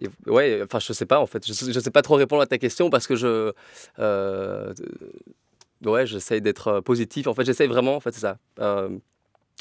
et 0.00 0.08
ouais, 0.26 0.62
enfin, 0.64 0.78
je 0.80 0.92
sais 0.92 1.06
pas 1.06 1.20
en 1.20 1.26
fait, 1.26 1.46
je, 1.46 1.52
je 1.52 1.80
sais 1.80 1.90
pas 1.92 2.02
trop 2.02 2.16
répondre 2.16 2.42
à 2.42 2.46
ta 2.46 2.58
question 2.58 2.90
parce 2.90 3.06
que 3.06 3.16
je. 3.16 3.52
euh, 4.00 4.74
ouais, 5.84 6.06
j'essaye 6.06 6.40
d'être 6.42 6.80
positif. 6.80 7.26
En 7.26 7.34
fait, 7.34 7.44
j'essaye 7.44 7.68
vraiment, 7.68 7.96
en 7.96 8.00
fait, 8.00 8.12
c'est 8.14 8.20
ça. 8.20 8.38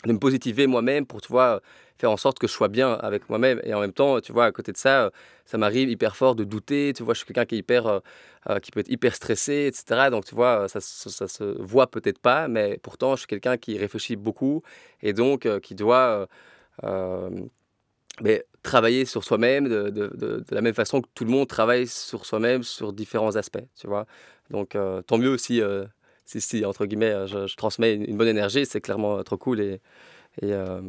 De 0.05 0.13
me 0.13 0.19
positiver 0.19 0.67
moi-même 0.67 1.05
pour, 1.05 1.21
tu 1.21 1.27
vois, 1.29 1.61
faire 1.97 2.11
en 2.11 2.17
sorte 2.17 2.39
que 2.39 2.47
je 2.47 2.53
sois 2.53 2.69
bien 2.69 2.93
avec 2.93 3.29
moi-même. 3.29 3.59
Et 3.63 3.73
en 3.73 3.81
même 3.81 3.91
temps, 3.93 4.21
tu 4.21 4.31
vois, 4.31 4.45
à 4.45 4.51
côté 4.51 4.71
de 4.71 4.77
ça, 4.77 5.11
ça 5.45 5.57
m'arrive 5.57 5.89
hyper 5.89 6.15
fort 6.15 6.35
de 6.35 6.43
douter. 6.45 6.93
Tu 6.95 7.03
vois, 7.03 7.13
je 7.13 7.19
suis 7.19 7.25
quelqu'un 7.27 7.45
qui 7.45 7.63
euh, 7.69 7.99
euh, 8.49 8.59
qui 8.59 8.71
peut 8.71 8.79
être 8.79 8.89
hyper 8.89 9.13
stressé, 9.15 9.69
etc. 9.71 10.09
Donc, 10.09 10.25
tu 10.25 10.35
vois, 10.35 10.67
ça, 10.69 10.79
ça, 10.79 11.27
se 11.27 11.43
voit 11.61 11.87
peut-être 11.87 12.19
pas, 12.19 12.47
mais 12.47 12.79
pourtant, 12.81 13.15
je 13.15 13.21
suis 13.21 13.27
quelqu'un 13.27 13.57
qui 13.57 13.77
réfléchit 13.77 14.15
beaucoup 14.15 14.63
et 15.01 15.11
donc 15.13 15.45
euh, 15.45 15.59
qui 15.59 15.75
doit 15.75 16.27
mais 18.21 18.43
travailler 18.63 19.05
sur 19.05 19.23
soi-même 19.23 19.69
de, 19.69 19.89
de- 19.89 20.11
de- 20.15 20.43
la 20.51 20.61
même 20.61 20.73
façon 20.73 21.01
que 21.01 21.07
tout 21.13 21.23
le 21.23 21.31
monde 21.31 21.47
travaille 21.47 21.87
sur 21.87 22.25
soi-même 22.25 22.63
sur 22.63 22.91
différents 22.93 23.35
aspects, 23.35 23.63
tu 23.79 23.87
vois. 23.87 24.05
Donc, 24.49 24.75
tant 25.07 25.17
mieux 25.17 25.37
si, 25.37 25.61
si, 26.29 26.41
si, 26.41 26.65
entre 26.65 26.85
guillemets, 26.85 27.11
euh, 27.11 27.27
je, 27.27 27.47
je 27.47 27.55
transmets 27.55 27.93
une, 27.95 28.03
une 28.09 28.17
bonne 28.17 28.27
énergie, 28.27 28.65
c'est 28.65 28.81
clairement 28.81 29.17
euh, 29.17 29.23
trop 29.23 29.37
cool 29.37 29.59
et, 29.61 29.73
et, 30.41 30.53
euh, 30.53 30.81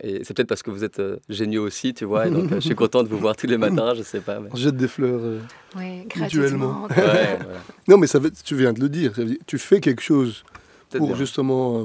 et 0.00 0.22
c'est 0.24 0.32
peut-être 0.34 0.48
parce 0.48 0.62
que 0.62 0.70
vous 0.70 0.84
êtes 0.84 0.98
euh, 1.00 1.16
géniaux 1.28 1.64
aussi, 1.64 1.92
tu 1.92 2.04
vois. 2.04 2.26
Et 2.26 2.30
donc, 2.30 2.50
euh, 2.52 2.54
je 2.56 2.60
suis 2.60 2.74
content 2.74 3.02
de 3.02 3.08
vous 3.08 3.18
voir 3.18 3.36
tous 3.36 3.46
les 3.46 3.58
matins, 3.58 3.94
je 3.94 4.02
sais 4.02 4.20
pas. 4.20 4.38
Mais... 4.40 4.48
On 4.52 4.56
jette 4.56 4.76
des 4.76 4.88
fleurs. 4.88 5.20
euh. 5.20 5.40
Oui, 5.76 6.06
Mutuellement. 6.16 6.86
gratuitement. 6.86 6.88
Ouais, 6.88 7.38
voilà. 7.42 7.58
Non, 7.88 7.98
mais 7.98 8.06
ça 8.06 8.18
veut- 8.18 8.30
tu 8.30 8.54
viens 8.56 8.72
de 8.72 8.80
le 8.80 8.88
dire. 8.88 9.14
ça 9.14 9.22
veut 9.22 9.28
dire- 9.30 9.38
Tu 9.46 9.58
fais 9.58 9.80
quelque 9.80 10.02
chose 10.02 10.44
pour 10.90 11.08
bien. 11.08 11.16
justement. 11.16 11.80
euh, 11.80 11.84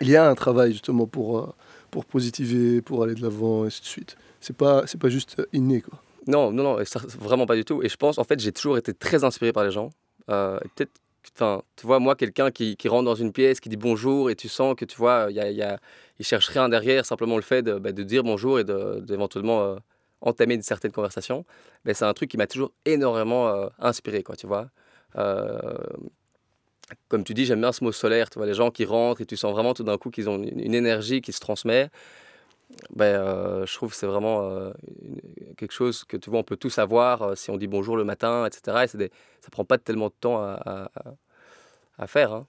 il 0.00 0.08
y 0.08 0.16
a 0.16 0.26
un 0.28 0.34
travail 0.34 0.72
justement 0.72 1.06
pour, 1.06 1.38
euh, 1.38 1.52
pour 1.90 2.04
positiver, 2.06 2.80
pour 2.80 3.02
aller 3.02 3.14
de 3.14 3.22
l'avant, 3.22 3.64
et 3.64 3.66
ainsi 3.66 3.82
de 3.82 3.86
suite. 3.86 4.16
C'est 4.40 4.56
pas, 4.56 4.84
c'est 4.86 4.98
pas 5.00 5.10
juste 5.10 5.36
inné, 5.52 5.82
quoi. 5.82 6.00
Non, 6.26 6.50
non, 6.52 6.62
non, 6.62 6.84
ça, 6.84 7.00
vraiment 7.18 7.46
pas 7.46 7.56
du 7.56 7.64
tout. 7.64 7.82
Et 7.82 7.88
je 7.88 7.96
pense, 7.96 8.16
en 8.18 8.24
fait, 8.24 8.40
j'ai 8.40 8.52
toujours 8.52 8.78
été 8.78 8.94
très 8.94 9.22
inspiré 9.24 9.52
par 9.52 9.64
les 9.64 9.70
gens. 9.70 9.90
Euh, 10.30 10.58
Peut-être, 10.76 10.92
enfin, 11.34 11.62
tu 11.76 11.86
vois, 11.86 11.98
moi, 11.98 12.16
quelqu'un 12.16 12.50
qui, 12.50 12.76
qui 12.76 12.88
rentre 12.88 13.04
dans 13.04 13.14
une 13.14 13.32
pièce, 13.32 13.60
qui 13.60 13.68
dit 13.68 13.76
bonjour, 13.76 14.30
et 14.30 14.36
tu 14.36 14.48
sens 14.48 14.74
que, 14.74 14.84
tu 14.84 14.96
vois, 14.96 15.28
il 15.30 16.24
cherche 16.24 16.48
rien 16.48 16.68
derrière, 16.68 17.04
simplement 17.06 17.36
le 17.36 17.42
fait 17.42 17.62
de, 17.62 17.78
bah, 17.78 17.92
de 17.92 18.02
dire 18.02 18.22
bonjour 18.22 18.58
et 18.60 18.64
d'éventuellement 18.64 19.62
euh, 19.62 19.76
entamer 20.20 20.54
une 20.54 20.62
certaine 20.62 20.92
conversation. 20.92 21.44
Ben, 21.84 21.94
c'est 21.94 22.04
un 22.04 22.14
truc 22.14 22.30
qui 22.30 22.36
m'a 22.36 22.46
toujours 22.46 22.72
énormément 22.84 23.48
euh, 23.48 23.68
inspiré, 23.78 24.22
quoi, 24.22 24.36
tu 24.36 24.46
vois. 24.46 24.68
Euh, 25.16 25.78
comme 27.08 27.24
tu 27.24 27.34
dis, 27.34 27.44
j'aime 27.46 27.60
bien 27.60 27.72
ce 27.72 27.84
mot 27.84 27.92
solaire, 27.92 28.28
tu 28.30 28.38
vois, 28.38 28.46
les 28.46 28.54
gens 28.54 28.70
qui 28.70 28.84
rentrent 28.84 29.20
et 29.20 29.26
tu 29.26 29.36
sens 29.36 29.52
vraiment 29.52 29.74
tout 29.74 29.84
d'un 29.84 29.98
coup 29.98 30.10
qu'ils 30.10 30.28
ont 30.28 30.42
une, 30.42 30.74
énergie 30.74 31.20
qui 31.20 31.32
se 31.32 31.40
transmet. 31.40 31.90
Ben, 32.94 33.04
euh, 33.04 33.66
je 33.66 33.74
trouve 33.74 33.90
que 33.90 33.96
c'est 33.96 34.06
vraiment 34.06 34.50
une- 35.02 35.20
quelque 35.56 35.72
chose 35.72 36.04
que 36.04 36.16
tu 36.16 36.30
vois, 36.30 36.40
on 36.40 36.44
peut 36.44 36.56
tous 36.56 36.78
avoir 36.78 37.22
euh, 37.22 37.34
si 37.34 37.50
on 37.50 37.56
dit 37.56 37.66
bonjour 37.66 37.96
le 37.96 38.04
matin, 38.04 38.46
etc. 38.46 38.84
Et 38.84 38.96
des- 38.96 39.10
ça 39.40 39.50
prend 39.50 39.64
pas 39.64 39.78
tellement 39.78 40.08
de 40.08 40.14
temps 40.18 40.42
à, 40.42 40.88
faire. 42.06 42.32
hein. 42.32 42.46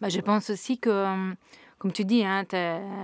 Bah, 0.00 0.08
je 0.08 0.20
pense 0.20 0.50
aussi 0.50 0.78
que 0.78 0.90
euh, 0.90 1.32
comme 1.78 1.92
tu 1.92 2.04
dis, 2.04 2.24
hein, 2.24 2.44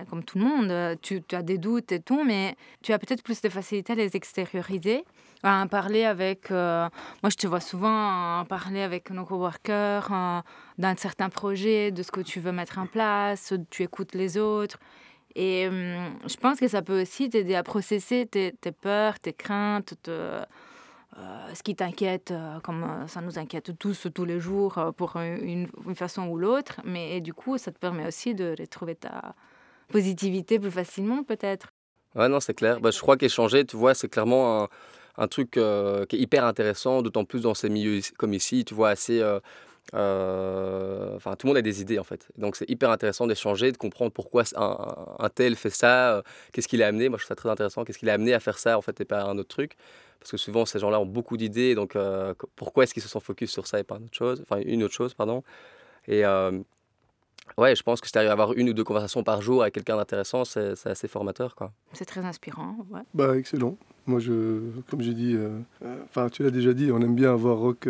comme 0.08 0.22
tout 0.22 0.38
le 0.38 0.44
monde, 0.44 0.98
tu, 1.00 1.22
tu, 1.22 1.34
as 1.34 1.42
des 1.42 1.58
doutes 1.58 1.92
et 1.92 2.00
tout, 2.00 2.24
mais 2.24 2.56
tu 2.82 2.92
as 2.92 2.98
peut-être 2.98 3.22
plus 3.22 3.40
de 3.40 3.48
facilité 3.48 3.94
à 3.94 3.96
les 3.96 4.16
extérioriser, 4.16 5.04
à 5.42 5.62
en 5.62 5.66
parler 5.66 6.04
avec. 6.04 6.50
moi, 6.50 6.90
je 7.24 7.36
te 7.36 7.46
vois 7.46 7.60
souvent 7.60 8.40
en 8.40 8.44
parler 8.44 8.82
avec 8.82 9.10
nos 9.10 9.24
coworkers 9.24 10.10
d'un 10.76 10.96
certain 10.96 11.30
projet, 11.30 11.90
de 11.90 12.02
ce 12.02 12.10
que 12.10 12.20
tu 12.20 12.38
veux 12.40 12.52
mettre 12.52 12.78
en 12.78 12.86
place, 12.86 13.54
tu 13.70 13.82
écoutes 13.82 14.14
les 14.14 14.36
autres. 14.36 14.78
Et 15.38 15.68
hum, 15.68 16.18
je 16.26 16.36
pense 16.36 16.58
que 16.58 16.66
ça 16.66 16.80
peut 16.80 17.02
aussi 17.02 17.28
t'aider 17.28 17.54
à 17.54 17.62
processer 17.62 18.24
tes, 18.26 18.52
peurs, 18.72 19.20
tes 19.20 19.34
craintes, 19.34 19.92
te, 20.02 20.10
euh, 21.18 21.54
ce 21.54 21.62
qui 21.62 21.76
t'inquiète, 21.76 22.30
euh, 22.30 22.58
comme 22.60 22.84
euh, 22.84 23.06
ça 23.06 23.20
nous 23.20 23.38
inquiète 23.38 23.78
tous 23.78 24.08
tous 24.12 24.24
les 24.24 24.40
jours 24.40 24.92
pour 24.96 25.16
une, 25.16 25.68
façon 25.94 26.26
ou 26.28 26.38
l'autre, 26.38 26.80
mais 26.84 27.20
du 27.20 27.34
coup, 27.34 27.58
ça 27.58 27.70
te 27.70 27.78
permet 27.78 28.06
aussi 28.06 28.34
de 28.34 28.54
retrouver 28.58 28.94
ta 28.94 29.34
positivité 29.88 30.58
plus 30.58 30.70
facilement, 30.70 31.22
peut-être. 31.22 31.68
Ouais, 32.14 32.30
non, 32.30 32.40
c'est 32.40 32.54
clair. 32.54 32.80
Bah, 32.80 32.90
je 32.90 33.00
crois 33.00 33.18
qu'échanger, 33.18 33.66
tu 33.66 33.76
vois, 33.76 33.94
c'est 33.94 34.08
clairement 34.08 34.68
un 35.18 35.28
truc 35.28 35.52
qui 35.52 35.58
est 35.58 36.18
hyper 36.18 36.46
intéressant, 36.46 37.02
d'autant 37.02 37.26
plus 37.26 37.42
dans 37.42 37.54
ces 37.54 37.68
milieux 37.68 38.00
comme 38.16 38.32
ici, 38.32 38.64
tu 38.64 38.72
vois, 38.72 38.88
assez. 38.88 39.22
Enfin, 39.92 41.36
tout 41.36 41.46
le 41.46 41.50
monde 41.50 41.56
a 41.58 41.62
des 41.62 41.80
idées 41.80 41.98
en 41.98 42.04
fait. 42.04 42.28
Donc 42.38 42.56
c'est 42.56 42.68
hyper 42.68 42.90
intéressant 42.90 43.26
d'échanger, 43.26 43.72
de 43.72 43.76
comprendre 43.76 44.12
pourquoi 44.12 44.42
un, 44.56 44.76
un 45.18 45.28
tel 45.28 45.56
fait 45.56 45.70
ça, 45.70 46.22
qu'est-ce 46.52 46.68
qu'il 46.68 46.82
a 46.82 46.86
amené. 46.88 47.08
Moi 47.08 47.18
je 47.18 47.24
trouve 47.24 47.28
ça 47.28 47.36
très 47.36 47.48
intéressant, 47.50 47.84
qu'est-ce 47.84 47.98
qu'il 47.98 48.10
a 48.10 48.14
amené 48.14 48.34
à 48.34 48.40
faire 48.40 48.58
ça 48.58 48.76
en 48.78 48.82
fait 48.82 49.00
et 49.00 49.04
pas 49.04 49.22
un 49.24 49.38
autre 49.38 49.48
truc. 49.48 49.76
Parce 50.18 50.30
que 50.30 50.36
souvent, 50.38 50.66
ces 50.66 50.78
gens-là 50.80 50.98
ont 50.98 51.06
beaucoup 51.06 51.36
d'idées. 51.36 51.74
Donc, 51.76 51.94
euh, 51.94 52.34
pourquoi 52.56 52.82
est-ce 52.82 52.94
qu'ils 52.94 53.02
se 53.02 53.08
sont 53.08 53.20
focus 53.20 53.50
sur 53.52 53.66
ça 53.68 53.78
et 53.78 53.84
pas 53.84 53.96
une 53.96 54.04
autre 54.06 54.16
chose 54.16 54.42
Enfin, 54.42 54.60
une 54.64 54.82
autre 54.82 54.94
chose, 54.94 55.14
pardon. 55.14 55.44
Et 56.08 56.24
euh, 56.24 56.50
ouais, 57.58 57.76
je 57.76 57.82
pense 57.84 58.00
que 58.00 58.06
si 58.08 58.12
tu 58.12 58.18
arrives 58.18 58.30
à 58.30 58.32
avoir 58.32 58.54
une 58.54 58.70
ou 58.70 58.72
deux 58.72 58.82
conversations 58.82 59.22
par 59.22 59.40
jour 59.42 59.62
avec 59.62 59.74
quelqu'un 59.74 59.96
d'intéressant, 59.96 60.44
c'est 60.44 60.74
assez 60.86 61.06
formateur. 61.06 61.54
quoi. 61.54 61.70
C'est 61.92 62.06
très 62.06 62.24
inspirant. 62.24 62.76
Ouais. 62.90 63.02
Bah, 63.14 63.36
excellent. 63.36 63.76
Moi, 64.06 64.18
je, 64.18 64.58
comme 64.90 65.02
j'ai 65.02 65.14
dit, 65.14 65.34
euh, 65.36 65.60
enfin, 66.04 66.28
tu 66.28 66.42
l'as 66.42 66.50
déjà 66.50 66.72
dit, 66.72 66.90
on 66.90 67.00
aime 67.02 67.14
bien 67.14 67.32
avoir 67.32 67.58
Rock 67.58 67.86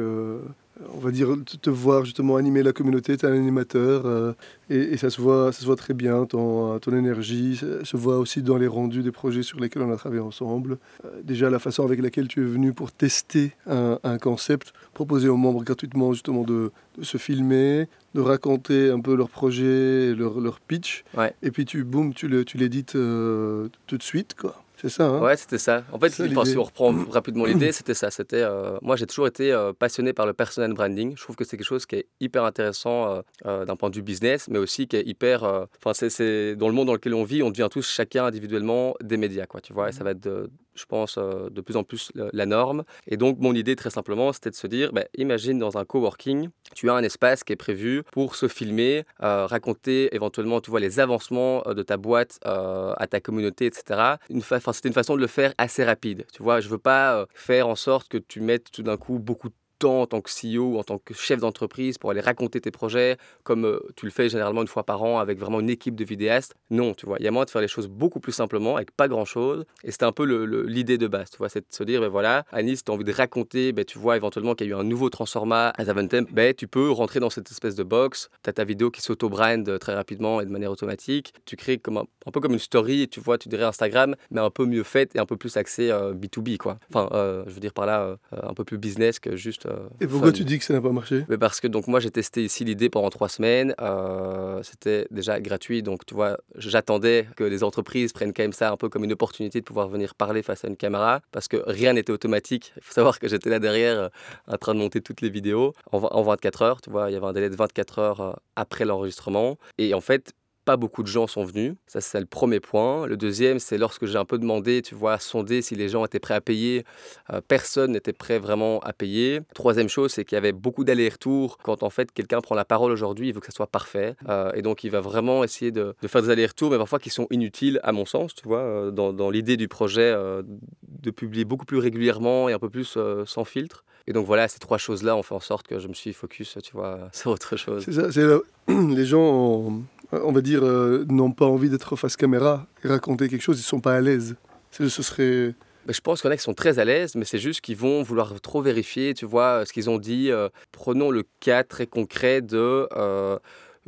on 0.94 0.98
va 0.98 1.10
dire, 1.10 1.28
te 1.60 1.70
voir 1.70 2.04
justement 2.04 2.36
animer 2.36 2.62
la 2.62 2.72
communauté, 2.72 3.16
tu 3.16 3.26
es 3.26 3.28
un 3.28 3.32
animateur 3.32 4.06
euh, 4.06 4.32
et, 4.70 4.96
ça, 4.96 5.10
se 5.10 5.20
voit, 5.20 5.52
ça 5.52 5.60
se 5.60 5.66
voit 5.66 5.76
très 5.76 5.94
bien, 5.94 6.24
ton, 6.26 6.78
ton 6.78 6.96
énergie, 6.96 7.56
ça 7.56 7.84
se 7.84 7.96
voit 7.96 8.18
aussi 8.18 8.42
dans 8.42 8.56
les 8.56 8.66
rendus 8.66 9.02
des 9.02 9.12
projets 9.12 9.42
sur 9.42 9.60
lesquels 9.60 9.82
on 9.82 9.92
a 9.92 9.96
travaillé 9.96 10.22
ensemble. 10.22 10.78
Euh, 11.04 11.22
déjà 11.22 11.50
la 11.50 11.58
façon 11.58 11.84
avec 11.84 12.00
laquelle 12.00 12.28
tu 12.28 12.42
es 12.42 12.46
venu 12.46 12.72
pour 12.72 12.92
tester 12.92 13.52
un, 13.66 14.18
concept, 14.18 14.72
proposer 14.94 15.28
aux 15.28 15.36
membres 15.36 15.62
gratuitement 15.62 16.12
justement 16.12 16.42
de, 16.42 16.72
se 17.02 17.18
filmer, 17.18 17.88
de 18.14 18.20
raconter 18.20 18.90
un 18.90 19.00
peu 19.00 19.14
leur 19.14 19.28
projet, 19.28 20.14
leur, 20.14 20.40
leur 20.40 20.60
pitch, 20.60 21.04
et 21.42 21.50
puis 21.50 21.64
tu, 21.64 21.84
boum, 21.84 22.14
tu 22.14 22.28
l'édites 22.28 22.96
euh, 22.96 23.68
tout 23.86 23.98
de 23.98 24.02
suite. 24.02 24.34
quoi. 24.34 24.62
C'est 24.76 24.88
ça, 24.90 25.06
hein 25.06 25.20
Ouais, 25.20 25.36
c'était 25.36 25.58
ça. 25.58 25.84
En 25.92 25.98
fait, 25.98 26.10
si 26.10 26.56
on 26.56 26.62
reprend 26.62 26.92
rapidement 27.10 27.46
l'idée, 27.46 27.72
c'était 27.72 27.94
ça. 27.94 28.10
C'était, 28.10 28.42
euh, 28.42 28.78
moi, 28.82 28.96
j'ai 28.96 29.06
toujours 29.06 29.26
été 29.26 29.52
euh, 29.52 29.72
passionné 29.72 30.12
par 30.12 30.26
le 30.26 30.34
personal 30.34 30.72
branding. 30.74 31.14
Je 31.16 31.22
trouve 31.22 31.36
que 31.36 31.44
c'est 31.44 31.56
quelque 31.56 31.66
chose 31.66 31.86
qui 31.86 31.96
est 31.96 32.06
hyper 32.20 32.44
intéressant 32.44 33.22
euh, 33.46 33.64
d'un 33.64 33.76
point 33.76 33.90
de 33.90 33.96
vue 33.96 34.02
business, 34.02 34.48
mais 34.48 34.58
aussi 34.58 34.86
qui 34.86 34.96
est 34.96 35.06
hyper. 35.06 35.44
Enfin, 35.44 35.92
c'est 35.94 36.56
dans 36.56 36.68
le 36.68 36.74
monde 36.74 36.88
dans 36.88 36.92
lequel 36.92 37.14
on 37.14 37.24
vit, 37.24 37.42
on 37.42 37.50
devient 37.50 37.68
tous 37.70 37.88
chacun 37.88 38.26
individuellement 38.26 38.94
des 39.02 39.16
médias, 39.16 39.46
quoi. 39.46 39.60
Tu 39.60 39.72
vois, 39.72 39.88
et 39.88 39.92
ça 39.92 40.00
mmh. 40.00 40.04
va 40.04 40.10
être 40.10 40.20
de, 40.20 40.50
je 40.76 40.84
pense, 40.86 41.16
euh, 41.18 41.50
de 41.50 41.60
plus 41.60 41.76
en 41.76 41.84
plus 41.84 42.12
la 42.14 42.46
norme. 42.46 42.84
Et 43.06 43.16
donc, 43.16 43.38
mon 43.38 43.54
idée, 43.54 43.76
très 43.76 43.90
simplement, 43.90 44.32
c'était 44.32 44.50
de 44.50 44.54
se 44.54 44.66
dire, 44.66 44.92
bah, 44.92 45.04
imagine 45.16 45.58
dans 45.58 45.78
un 45.78 45.84
coworking, 45.84 46.48
tu 46.74 46.90
as 46.90 46.94
un 46.94 47.02
espace 47.02 47.44
qui 47.44 47.52
est 47.52 47.56
prévu 47.56 48.02
pour 48.12 48.34
se 48.34 48.48
filmer, 48.48 49.04
euh, 49.22 49.46
raconter 49.46 50.14
éventuellement, 50.14 50.60
tu 50.60 50.70
vois, 50.70 50.80
les 50.80 51.00
avancements 51.00 51.66
euh, 51.66 51.74
de 51.74 51.82
ta 51.82 51.96
boîte 51.96 52.38
à 52.44 53.06
ta 53.08 53.20
communauté, 53.20 53.66
etc. 53.66 54.16
C'était 54.28 54.88
une 54.88 54.94
façon 54.94 55.16
de 55.16 55.20
le 55.20 55.26
faire 55.26 55.52
assez 55.58 55.84
rapide. 55.84 56.24
Tu 56.32 56.42
vois, 56.42 56.60
je 56.60 56.68
veux 56.68 56.78
pas 56.78 57.26
faire 57.34 57.68
en 57.68 57.74
sorte 57.74 58.08
que 58.08 58.18
tu 58.18 58.40
mettes 58.40 58.70
tout 58.70 58.82
d'un 58.82 58.96
coup 58.96 59.18
beaucoup 59.18 59.48
de 59.48 59.54
temps 59.78 60.02
en 60.02 60.06
tant 60.06 60.20
que 60.20 60.30
CEO 60.30 60.78
en 60.78 60.84
tant 60.84 60.98
que 60.98 61.14
chef 61.14 61.40
d'entreprise 61.40 61.98
pour 61.98 62.10
aller 62.10 62.20
raconter 62.20 62.60
tes 62.60 62.70
projets 62.70 63.16
comme 63.44 63.64
euh, 63.64 63.80
tu 63.96 64.06
le 64.06 64.12
fais 64.12 64.28
généralement 64.28 64.62
une 64.62 64.68
fois 64.68 64.84
par 64.84 65.02
an 65.02 65.18
avec 65.18 65.38
vraiment 65.38 65.60
une 65.60 65.70
équipe 65.70 65.94
de 65.94 66.04
vidéastes. 66.04 66.54
Non, 66.70 66.94
tu 66.94 67.06
vois, 67.06 67.16
il 67.20 67.24
y 67.24 67.28
a 67.28 67.30
moyen 67.30 67.44
de 67.44 67.50
faire 67.50 67.62
les 67.62 67.68
choses 67.68 67.88
beaucoup 67.88 68.20
plus 68.20 68.32
simplement 68.32 68.76
avec 68.76 68.90
pas 68.90 69.08
grand 69.08 69.24
chose. 69.24 69.64
Et 69.84 69.90
c'était 69.90 70.04
un 70.04 70.12
peu 70.12 70.24
l'idée 70.66 70.98
de 70.98 71.06
base, 71.06 71.30
tu 71.30 71.38
vois, 71.38 71.48
c'est 71.48 71.60
de 71.60 71.66
se 71.70 71.84
dire, 71.84 72.00
ben 72.00 72.08
voilà, 72.08 72.44
Anis, 72.52 72.84
tu 72.84 72.90
as 72.90 72.94
envie 72.94 73.04
de 73.04 73.12
raconter, 73.12 73.72
ben, 73.72 73.84
tu 73.84 73.98
vois 73.98 74.16
éventuellement 74.16 74.54
qu'il 74.54 74.66
y 74.66 74.70
a 74.72 74.76
eu 74.76 74.78
un 74.78 74.84
nouveau 74.84 75.10
Transforma 75.10 75.72
à 75.76 75.84
Zaventem, 75.84 76.26
ben, 76.30 76.54
tu 76.54 76.66
peux 76.66 76.90
rentrer 76.90 77.20
dans 77.20 77.30
cette 77.30 77.50
espèce 77.50 77.74
de 77.74 77.82
box, 77.82 78.30
tu 78.42 78.50
as 78.50 78.52
ta 78.52 78.64
vidéo 78.64 78.90
qui 78.90 79.00
s'auto-brand 79.00 79.78
très 79.78 79.94
rapidement 79.94 80.40
et 80.40 80.44
de 80.44 80.50
manière 80.50 80.70
automatique. 80.70 81.32
Tu 81.44 81.56
crées 81.56 81.78
comme 81.78 81.98
un, 81.98 82.30
peu 82.30 82.40
comme 82.40 82.52
une 82.52 82.58
story, 82.58 83.08
tu 83.08 83.20
vois, 83.20 83.38
tu 83.38 83.48
dirais 83.48 83.64
Instagram, 83.64 84.14
mais 84.30 84.40
un 84.40 84.50
peu 84.50 84.66
mieux 84.66 84.82
faite 84.82 85.14
et 85.14 85.18
un 85.18 85.26
peu 85.26 85.36
plus 85.36 85.56
axée 85.56 85.90
B2B, 85.90 86.54
euh, 86.54 86.56
quoi. 86.56 86.78
Enfin, 86.90 87.08
euh, 87.12 87.44
je 87.46 87.52
veux 87.52 87.60
dire 87.60 87.72
par 87.72 87.86
là, 87.86 88.16
un 88.32 88.54
peu 88.54 88.64
plus 88.64 88.78
business 88.78 89.18
que 89.18 89.36
juste 89.36 89.65
euh, 89.66 89.88
et 90.00 90.06
pourquoi 90.06 90.32
tu 90.32 90.44
dis 90.44 90.58
que 90.58 90.64
ça 90.64 90.74
n'a 90.74 90.80
pas 90.80 90.92
marché? 90.92 91.24
Mais 91.28 91.38
Parce 91.38 91.60
que 91.60 91.66
donc 91.66 91.88
moi 91.88 92.00
j'ai 92.00 92.10
testé 92.10 92.44
ici 92.44 92.64
l'idée 92.64 92.88
pendant 92.88 93.10
trois 93.10 93.28
semaines. 93.28 93.74
Euh, 93.80 94.62
c'était 94.62 95.06
déjà 95.10 95.40
gratuit, 95.40 95.82
donc 95.82 96.06
tu 96.06 96.14
vois, 96.14 96.38
j'attendais 96.56 97.26
que 97.36 97.44
les 97.44 97.64
entreprises 97.64 98.12
prennent 98.12 98.32
quand 98.32 98.42
même 98.42 98.52
ça 98.52 98.70
un 98.70 98.76
peu 98.76 98.88
comme 98.88 99.04
une 99.04 99.12
opportunité 99.12 99.60
de 99.60 99.64
pouvoir 99.64 99.88
venir 99.88 100.14
parler 100.14 100.42
face 100.42 100.64
à 100.64 100.68
une 100.68 100.76
caméra, 100.76 101.20
parce 101.32 101.48
que 101.48 101.62
rien 101.66 101.92
n'était 101.92 102.12
automatique. 102.12 102.72
Il 102.76 102.82
faut 102.82 102.92
savoir 102.92 103.18
que 103.18 103.28
j'étais 103.28 103.50
là 103.50 103.58
derrière 103.58 103.98
euh, 103.98 104.08
en 104.48 104.56
train 104.56 104.74
de 104.74 104.78
monter 104.78 105.00
toutes 105.00 105.20
les 105.20 105.30
vidéos 105.30 105.72
en, 105.92 105.98
en 105.98 106.22
24 106.22 106.62
heures. 106.62 106.80
Tu 106.80 106.90
vois, 106.90 107.10
il 107.10 107.14
y 107.14 107.16
avait 107.16 107.26
un 107.26 107.32
délai 107.32 107.50
de 107.50 107.56
24 107.56 107.98
heures 107.98 108.40
après 108.56 108.84
l'enregistrement. 108.84 109.58
Et 109.78 109.94
en 109.94 110.00
fait, 110.00 110.32
pas 110.66 110.76
beaucoup 110.76 111.04
de 111.04 111.08
gens 111.08 111.28
sont 111.28 111.44
venus. 111.44 111.74
Ça, 111.86 112.00
c'est 112.00 112.18
le 112.18 112.26
premier 112.26 112.58
point. 112.58 113.06
Le 113.06 113.16
deuxième, 113.16 113.60
c'est 113.60 113.78
lorsque 113.78 114.04
j'ai 114.04 114.18
un 114.18 114.24
peu 114.24 114.36
demandé, 114.36 114.82
tu 114.82 114.96
vois, 114.96 115.18
sonder 115.18 115.62
si 115.62 115.76
les 115.76 115.88
gens 115.88 116.04
étaient 116.04 116.18
prêts 116.18 116.34
à 116.34 116.40
payer. 116.40 116.84
Euh, 117.32 117.40
personne 117.40 117.92
n'était 117.92 118.12
prêt 118.12 118.40
vraiment 118.40 118.80
à 118.80 118.92
payer. 118.92 119.40
Troisième 119.54 119.88
chose, 119.88 120.12
c'est 120.12 120.24
qu'il 120.24 120.34
y 120.34 120.38
avait 120.38 120.52
beaucoup 120.52 120.82
d'allers-retours. 120.82 121.58
Quand 121.58 121.84
en 121.84 121.90
fait 121.90 122.10
quelqu'un 122.12 122.40
prend 122.40 122.56
la 122.56 122.64
parole 122.64 122.90
aujourd'hui, 122.90 123.28
il 123.28 123.32
veut 123.32 123.40
que 123.40 123.46
ça 123.46 123.52
soit 123.52 123.68
parfait. 123.68 124.16
Euh, 124.28 124.50
et 124.54 124.62
donc, 124.62 124.82
il 124.82 124.90
va 124.90 125.00
vraiment 125.00 125.44
essayer 125.44 125.70
de, 125.70 125.94
faire 126.08 126.22
des 126.22 126.30
allers-retours, 126.30 126.72
mais 126.72 126.78
parfois 126.78 126.98
qui 126.98 127.10
sont 127.10 127.28
inutiles, 127.30 127.78
à 127.84 127.92
mon 127.92 128.04
sens, 128.04 128.34
tu 128.34 128.46
vois, 128.48 128.58
euh, 128.58 128.90
dans, 128.90 129.30
l'idée 129.30 129.56
du 129.56 129.68
projet 129.68 130.12
de 130.12 131.10
publier 131.10 131.44
beaucoup 131.44 131.64
plus 131.64 131.78
régulièrement 131.78 132.48
et 132.48 132.52
un 132.52 132.58
peu 132.58 132.70
plus 132.70 132.98
sans 133.24 133.44
filtre. 133.44 133.84
Et 134.08 134.12
donc 134.12 134.26
voilà, 134.26 134.46
ces 134.46 134.58
trois 134.58 134.78
choses-là 134.78 135.16
ont 135.16 135.22
fait 135.22 135.34
en 135.34 135.40
sorte 135.40 135.66
que 135.66 135.78
je 135.80 135.88
me 135.88 135.94
suis 135.94 136.12
focus, 136.12 136.58
tu 136.62 136.72
vois, 136.72 137.08
sur 137.12 137.32
autre 137.32 137.56
chose. 137.56 137.84
C'est 137.84 137.92
ça, 137.92 138.38
les 138.68 139.04
gens 139.04 139.82
on 140.12 140.32
va 140.32 140.40
dire, 140.40 140.64
euh, 140.64 141.04
n'ont 141.08 141.32
pas 141.32 141.46
envie 141.46 141.70
d'être 141.70 141.96
face 141.96 142.16
caméra 142.16 142.66
et 142.84 142.88
raconter 142.88 143.28
quelque 143.28 143.42
chose, 143.42 143.58
ils 143.58 143.62
ne 143.62 143.66
sont 143.66 143.80
pas 143.80 143.94
à 143.94 144.00
l'aise. 144.00 144.36
Ce 144.70 144.88
serait... 144.88 145.54
je 145.88 146.00
pense 146.00 146.20
qu'il 146.20 146.28
y 146.28 146.30
en 146.30 146.34
a 146.34 146.36
qui 146.36 146.42
sont 146.42 146.54
très 146.54 146.78
à 146.78 146.84
l'aise, 146.84 147.14
mais 147.14 147.24
c'est 147.24 147.38
juste 147.38 147.62
qu'ils 147.62 147.76
vont 147.76 148.02
vouloir 148.02 148.38
trop 148.40 148.60
vérifier, 148.60 149.14
tu 149.14 149.24
vois, 149.24 149.64
ce 149.64 149.72
qu'ils 149.72 149.88
ont 149.88 149.98
dit. 149.98 150.30
Euh, 150.30 150.48
prenons 150.70 151.10
le 151.10 151.24
cas 151.40 151.64
très 151.64 151.86
concret 151.86 152.42
de 152.42 152.86
euh, 152.94 153.38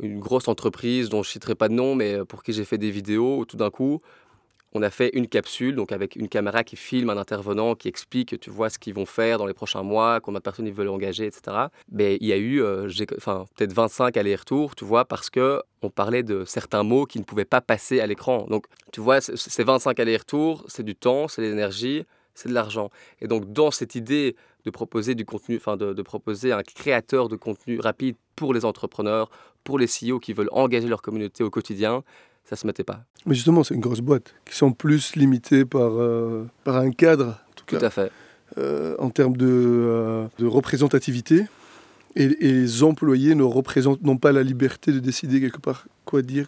une 0.01 0.19
grosse 0.19 0.47
entreprise 0.47 1.09
dont 1.09 1.21
je 1.21 1.29
ne 1.29 1.33
citerai 1.33 1.55
pas 1.55 1.69
de 1.69 1.73
nom, 1.73 1.95
mais 1.95 2.25
pour 2.25 2.43
qui 2.43 2.53
j'ai 2.53 2.65
fait 2.65 2.77
des 2.77 2.91
vidéos, 2.91 3.39
où 3.39 3.45
tout 3.45 3.57
d'un 3.57 3.69
coup, 3.69 4.01
on 4.73 4.81
a 4.81 4.89
fait 4.89 5.09
une 5.13 5.27
capsule, 5.27 5.75
donc 5.75 5.91
avec 5.91 6.15
une 6.15 6.29
caméra 6.29 6.63
qui 6.63 6.75
filme 6.75 7.09
un 7.09 7.17
intervenant, 7.17 7.75
qui 7.75 7.87
explique, 7.87 8.39
tu 8.39 8.49
vois, 8.49 8.69
ce 8.69 8.77
qu'ils 8.77 8.93
vont 8.93 9.05
faire 9.05 9.37
dans 9.37 9.45
les 9.45 9.53
prochains 9.53 9.83
mois, 9.83 10.19
combien 10.19 10.39
de 10.39 10.43
personnes 10.43 10.67
ils 10.67 10.73
veulent 10.73 10.89
engager, 10.89 11.25
etc. 11.25 11.67
Mais 11.91 12.17
il 12.21 12.27
y 12.27 12.33
a 12.33 12.37
eu, 12.37 12.61
euh, 12.61 12.89
enfin, 13.17 13.45
peut-être 13.55 13.73
25 13.73 14.15
allers-retours, 14.17 14.75
tu 14.75 14.85
vois, 14.85 15.05
parce 15.05 15.29
que 15.29 15.61
on 15.81 15.89
parlait 15.89 16.23
de 16.23 16.45
certains 16.45 16.83
mots 16.83 17.05
qui 17.05 17.19
ne 17.19 17.23
pouvaient 17.23 17.45
pas 17.45 17.61
passer 17.61 17.99
à 17.99 18.07
l'écran. 18.07 18.45
Donc, 18.49 18.65
tu 18.91 19.01
vois, 19.01 19.21
ces 19.21 19.63
25 19.63 19.99
allers-retours, 19.99 20.65
c'est 20.67 20.83
du 20.83 20.95
temps, 20.95 21.27
c'est 21.27 21.41
de 21.41 21.47
l'énergie, 21.47 22.05
c'est 22.35 22.49
de 22.49 22.53
l'argent. 22.53 22.89
Et 23.21 23.27
donc, 23.27 23.51
dans 23.51 23.71
cette 23.71 23.95
idée 23.95 24.35
de 24.65 24.71
proposer 24.71 25.15
du 25.15 25.25
contenu, 25.25 25.57
enfin, 25.57 25.77
de, 25.77 25.93
de 25.93 26.01
proposer 26.01 26.51
un 26.51 26.63
créateur 26.63 27.29
de 27.29 27.37
contenu 27.37 27.79
rapide 27.79 28.15
pour 28.35 28.53
les 28.53 28.65
entrepreneurs, 28.65 29.29
pour 29.63 29.79
les 29.79 29.87
CEO 29.87 30.19
qui 30.19 30.33
veulent 30.33 30.49
engager 30.51 30.87
leur 30.87 31.01
communauté 31.01 31.43
au 31.43 31.49
quotidien, 31.49 32.03
ça 32.49 32.55
se 32.55 32.65
mettait 32.65 32.83
pas. 32.83 33.03
Mais 33.27 33.35
justement, 33.35 33.63
c'est 33.63 33.75
une 33.75 33.81
grosse 33.81 34.01
boîte 34.01 34.33
qui 34.43 34.55
sont 34.55 34.71
plus 34.71 35.15
limitées 35.15 35.65
par, 35.65 35.91
euh, 35.93 36.45
par 36.63 36.77
un 36.77 36.89
cadre, 36.89 37.27
en 37.27 37.53
tout, 37.55 37.77
tout 37.77 37.85
à 37.85 37.91
fait. 37.91 38.11
Euh, 38.57 38.95
en 38.97 39.11
termes 39.11 39.37
de, 39.37 39.45
euh, 39.47 40.25
de 40.39 40.47
représentativité. 40.47 41.45
Et, 42.15 42.27
les 42.27 42.81
employés 42.81 43.35
ne 43.35 43.43
représentent 43.43 44.01
non 44.01 44.17
pas 44.17 44.31
la 44.31 44.41
liberté 44.41 44.91
de 44.91 44.97
décider 44.97 45.39
quelque 45.39 45.59
part 45.59 45.85
quoi 46.05 46.23
dire, 46.23 46.47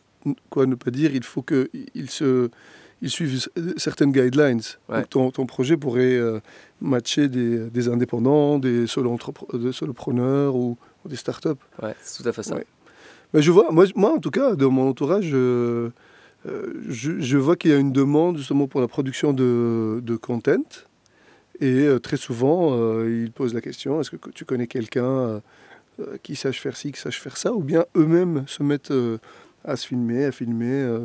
quoi 0.49 0.65
ne 0.65 0.73
pas 0.73 0.89
dire. 0.89 1.13
Il 1.13 1.23
faut 1.23 1.43
qu'ils 1.43 2.09
se 2.09 2.49
ils 3.03 3.09
suivent 3.09 3.47
certaines 3.77 4.11
guidelines. 4.11 4.61
Donc 4.89 5.09
ton, 5.09 5.31
ton, 5.31 5.45
projet 5.47 5.75
pourrait 5.75 6.19
matcher 6.81 7.29
des, 7.29 7.69
des, 7.71 7.89
indépendants, 7.89 8.59
des 8.59 8.85
solopreneurs 8.85 10.55
ou, 10.55 10.77
ou 11.03 11.09
des 11.09 11.15
startups. 11.15 11.49
Ouais, 11.81 11.95
c'est 12.01 12.21
tout 12.21 12.29
à 12.29 12.31
fait 12.31 12.43
ça 12.43 12.57
je 13.33 13.51
vois, 13.51 13.71
moi, 13.71 13.85
moi, 13.95 14.13
en 14.13 14.19
tout 14.19 14.31
cas, 14.31 14.55
dans 14.55 14.71
mon 14.71 14.89
entourage, 14.89 15.29
euh, 15.33 15.89
euh, 16.47 16.73
je, 16.89 17.37
vois 17.37 17.55
qu'il 17.55 17.71
y 17.71 17.73
a 17.73 17.77
une 17.77 17.93
demande 17.93 18.37
justement 18.37 18.67
pour 18.67 18.81
la 18.81 18.87
production 18.87 19.31
de, 19.33 20.01
de 20.03 20.15
content. 20.17 20.85
Et 21.61 21.85
euh, 21.85 21.99
très 21.99 22.17
souvent, 22.17 23.03
ils 23.05 23.31
posent 23.31 23.53
la 23.53 23.61
question 23.61 24.01
est-ce 24.01 24.11
que 24.11 24.29
tu 24.31 24.45
connais 24.45 24.67
quelqu'un 24.67 25.41
qui 26.23 26.35
sache 26.35 26.59
faire 26.59 26.75
ci, 26.75 26.91
qui 26.91 26.99
sache 26.99 27.21
faire 27.21 27.37
ça? 27.37 27.53
Ou 27.53 27.61
bien 27.61 27.85
eux-mêmes 27.95 28.43
se 28.47 28.63
mettent 28.63 28.93
à 29.63 29.75
se 29.75 29.87
filmer, 29.87 30.25
à 30.25 30.31
filmer. 30.31 30.99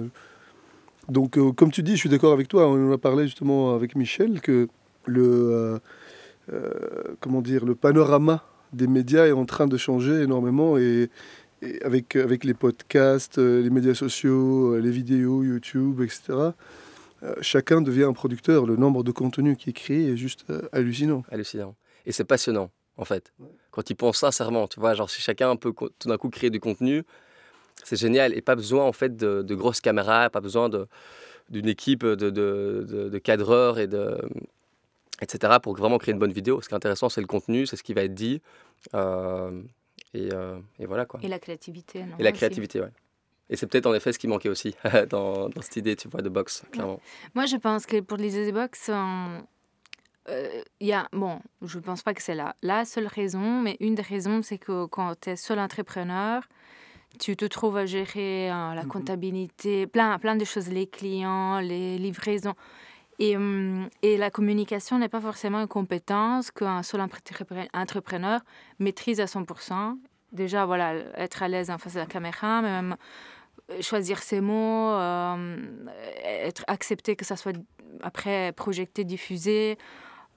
Donc, 1.08 1.38
comme 1.54 1.70
tu 1.70 1.82
dis, 1.82 1.92
je 1.92 1.98
suis 1.98 2.08
d'accord 2.08 2.32
avec 2.32 2.48
toi. 2.48 2.68
On 2.68 2.88
en 2.88 2.92
a 2.92 2.98
parlé 2.98 3.24
justement 3.24 3.74
avec 3.74 3.94
Michel 3.94 4.40
que 4.40 4.68
le, 5.04 5.78
comment 7.20 7.42
dire, 7.42 7.66
le 7.66 7.74
panorama 7.74 8.42
des 8.72 8.86
médias 8.86 9.26
est 9.26 9.32
en 9.32 9.44
train 9.44 9.66
de 9.66 9.76
changer 9.76 10.22
énormément 10.22 10.78
et, 10.78 11.10
et 11.62 11.82
avec, 11.82 12.16
avec 12.16 12.44
les 12.44 12.54
podcasts, 12.54 13.38
euh, 13.38 13.62
les 13.62 13.70
médias 13.70 13.94
sociaux, 13.94 14.74
euh, 14.74 14.78
les 14.80 14.90
vidéos, 14.90 15.42
YouTube, 15.42 16.00
etc. 16.02 16.54
euh, 17.22 17.34
chacun 17.40 17.80
devient 17.80 18.04
un 18.04 18.12
producteur. 18.12 18.66
Le 18.66 18.76
nombre 18.76 19.02
de 19.02 19.10
contenus 19.12 19.56
qui 19.58 19.70
est 19.70 19.72
créé 19.72 20.12
est 20.12 20.16
juste 20.16 20.44
euh, 20.50 20.62
hallucinant. 20.72 21.24
hallucinant. 21.30 21.74
Et 22.04 22.12
c'est 22.12 22.24
passionnant, 22.24 22.70
en 22.96 23.04
fait. 23.04 23.32
Quand 23.70 23.88
ils 23.90 23.94
pensent 23.96 24.18
sincèrement, 24.18 24.68
tu 24.68 24.80
vois, 24.80 24.94
genre 24.94 25.10
si 25.10 25.20
chacun 25.20 25.56
peut 25.56 25.72
tout 25.98 26.08
d'un 26.08 26.16
coup 26.18 26.28
créer 26.30 26.50
du 26.50 26.60
contenu, 26.60 27.02
c'est 27.84 27.96
génial. 27.96 28.32
Et 28.36 28.42
pas 28.42 28.54
besoin, 28.54 28.84
en 28.84 28.92
fait, 28.92 29.16
de, 29.16 29.42
de 29.42 29.54
grosses 29.54 29.80
caméras, 29.80 30.30
pas 30.30 30.40
besoin 30.40 30.68
d'une 31.50 31.68
équipe 31.68 32.04
de, 32.04 32.14
de- 32.14 32.30
de- 32.88 33.08
de 33.08 33.18
cadreurs 33.18 33.78
et 33.78 33.86
de 33.86 34.18
etc. 35.22 35.58
pour 35.62 35.74
vraiment 35.76 35.96
créer 35.98 36.12
une 36.12 36.18
bonne 36.18 36.32
vidéo. 36.32 36.60
Ce 36.60 36.68
qui 36.68 36.74
est 36.74 36.76
intéressant, 36.76 37.08
c'est 37.08 37.22
le 37.22 37.26
contenu, 37.26 37.66
c'est 37.66 37.76
ce 37.76 37.82
qui 37.82 37.94
va 37.94 38.02
être 38.02 38.14
dit. 38.14 38.42
euh, 38.94 39.62
et, 40.14 40.28
euh, 40.32 40.58
et 40.78 40.86
voilà, 40.86 41.04
quoi. 41.06 41.20
Et 41.22 41.28
la 41.28 41.38
créativité, 41.38 42.04
non 42.04 42.16
Et 42.18 42.22
la 42.22 42.30
aussi. 42.30 42.38
créativité, 42.38 42.80
ouais. 42.80 42.92
Et 43.48 43.56
c'est 43.56 43.66
peut-être 43.66 43.86
en 43.86 43.94
effet 43.94 44.12
ce 44.12 44.18
qui 44.18 44.26
manquait 44.28 44.48
aussi 44.48 44.74
dans, 45.10 45.48
dans 45.48 45.62
cette 45.62 45.76
idée, 45.76 45.94
tu 45.96 46.08
vois, 46.08 46.20
de 46.22 46.28
box, 46.28 46.64
clairement. 46.72 47.00
Moi, 47.34 47.46
je 47.46 47.56
pense 47.56 47.86
que 47.86 48.00
pour 48.00 48.16
les 48.18 48.50
Box, 48.52 48.90
il 50.28 50.86
y 50.86 50.92
a. 50.92 51.08
Bon, 51.12 51.40
je 51.62 51.78
pense 51.78 52.02
pas 52.02 52.12
que 52.14 52.22
c'est 52.22 52.34
la, 52.34 52.56
la 52.62 52.84
seule 52.84 53.06
raison, 53.06 53.60
mais 53.62 53.76
une 53.80 53.94
des 53.94 54.02
raisons, 54.02 54.42
c'est 54.42 54.58
que 54.58 54.86
quand 54.86 55.14
tu 55.20 55.30
es 55.30 55.36
seul 55.36 55.58
entrepreneur, 55.60 56.42
tu 57.20 57.36
te 57.36 57.44
trouves 57.44 57.76
à 57.76 57.86
gérer 57.86 58.50
euh, 58.50 58.74
la 58.74 58.82
Mhm. 58.82 58.88
comptabilité, 58.88 59.86
plein, 59.86 60.18
plein 60.18 60.34
de 60.36 60.44
choses, 60.44 60.68
les 60.68 60.86
clients, 60.88 61.60
les 61.60 61.98
livraisons. 61.98 62.54
Et, 63.18 63.36
hum, 63.36 63.88
et 64.02 64.16
la 64.16 64.30
communication 64.30 64.98
n'est 64.98 65.08
pas 65.08 65.20
forcément 65.20 65.60
une 65.60 65.68
compétence 65.68 66.50
qu'un 66.50 66.82
seul 66.82 67.00
entrepre- 67.00 67.68
entrepreneur 67.72 68.40
maîtrise 68.78 69.20
à 69.20 69.26
100%. 69.26 69.98
Déjà, 70.32 70.66
voilà, 70.66 70.94
être 71.14 71.42
à 71.42 71.48
l'aise 71.48 71.70
en 71.70 71.78
face 71.78 71.94
de 71.94 72.00
la 72.00 72.06
caméra, 72.06 72.60
même 72.60 72.96
euh, 73.70 73.80
choisir 73.80 74.18
ses 74.18 74.40
mots, 74.40 74.90
euh, 74.90 75.56
être 76.24 76.64
accepté 76.66 77.16
que 77.16 77.24
ça 77.24 77.36
soit 77.36 77.56
après 78.02 78.52
projeté, 78.52 79.04
diffusé, 79.04 79.78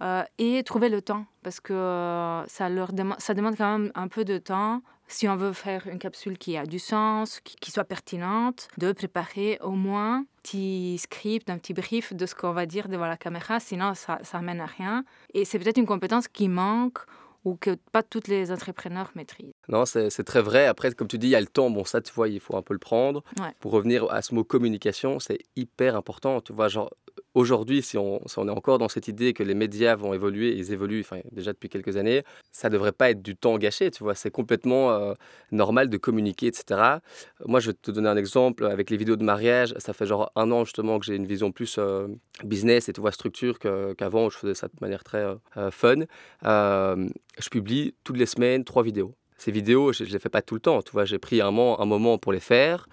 euh, 0.01 0.23
et 0.37 0.63
trouver 0.63 0.87
le 0.87 1.01
temps, 1.01 1.25
parce 1.43 1.59
que 1.59 1.73
euh, 1.73 2.45
ça, 2.47 2.69
leur 2.69 2.93
demande, 2.93 3.19
ça 3.19 3.33
demande 3.33 3.57
quand 3.57 3.77
même 3.77 3.91
un 3.95 4.07
peu 4.07 4.23
de 4.23 4.37
temps. 4.37 4.81
Si 5.11 5.27
on 5.27 5.35
veut 5.35 5.53
faire 5.53 5.87
une 5.87 5.97
capsule 5.97 6.37
qui 6.37 6.55
a 6.55 6.67
du 6.67 6.77
sens, 6.77 7.39
qui, 7.43 7.71
soit 7.71 7.83
pertinente, 7.83 8.67
de 8.77 8.91
préparer 8.91 9.57
au 9.61 9.71
moins 9.71 10.17
un 10.17 10.25
petit 10.43 10.99
script, 10.99 11.49
un 11.49 11.57
petit 11.57 11.73
brief 11.73 12.13
de 12.13 12.25
ce 12.27 12.35
qu'on 12.35 12.53
va 12.53 12.67
dire 12.67 12.87
devant 12.87 13.07
la 13.07 13.17
caméra, 13.17 13.59
sinon 13.59 13.95
ça, 13.95 14.19
ça 14.21 14.39
mène 14.39 14.61
à 14.61 14.67
rien. 14.67 15.03
Et 15.33 15.45
c'est 15.45 15.57
peut-être 15.57 15.77
une 15.77 15.87
compétence 15.87 16.27
qui 16.27 16.47
manque 16.47 16.99
ou 17.43 17.55
que 17.55 17.75
pas 17.91 18.03
tous 18.03 18.27
les 18.27 18.51
entrepreneurs 18.51 19.11
maîtrisent. 19.15 19.53
Non, 19.67 19.85
c'est 19.85 20.11
c'est 20.11 20.23
très 20.23 20.41
vrai. 20.41 20.67
Après, 20.67 20.91
comme 20.91 21.07
tu 21.07 21.17
dis, 21.17 21.27
il 21.27 21.31
y 21.31 21.35
a 21.35 21.41
le 21.41 21.47
temps. 21.47 21.71
Bon, 21.71 21.85
ça, 21.85 22.01
tu 22.01 22.13
vois, 22.13 22.27
il 22.27 22.39
faut 22.39 22.55
un 22.55 22.61
peu 22.61 22.73
le 22.73 22.79
prendre. 22.79 23.23
Ouais. 23.39 23.53
Pour 23.59 23.71
revenir 23.71 24.11
à 24.11 24.21
ce 24.21 24.35
mot 24.35 24.43
communication, 24.43 25.19
c'est 25.19 25.39
hyper 25.55 25.95
important. 25.95 26.41
Tu 26.41 26.53
vois, 26.53 26.67
genre, 26.67 26.91
aujourd'hui, 27.33 27.81
si 27.81 27.97
on, 27.97 28.19
est 28.19 28.49
encore 28.49 28.77
dans 28.77 28.89
cette 28.89 29.07
idée 29.07 29.33
que 29.33 29.43
les 29.43 29.53
médias 29.53 29.95
vont 29.95 30.13
évoluer, 30.13 30.55
ils 30.55 30.71
évoluent 30.71 31.01
enfin, 31.01 31.21
déjà 31.31 31.53
depuis 31.53 31.69
quelques 31.69 31.97
années, 31.97 32.23
ça 32.51 32.69
ne 32.69 32.73
devrait 32.73 32.91
pas 32.91 33.11
être 33.11 33.21
du 33.21 33.35
temps 33.35 33.57
gâché. 33.57 33.91
Tu 33.91 34.03
vois, 34.03 34.15
c'est 34.15 34.31
complètement 34.31 34.91
euh, 34.91 35.13
normal 35.51 35.89
de 35.89 35.97
communiquer, 35.97 36.47
etc. 36.47 36.97
Moi, 37.45 37.59
je 37.59 37.71
vais 37.71 37.77
te 37.79 37.91
donner 37.91 38.09
un 38.09 38.17
exemple. 38.17 38.65
Avec 38.65 38.89
les 38.89 38.97
vidéos 38.97 39.15
de 39.15 39.23
mariage, 39.23 39.73
ça 39.77 39.93
fait 39.93 40.05
genre 40.05 40.31
un 40.35 40.51
an 40.51 40.65
justement 40.65 40.99
que 40.99 41.05
j'ai 41.05 41.15
une 41.15 41.25
vision 41.25 41.51
plus 41.51 41.77
euh, 41.77 42.07
business 42.43 42.89
et 42.89 42.93
tu 42.93 43.01
vois, 43.01 43.11
structure 43.11 43.59
qu'avant 43.59 44.25
où 44.25 44.29
je 44.29 44.37
faisais 44.37 44.55
ça 44.55 44.67
de 44.67 44.73
manière 44.81 45.03
très 45.03 45.25
euh, 45.57 45.71
fun. 45.71 46.05
Je 46.43 47.49
publie 47.49 47.95
toutes 48.03 48.17
les 48.17 48.25
semaines 48.25 48.63
trois 48.63 48.83
vidéos. 48.83 49.13
Ces 49.37 49.51
vidéos, 49.51 49.93
je 49.93 50.03
ne 50.03 50.09
les 50.09 50.19
fais 50.19 50.29
pas 50.29 50.41
tout 50.41 50.55
le 50.55 50.59
temps. 50.59 50.81
Tu 50.81 50.91
vois, 50.91 51.05
j'ai 51.05 51.19
pris 51.19 51.39
un 51.39 51.51
moment, 51.51 52.17
pour 52.17 52.33
les 52.33 52.41
faire. 52.41 52.89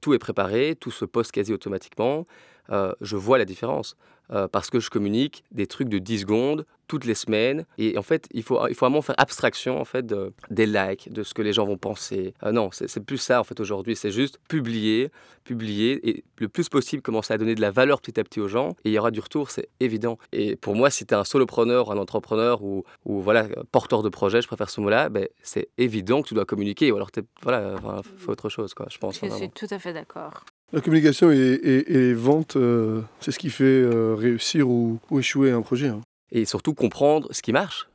Tout 0.00 0.14
est 0.14 0.18
préparé, 0.18 0.76
tout 0.78 0.92
se 0.92 1.04
poste 1.04 1.32
quasi 1.32 1.52
automatiquement. 1.52 2.24
Euh, 2.70 2.92
je 3.00 3.16
vois 3.16 3.38
la 3.38 3.44
différence 3.44 3.96
euh, 4.30 4.46
parce 4.48 4.70
que 4.70 4.78
je 4.80 4.88
communique 4.88 5.42
des 5.50 5.66
trucs 5.66 5.88
de 5.88 5.98
10 5.98 6.20
secondes 6.20 6.64
toutes 6.86 7.04
les 7.06 7.14
semaines. 7.14 7.64
Et 7.78 7.96
en 7.98 8.02
fait, 8.02 8.28
il 8.32 8.42
faut, 8.42 8.66
il 8.68 8.74
faut 8.74 8.86
vraiment 8.86 9.02
faire 9.02 9.14
abstraction 9.18 9.80
en 9.80 9.84
fait 9.84 10.06
de- 10.06 10.32
des 10.50 10.66
likes, 10.66 11.10
de 11.12 11.22
ce 11.22 11.32
que 11.34 11.42
les 11.42 11.52
gens 11.52 11.64
vont 11.64 11.76
penser. 11.78 12.34
Euh, 12.44 12.52
non, 12.52 12.68
c'est 12.72 13.00
plus 13.04 13.18
ça 13.18 13.40
en 13.40 13.44
fait 13.44 13.58
aujourd'hui. 13.60 13.96
C'est 13.96 14.10
juste 14.10 14.38
publier, 14.48 15.10
publier 15.44 16.08
et 16.08 16.24
le 16.36 16.48
plus 16.48 16.68
possible 16.68 17.02
commencer 17.02 17.32
à 17.34 17.38
donner 17.38 17.54
de 17.54 17.60
la 17.60 17.70
valeur 17.70 18.00
petit 18.00 18.18
à 18.20 18.24
petit 18.24 18.40
aux 18.40 18.48
gens. 18.48 18.70
Et 18.84 18.90
il 18.90 18.92
y 18.92 18.98
aura 18.98 19.10
du 19.10 19.20
retour, 19.20 19.50
c'est 19.50 19.68
évident. 19.80 20.18
Et 20.32 20.56
pour 20.56 20.74
moi, 20.76 20.90
si 20.90 21.04
tu 21.06 21.14
es 21.14 21.16
un 21.16 21.24
solopreneur, 21.24 21.90
un 21.90 21.98
entrepreneur 21.98 22.62
ou, 22.62 22.84
ou 23.04 23.20
voilà, 23.20 23.48
porteur 23.72 24.02
de 24.02 24.08
projet, 24.08 24.40
je 24.42 24.46
préfère 24.46 24.70
ce 24.70 24.80
mot-là, 24.80 25.08
ben, 25.08 25.26
c'est 25.42 25.68
évident 25.78 26.22
que 26.22 26.28
tu 26.28 26.34
dois 26.34 26.44
communiquer. 26.44 26.92
Ou 26.92 26.96
alors, 26.96 27.10
voilà, 27.42 27.74
enfin, 27.76 28.02
fais 28.18 28.30
autre 28.30 28.48
chose, 28.48 28.74
quoi, 28.74 28.86
je 28.90 28.98
pense. 28.98 29.14
Je 29.14 29.20
suis 29.36 29.50
tout 29.50 29.66
à 29.70 29.78
fait 29.78 29.92
d'accord. 29.92 30.44
La 30.74 30.80
communication 30.80 31.30
et, 31.30 31.36
et- 31.36 31.84
les 31.92 32.14
ventes, 32.14 32.56
euh, 32.56 33.02
c'est 33.20 33.30
ce 33.30 33.38
qui 33.38 33.50
fait 33.50 33.64
euh, 33.64 34.14
réussir 34.14 34.66
ou, 34.70 34.98
ou 35.10 35.18
échouer 35.18 35.50
un 35.50 35.60
projet. 35.60 35.88
hein. 35.88 36.00
et 36.30 36.46
surtout 36.46 36.72
comprendre 36.72 37.28
ce 37.30 37.42
qui 37.42 37.52
marche. 37.52 37.88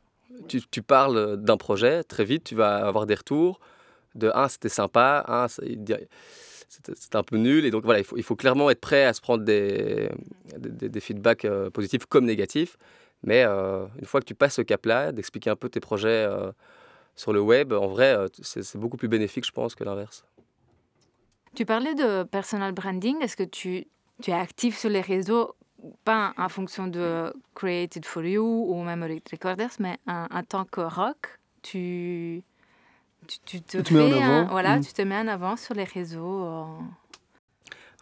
Tu, 0.47 0.82
parles 0.84 1.38
d'un 1.38 1.57
projet, 1.57 2.03
très 2.03 2.23
vite, 2.23 2.43
tu 2.43 2.55
vas 2.55 2.86
avoir 2.86 3.07
des 3.07 3.15
retours 3.15 3.59
de 4.15 4.32
un, 4.34 4.47
c'était 4.47 4.69
sympa, 4.69 5.25
un, 5.28 5.47
c'était 5.47 6.07
un 7.15 7.23
peu 7.23 7.38
nul. 7.38 7.65
Et 7.65 7.71
donc 7.71 7.84
voilà, 7.84 7.99
il 8.15 8.23
faut, 8.23 8.36
clairement 8.36 8.69
être 8.69 8.80
prêt 8.80 9.03
à 9.05 9.13
se 9.13 9.19
prendre 9.21 9.43
des, 9.43 10.09
feedbacks 10.99 11.45
euh, 11.45 11.71
positifs 11.71 12.05
comme 12.05 12.25
négatifs. 12.25 12.78
Mais 13.23 13.43
une 13.43 14.05
fois 14.05 14.21
que 14.21 14.25
tu 14.25 14.36
passes 14.36 14.53
ce 14.53 14.61
cap-là, 14.61 15.11
d'expliquer 15.11 15.49
un 15.49 15.55
peu 15.55 15.67
tes 15.67 15.80
projets 15.80 16.30
sur 17.15 17.34
le 17.34 17.41
web, 17.41 17.73
en 17.73 17.88
vrai, 17.88 18.15
c'est 18.43 18.78
beaucoup 18.78 18.97
plus 18.97 19.07
bénéfique, 19.07 19.45
je 19.45 19.51
pense, 19.51 19.73
que 19.73 19.84
l'inverse. 19.84 20.23
Tu 21.58 21.66
parlais 21.66 21.95
de 21.95 22.22
personal 22.22 22.72
branding. 22.72 23.20
Est-ce 23.24 23.36
que 23.36 23.41
tu, 23.41 23.88
tu 24.22 24.30
es 24.30 24.34
actif 24.36 24.78
sur 24.78 24.91
les 24.91 25.01
réseaux, 25.01 25.55
pas 26.05 26.32
en 26.38 26.49
fonction 26.49 26.86
de 26.86 27.34
Created 27.55 28.05
for 28.05 28.24
You 28.24 28.43
ou 28.70 28.84
même 28.84 29.01
Recorders, 29.32 29.72
mais 29.80 29.97
en, 30.05 30.28
en 30.30 30.43
tant 30.43 30.66
que 30.66 30.82
rock, 30.82 31.39
tu, 31.64 32.43
tu, 33.28 33.39
tu 33.47 33.62
te 33.64 33.78
Tu 33.80 33.95
mets 33.95 34.14
en 34.14 34.22
un- 34.22 34.41
avant. 34.43 34.51
voilà, 34.51 34.78
Mm. 34.78 34.82
tu 34.84 34.93
te 34.93 35.01
mets 35.01 35.18
en 35.18 35.28
avant 35.28 35.58
sur 35.58 35.74
les 35.74 35.86
réseaux. 35.86 36.43
euh. 36.45 36.66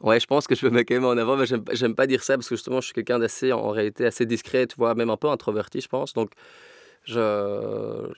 Ouais, 0.01 0.19
je 0.19 0.25
pense 0.27 0.47
que 0.47 0.55
je 0.55 0.65
me 0.65 0.71
mets 0.71 0.83
quand 0.83 0.95
même 0.95 1.05
en 1.05 1.11
avant, 1.11 1.37
mais 1.37 1.45
j'aime 1.45 1.63
pas- 1.63 1.75
j'aime 1.75 1.95
pas 1.95 2.07
dire 2.07 2.23
ça 2.23 2.35
parce 2.35 2.49
que 2.49 2.55
justement, 2.57 2.81
je 2.81 2.87
suis 2.87 2.93
quelqu'un 2.93 3.19
d'assez, 3.19 3.53
en 3.53 3.69
réalité, 3.69 4.05
assez 4.05 4.25
discret, 4.25 4.67
tu 4.67 4.75
vois, 4.75 4.95
même 4.95 5.09
un 5.09 5.15
peu 5.15 5.29
introverti, 5.29 5.79
je 5.79 5.87
pense. 5.87 6.11
Donc, 6.11 6.31
je. 7.05 8.11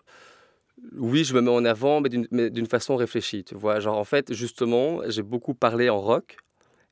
Oui, 0.93 1.23
je 1.23 1.34
me 1.34 1.41
mets 1.41 1.51
en 1.51 1.65
avant, 1.65 2.01
mais 2.01 2.09
d'une 2.09 2.67
façon 2.67 2.95
réfléchie, 2.95 3.43
tu 3.43 3.55
vois. 3.55 3.80
Genre, 3.80 3.97
en 3.97 4.03
fait, 4.03 4.34
justement, 4.34 5.01
j'ai 5.07 5.23
beaucoup 5.23 5.53
parlé 5.53 5.89
en 5.89 5.99
rock. 5.99 6.38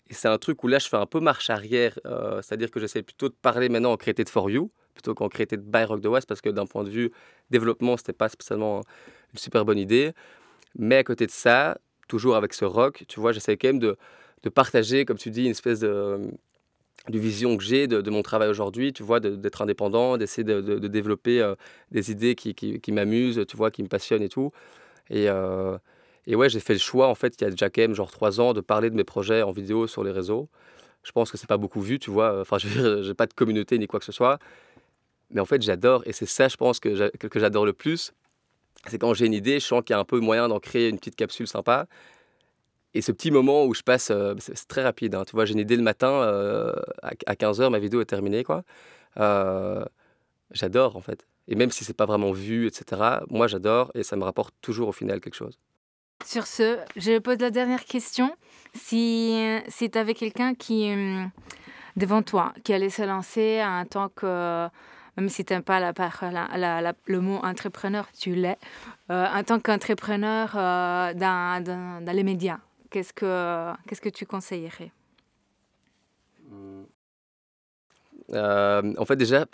Et 0.10 0.14
c'est 0.14 0.28
un 0.28 0.38
truc 0.38 0.64
où 0.64 0.68
là, 0.68 0.80
je 0.80 0.88
fais 0.88 0.98
un 0.98 1.06
peu 1.06 1.20
marche 1.20 1.50
arrière. 1.50 2.00
euh, 2.06 2.42
C'est-à-dire 2.42 2.72
que 2.72 2.80
j'essaie 2.80 3.04
plutôt 3.04 3.30
de 3.30 3.36
parler 3.42 3.70
maintenant 3.70 3.92
en 3.94 3.98
Created 3.98 4.30
for 4.30 4.50
You, 4.50 4.72
plutôt 4.94 5.14
qu'en 5.16 5.30
Created 5.30 5.62
by 5.62 5.84
Rock 5.86 6.02
the 6.02 6.08
West, 6.08 6.28
parce 6.28 6.42
que 6.42 6.50
d'un 6.50 6.66
point 6.66 6.84
de 6.84 6.90
vue 6.90 7.12
développement, 7.52 7.98
c'était 7.98 8.14
pas 8.14 8.30
spécialement 8.30 8.82
une 9.34 9.40
super 9.40 9.66
bonne 9.66 9.80
idée. 9.80 10.14
Mais 10.78 10.98
à 10.98 11.04
côté 11.04 11.26
de 11.26 11.32
ça, 11.32 11.80
toujours 12.08 12.36
avec 12.36 12.54
ce 12.54 12.66
rock, 12.66 13.06
tu 13.08 13.20
vois, 13.20 13.32
j'essaie 13.32 13.58
quand 13.58 13.70
même 13.70 13.80
de 13.80 13.98
partager, 14.50 15.06
comme 15.06 15.18
tu 15.18 15.32
dis, 15.32 15.46
une 15.46 15.52
espèce 15.52 15.80
de, 15.80 16.20
de 17.10 17.20
vision 17.20 17.58
que 17.58 17.64
j'ai 17.64 17.88
de, 17.88 18.10
mon 18.10 18.22
travail 18.22 18.50
aujourd'hui, 18.50 18.94
tu 18.94 19.04
vois, 19.04 19.20
d'être 19.20 19.62
indépendant, 19.62 20.18
d'essayer 20.18 20.44
de, 20.44 20.88
développer 20.88 21.42
euh, 21.42 21.56
des 21.92 22.12
idées 22.12 22.36
qui, 22.36 22.56
qui, 22.56 22.80
qui 22.80 22.92
m'amusent, 22.92 23.46
tu 23.48 23.58
vois, 23.58 23.72
qui 23.72 23.84
me 23.84 23.88
passionnent 23.88 24.24
et 24.24 24.30
tout. 24.30 24.52
Et, 25.10 25.30
euh, 25.30 25.78
et 26.28 26.36
ouais, 26.36 26.50
j'ai 26.50 26.60
fait 26.60 26.74
le 26.74 26.80
choix, 26.80 27.08
en 27.08 27.16
fait, 27.16 27.36
il 27.40 27.44
y 27.44 27.48
a 27.48 27.52
déjà 27.52 27.70
quand 27.70 27.82
même 27.82 27.94
genre 27.94 28.12
trois 28.12 28.40
ans, 28.42 28.54
de 28.54 28.62
parler 28.62 28.90
de 28.90 28.96
mes 28.96 29.04
projets 29.04 29.44
en 29.44 29.52
vidéo 29.52 29.88
sur 29.88 30.04
les 30.04 30.12
réseaux. 30.12 30.50
Je 31.04 31.12
pense 31.12 31.32
que 31.32 31.38
c'est 31.38 31.48
pas 31.48 31.58
beaucoup 31.58 31.82
vu, 31.82 32.00
tu 32.00 32.10
vois. 32.10 32.42
Enfin, 32.42 32.58
je 32.58 32.68
j'ai 33.04 33.14
pas 33.14 33.28
de 33.28 33.34
communauté 33.34 33.78
ni 33.78 33.88
quoi 33.88 34.00
que 34.00 34.06
ce 34.06 34.12
soit. 34.12 34.40
Mais 35.32 35.42
en 35.42 35.46
fait, 35.46 35.62
j'adore. 35.62 36.04
Et 36.06 36.14
c'est 36.14 36.26
ça, 36.26 36.48
je 36.48 36.58
pense, 36.58 36.80
que 36.80 36.96
j'adore 37.36 37.66
le 37.66 37.74
plus. 37.74 38.14
C'est 38.88 39.00
quand 39.00 39.14
j'ai 39.14 39.26
une 39.26 39.34
idée, 39.34 39.60
je 39.60 39.66
sens 39.66 39.84
qu'il 39.84 39.94
y 39.94 39.98
a 39.98 40.00
un 40.00 40.06
peu 40.06 40.20
moyen 40.20 40.48
d'en 40.48 40.60
créer 40.60 40.90
une 40.90 40.98
petite 40.98 41.16
capsule 41.16 41.48
sympa. 41.48 41.88
Et 42.96 43.02
ce 43.02 43.12
petit 43.12 43.30
moment 43.30 43.66
où 43.66 43.74
je 43.74 43.84
passe, 43.84 44.10
euh, 44.10 44.36
c'est 44.40 44.68
très 44.70 44.82
rapide. 44.82 45.16
hein. 45.16 45.24
Tu 45.28 45.34
vois, 45.36 45.44
j'ai 45.44 45.52
une 45.52 45.60
idée 45.60 45.76
le 45.76 45.84
matin, 45.84 46.08
euh, 46.08 46.74
à 47.04 47.36
15h, 47.36 47.70
ma 47.70 47.78
vidéo 47.78 48.00
est 48.00 48.06
terminée, 48.06 48.46
quoi. 48.46 48.64
Euh, 49.20 49.84
j'adore, 50.52 50.96
en 50.96 51.02
fait. 51.02 51.28
Et 51.50 51.56
même 51.56 51.72
si 51.72 51.84
c'est 51.84 51.94
pas 51.94 52.06
vraiment 52.06 52.32
vu, 52.32 52.68
etc., 52.68 53.20
moi, 53.30 53.48
j'adore 53.48 53.92
et 53.96 54.04
ça 54.04 54.16
me 54.16 54.24
rapporte 54.24 54.56
toujours 54.62 54.88
au 54.88 54.92
final 54.94 55.20
quelque 55.20 55.36
chose. 55.36 55.60
Sur 56.26 56.48
ce, 56.48 56.78
je 56.96 57.20
pose 57.20 57.38
la 57.40 57.52
dernière 57.52 57.84
question. 57.84 58.34
Si, 58.74 59.46
si 59.68 59.92
tu 59.92 59.98
avais 59.98 60.14
quelqu'un 60.14 60.56
qui, 60.56 60.90
hum, 60.90 61.30
devant 61.98 62.22
toi, 62.24 62.54
qui 62.64 62.74
allait 62.74 62.90
se 62.90 63.02
lancer 63.02 63.62
en 63.62 63.84
tant 63.84 64.08
que, 64.08 64.70
même 65.18 65.28
si 65.28 65.44
tu 65.44 65.52
n'aimes 65.52 65.64
pas 65.64 65.82
le 65.82 67.20
mot 67.20 67.40
entrepreneur, 67.44 68.08
tu 68.18 68.36
l'es, 68.36 68.58
en 69.10 69.44
tant 69.44 69.60
qu'entrepreneur 69.60 70.54
dans 70.54 72.14
les 72.14 72.24
médias, 72.24 72.60
qu'est-ce 72.96 73.12
que, 73.12 73.74
qu'est-ce 73.88 74.00
que 74.00 74.08
tu 74.08 74.26
conseillerais? 74.26 74.90
Euh, 78.34 78.94
En 78.98 79.06
fait, 79.06 79.18
déjà, 79.18 79.46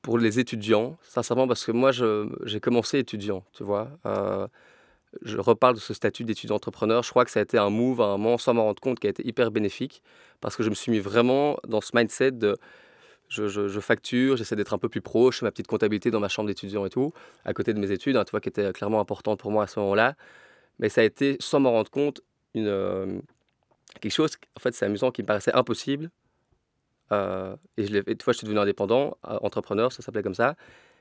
pour 0.00 0.16
les 0.16 0.40
étudiants, 0.40 0.96
sincèrement, 1.02 1.46
parce 1.46 1.66
que 1.66 1.72
moi, 1.72 1.90
j'ai 1.92 2.60
commencé 2.60 2.98
étudiant, 2.98 3.44
tu 3.52 3.62
vois. 3.62 3.90
Euh, 4.06 4.46
je 5.20 5.36
reparle 5.36 5.74
de 5.74 5.80
ce 5.80 5.92
statut 5.92 6.24
d'étudiant 6.24 6.56
entrepreneur. 6.56 7.02
Je 7.02 7.10
crois 7.10 7.26
que 7.26 7.30
ça 7.30 7.40
a 7.40 7.42
été 7.42 7.58
un 7.58 7.68
move 7.68 8.00
à 8.00 8.04
un 8.04 8.16
moment, 8.16 8.38
sans 8.38 8.54
m'en 8.54 8.64
rendre 8.64 8.80
compte, 8.80 8.98
qui 8.98 9.06
a 9.06 9.10
été 9.10 9.26
hyper 9.26 9.50
bénéfique, 9.50 10.02
parce 10.40 10.56
que 10.56 10.62
je 10.62 10.70
me 10.70 10.74
suis 10.74 10.90
mis 10.90 11.00
vraiment 11.00 11.58
dans 11.68 11.82
ce 11.82 11.94
mindset 11.94 12.30
de 12.32 12.56
je, 13.28 13.80
facture, 13.80 14.38
j'essaie 14.38 14.56
d'être 14.56 14.72
un 14.72 14.78
peu 14.78 14.88
plus 14.88 15.02
proche, 15.02 15.36
je 15.36 15.40
fais 15.40 15.46
ma 15.46 15.50
petite 15.50 15.66
comptabilité 15.66 16.10
dans 16.10 16.20
ma 16.20 16.28
chambre 16.28 16.48
d'étudiant 16.48 16.86
et 16.86 16.90
tout, 16.90 17.12
à 17.44 17.52
côté 17.52 17.74
de 17.74 17.78
mes 17.78 17.90
études, 17.90 18.16
hein, 18.16 18.24
tu 18.24 18.30
vois, 18.30 18.40
qui 18.40 18.48
était 18.48 18.72
clairement 18.72 19.00
importante 19.00 19.40
pour 19.40 19.50
moi 19.50 19.64
à 19.64 19.66
ce 19.66 19.78
moment-là. 19.80 20.14
Mais 20.78 20.88
ça 20.88 21.02
a 21.02 21.04
été, 21.04 21.36
sans 21.38 21.60
m'en 21.60 21.72
rendre 21.72 21.90
compte, 21.90 22.22
une, 22.54 22.66
euh, 22.66 23.20
quelque 24.00 24.12
chose, 24.12 24.36
en 24.56 24.60
fait, 24.60 24.74
c'est 24.74 24.84
amusant, 24.84 25.10
qui 25.10 25.22
me 25.22 25.26
paraissait 25.26 25.54
impossible. 25.54 26.10
Euh, 27.12 27.56
et, 27.76 27.86
je 27.86 27.96
et 27.96 28.16
tu 28.16 28.24
vois, 28.24 28.32
je 28.32 28.38
suis 28.38 28.46
devenu 28.46 28.60
indépendant, 28.60 29.16
euh, 29.28 29.38
entrepreneur, 29.42 29.92
ça 29.92 30.02
s'appelait 30.02 30.22
comme 30.22 30.34
ça. 30.34 30.56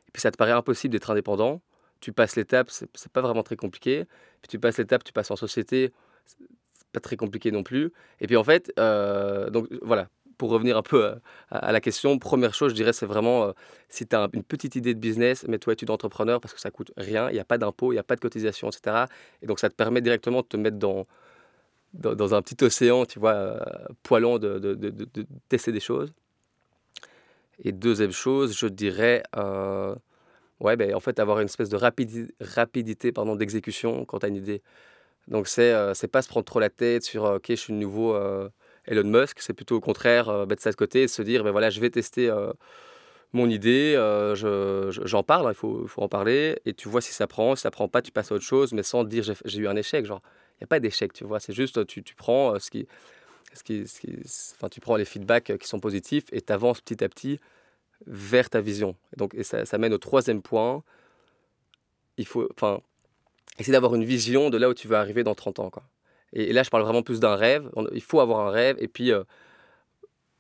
Et 0.08 0.12
puis 0.12 0.22
ça 0.22 0.32
te 0.32 0.38
paraît 0.38 0.52
impossible 0.52 0.92
d'être 0.92 1.10
indépendant. 1.10 1.62
Tu 2.00 2.12
passes 2.12 2.36
l'étape, 2.36 2.70
c'est 2.70 3.12
pas 3.14 3.22
vraiment 3.22 3.44
très 3.44 3.56
compliqué. 3.56 4.06
Puis 4.42 4.50
tu 4.50 4.60
passes 4.60 4.78
l'étape, 4.78 5.04
tu 5.04 5.14
passes 5.14 5.30
en 5.32 5.36
société, 5.36 5.94
c'est 6.26 6.88
pas 6.92 7.00
très 7.00 7.16
compliqué 7.16 7.52
non 7.52 7.64
plus. 7.64 7.94
Et 8.20 8.28
puis 8.28 8.36
en 8.38 8.44
fait, 8.44 8.74
donc 9.52 9.68
voilà, 9.84 10.10
pour 10.38 10.50
revenir 10.50 10.76
un 10.78 10.82
peu 10.82 11.14
à, 11.52 11.72
la 11.72 11.80
question, 11.80 12.18
première 12.18 12.56
chose, 12.56 12.72
je 12.72 12.76
dirais, 12.76 12.92
c'est 12.92 13.06
vraiment, 13.06 13.54
si 13.88 14.08
tu 14.08 14.16
as 14.16 14.28
une 14.34 14.44
petite 14.44 14.76
idée 14.76 14.96
de 14.96 15.00
business, 15.00 15.48
mets-toi 15.48 15.74
étude 15.74 15.90
d'entrepreneur 15.90 16.42
parce 16.42 16.56
que 16.56 16.60
ça 16.60 16.72
coûte 16.72 16.92
rien, 16.98 17.30
il 17.30 17.34
n'y 17.34 17.40
a 17.40 17.46
pas 17.46 17.60
d'impôt, 17.60 17.92
il 17.92 17.96
n'y 17.96 18.00
a 18.00 18.04
pas 18.04 18.16
de 18.16 18.22
cotisation, 18.22 18.70
etc. 18.72 19.06
Et 19.44 19.46
donc, 19.46 19.60
ça 19.60 19.70
te 19.70 19.76
permet 19.76 20.02
directement 20.02 20.42
de 20.42 20.48
te 20.48 20.58
mettre 20.58 20.78
dans, 20.78 21.06
dans, 21.94 22.34
un 22.34 22.42
petit 22.42 22.64
océan, 22.64 23.06
tu 23.06 23.20
vois, 23.20 23.34
euh, 23.34 23.60
poilant 24.04 24.40
de, 24.40 24.60
de, 24.60 24.76
de, 24.76 25.26
tester 25.50 25.72
des 25.72 25.80
choses. 25.80 26.14
Et 27.64 27.72
deuxième 27.72 28.12
chose, 28.12 28.58
je 28.58 28.68
dirais, 28.68 29.24
euh, 29.36 29.96
ouais, 30.60 30.76
ben, 30.76 30.96
en 30.96 31.00
fait, 31.00 31.20
avoir 31.20 31.40
une 31.40 31.46
espèce 31.46 31.70
de 31.70 31.78
rapidité, 31.78 33.12
pardon, 33.12 33.36
d'exécution 33.36 34.06
quand 34.06 34.20
tu 34.20 34.26
as 34.26 34.30
une 34.30 34.36
idée. 34.36 34.62
Donc, 35.28 35.48
c'est 35.48 35.74
c'est 35.94 36.08
pas 36.08 36.22
se 36.22 36.28
prendre 36.30 36.46
trop 36.46 36.60
la 36.60 36.70
tête 36.70 37.04
sur, 37.04 37.24
OK, 37.24 37.46
je 37.50 37.56
suis 37.56 37.74
nouveau 37.74 38.16
Elon 38.86 39.04
Musk, 39.04 39.40
c'est 39.40 39.54
plutôt 39.54 39.76
au 39.78 39.80
contraire 39.82 40.30
euh, 40.30 40.46
mettre 40.46 40.62
ça 40.62 40.72
de 40.72 40.76
côté 40.76 41.04
et 41.04 41.08
se 41.08 41.22
dire, 41.22 41.44
ben 41.44 41.52
voilà, 41.52 41.70
je 41.70 41.80
vais 41.80 41.90
tester 41.90 42.30
euh, 42.30 42.52
mon 43.34 43.50
idée, 43.50 43.94
euh, 43.96 44.92
j'en 44.92 45.24
parle, 45.24 45.48
hein, 45.48 45.52
il 45.52 45.56
faut, 45.56 45.88
faut, 45.88 46.02
en 46.02 46.10
parler, 46.10 46.60
et 46.66 46.74
tu 46.74 46.90
vois 46.90 47.02
si 47.02 47.14
ça 47.14 47.28
prend, 47.28 47.56
si 47.56 47.62
ça 47.62 47.72
prend 47.72 47.88
pas, 47.88 48.02
tu 48.02 48.12
passes 48.12 48.32
à 48.32 48.36
autre 48.36 48.44
chose, 48.44 48.74
mais 48.74 48.84
sans 48.84 49.04
dire 49.04 49.24
j'ai 49.46 49.60
eu 49.60 49.68
un 49.68 49.76
échec. 49.76 50.06
Genre, 50.06 50.22
n'y 50.62 50.66
a 50.66 50.68
pas 50.68 50.80
d'échec, 50.80 51.14
tu 51.14 51.24
vois, 51.26 51.40
c'est 51.40 51.54
juste 51.54 51.86
tu, 51.88 52.04
tu 52.04 52.16
prends 52.16 52.58
ce 52.60 52.70
qui, 52.70 52.88
ce 53.54 53.64
qui, 53.64 53.88
ce 53.88 54.00
qui, 54.00 54.16
enfin, 54.56 54.70
tu 54.70 54.80
prends 54.80 54.96
les 54.96 55.06
feedbacks 55.06 55.58
qui 55.58 55.68
sont 55.68 55.80
positifs 55.80 56.26
et 56.32 56.42
tu 56.42 56.54
avances 56.54 56.82
petit 56.82 57.04
à 57.04 57.10
petit 57.10 57.40
vers 58.08 58.50
ta 58.50 58.62
vision. 58.62 58.96
Et 59.14 59.18
donc, 59.18 59.34
et 59.36 59.44
ça, 59.44 59.66
ça 59.66 59.78
mène 59.78 59.94
au 59.94 59.98
troisième 59.98 60.42
point. 60.42 60.84
Il 62.18 62.26
faut, 62.26 62.48
enfin, 62.56 62.82
essayer 63.60 63.74
d'avoir 63.74 63.96
une 63.96 64.04
vision 64.04 64.50
de 64.50 64.58
là 64.58 64.70
où 64.70 64.74
tu 64.74 64.88
veux 64.88 64.96
arriver 64.96 65.24
dans 65.24 65.36
30 65.36 65.60
ans, 65.60 65.70
quoi. 65.70 65.84
Et, 66.34 66.54
là, 66.54 66.64
je 66.64 66.70
parle 66.70 66.84
vraiment 66.84 67.04
plus 67.04 67.20
d'un 67.20 67.36
rêve. 67.36 67.70
il 67.94 68.02
faut 68.02 68.22
avoir 68.22 68.48
un 68.48 68.52
rêve. 68.52 68.78
Et 68.80 68.88
puis, 68.88 69.12
euh, 69.12 69.24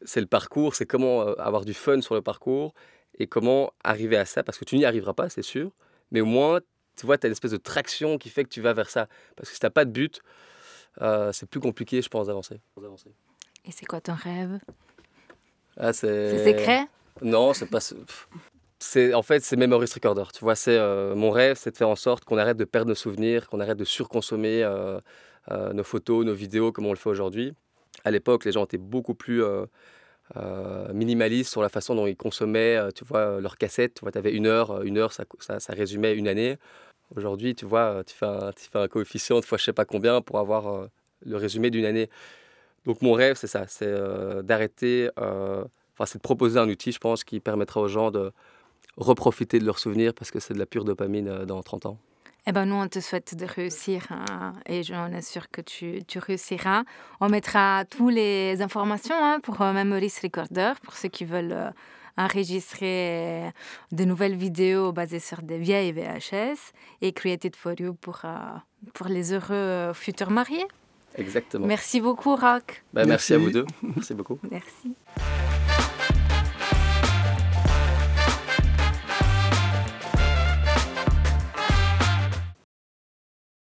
c'est 0.04 0.22
le 0.22 0.28
parcours, 0.28 0.76
c'est 0.76 0.86
comment 0.86 1.28
euh, 1.28 1.34
avoir 1.38 1.66
du 1.66 1.74
fun 1.74 2.02
sur 2.02 2.16
le 2.16 2.22
parcours 2.22 2.74
et 3.20 3.28
comment 3.28 3.74
arriver 3.84 4.16
à 4.18 4.26
ça. 4.26 4.42
Parce 4.44 4.58
que 4.58 4.66
tu 4.66 4.78
n'y 4.78 4.86
arriveras 4.86 5.14
pas, 5.14 5.30
c'est 5.30 5.42
sûr. 5.42 5.72
Mais 6.12 6.22
au 6.22 6.26
moins, 6.26 6.62
tu 6.96 7.06
vois, 7.06 7.18
tu 7.18 7.26
as 7.26 7.30
une 7.30 7.34
espèce 7.34 7.52
de 7.52 7.58
traction 7.58 8.18
qui 8.18 8.30
fait 8.30 8.44
que 8.44 8.50
tu 8.50 8.62
vas 8.62 8.74
vers 8.74 8.90
ça. 8.90 9.08
Parce 9.36 9.50
que 9.50 9.56
si 9.56 9.60
tu 9.60 9.66
n'as 9.66 9.72
pas 9.72 9.86
de 9.86 9.92
but, 9.92 10.22
euh, 11.02 11.32
c'est 11.32 11.50
plus 11.50 11.60
compliqué, 11.60 12.02
je 12.02 12.10
pense, 12.10 12.28
d'avancer. 12.28 12.62
Et 13.66 13.72
c'est 13.72 13.86
quoi 13.86 14.02
ton 14.02 14.14
rêve? 14.14 14.60
Ah, 15.78 15.94
C'est 15.94 16.46
secret? 16.46 16.86
Non, 17.22 17.54
c'est 17.54 17.68
pas. 17.68 17.80
C'est 18.80 19.14
en 19.14 19.22
fait 19.22 19.44
c'est 19.44 19.56
Memory 19.58 19.86
Recorder. 19.94 20.24
Tu 20.34 20.40
vois, 20.40 20.56
c'est 20.56 20.80
mon 21.16 21.30
rêve, 21.30 21.56
c'est 21.58 21.72
de 21.72 21.78
faire 21.78 21.90
en 21.90 21.96
sorte 21.96 22.26
qu'on 22.26 22.38
arrête 22.38 22.58
de 22.58 22.66
perdre 22.66 22.90
nos 22.90 22.96
souvenirs, 22.96 23.48
qu'on 23.48 23.60
arrête 23.60 23.78
de 23.78 23.86
surconsommer 23.86 24.64
euh, 24.64 25.00
nos 25.50 25.84
photos, 25.84 26.26
nos 26.26 26.34
vidéos 26.34 26.72
comme 26.72 26.88
on 26.88 26.92
le 26.92 26.98
fait 26.98 27.10
aujourd'hui. 27.10 27.54
À 28.04 28.12
l'époque, 28.12 28.46
les 28.46 28.52
gens 28.52 28.66
étaient 28.66 28.78
beaucoup 28.80 29.14
plus 29.14 29.44
euh, 30.38 30.88
euh, 30.90 30.94
minimalistes 30.94 31.52
sur 31.52 31.62
la 31.62 31.70
façon 31.70 31.96
dont 31.96 32.08
ils 32.08 32.16
consommaient, 32.16 32.80
tu 32.94 33.04
vois, 33.06 33.40
leurs 33.40 33.58
cassettes. 33.58 34.02
Tu 34.02 34.18
avais 34.18 34.34
une 34.34 34.48
heure, 34.48 34.82
une 34.84 34.98
heure, 34.98 35.14
ça, 35.14 35.26
ça, 35.60 35.74
résumait 35.74 36.16
une 36.16 36.28
année. 36.28 36.58
Aujourd'hui, 37.16 37.56
tu 37.56 37.66
vois, 37.66 38.04
tu 38.06 38.16
fais 38.16 38.26
un, 38.26 38.52
tu 38.54 38.70
fais 38.70 38.80
un 38.80 38.88
coefficient 38.88 39.40
de 39.40 39.46
fois 39.46 39.58
je 39.58 39.66
sais 39.66 39.74
pas 39.74 39.86
combien 39.86 40.22
pour 40.22 40.40
avoir 40.40 40.88
le 41.26 41.38
résumé 41.38 41.70
d'une 41.70 41.86
année. 41.86 42.10
Donc 42.86 43.02
mon 43.02 43.14
rêve, 43.14 43.36
c'est 43.36 43.48
ça, 43.48 43.66
c'est 43.68 43.94
d'arrêter, 44.44 45.10
enfin 45.18 46.06
c'est 46.06 46.18
de 46.18 46.24
proposer 46.24 46.60
un 46.60 46.70
outil, 46.70 46.92
je 46.92 47.00
pense, 47.00 47.24
qui 47.24 47.40
permettra 47.40 47.82
aux 47.82 47.88
gens 47.88 48.12
de 48.12 48.32
reprofiter 48.98 49.60
de 49.60 49.66
leurs 49.66 49.80
souvenirs 49.80 50.14
parce 50.14 50.32
que 50.32 50.40
c'est 50.40 50.54
de 50.54 50.60
la 50.60 50.66
pure 50.66 50.86
dopamine 50.86 51.46
dans 51.46 51.62
30 51.62 51.86
ans. 51.86 51.98
Eh 52.48 52.52
ben, 52.52 52.66
nous, 52.66 52.76
on 52.76 52.88
te 52.88 53.00
souhaite 53.00 53.36
de 53.36 53.46
réussir 53.46 54.08
hein, 54.10 54.54
et 54.66 54.82
j'en 54.82 55.12
suis 55.14 55.24
sûre 55.24 55.50
que 55.52 55.62
tu, 55.62 56.00
tu, 56.08 56.18
réussiras. 56.18 56.84
On 57.20 57.30
mettra 57.30 57.86
toutes 57.86 58.14
les 58.14 58.62
informations 58.64 59.16
hein, 59.16 59.40
pour 59.42 59.62
euh, 59.62 59.74
Memories 59.74 60.14
Recorder, 60.24 60.74
pour 60.82 60.96
ceux 60.96 61.10
qui 61.10 61.24
veulent 61.24 61.52
euh, 61.54 61.70
enregistrer 62.18 63.52
de 63.92 64.06
nouvelles 64.06 64.36
vidéos 64.36 64.92
basées 64.92 65.20
sur 65.20 65.44
des 65.44 65.60
vieilles 65.60 65.92
VHS 65.92 66.74
et 67.02 67.14
Created 67.14 67.56
for 67.56 67.74
You 67.80 67.94
pour, 67.94 68.22
euh, 68.26 68.38
pour 68.96 69.08
les 69.08 69.34
heureux 69.34 69.94
futurs 69.94 70.32
mariés. 70.32 70.66
Exactement. 71.16 71.68
Merci 71.68 72.02
beaucoup, 72.02 72.36
Rock. 72.36 72.84
Merci. 72.94 73.10
merci 73.10 73.34
à 73.34 73.38
vous 73.38 73.52
deux. 73.52 73.66
Merci 73.84 74.14
beaucoup. 74.16 74.40
Merci. 74.50 74.96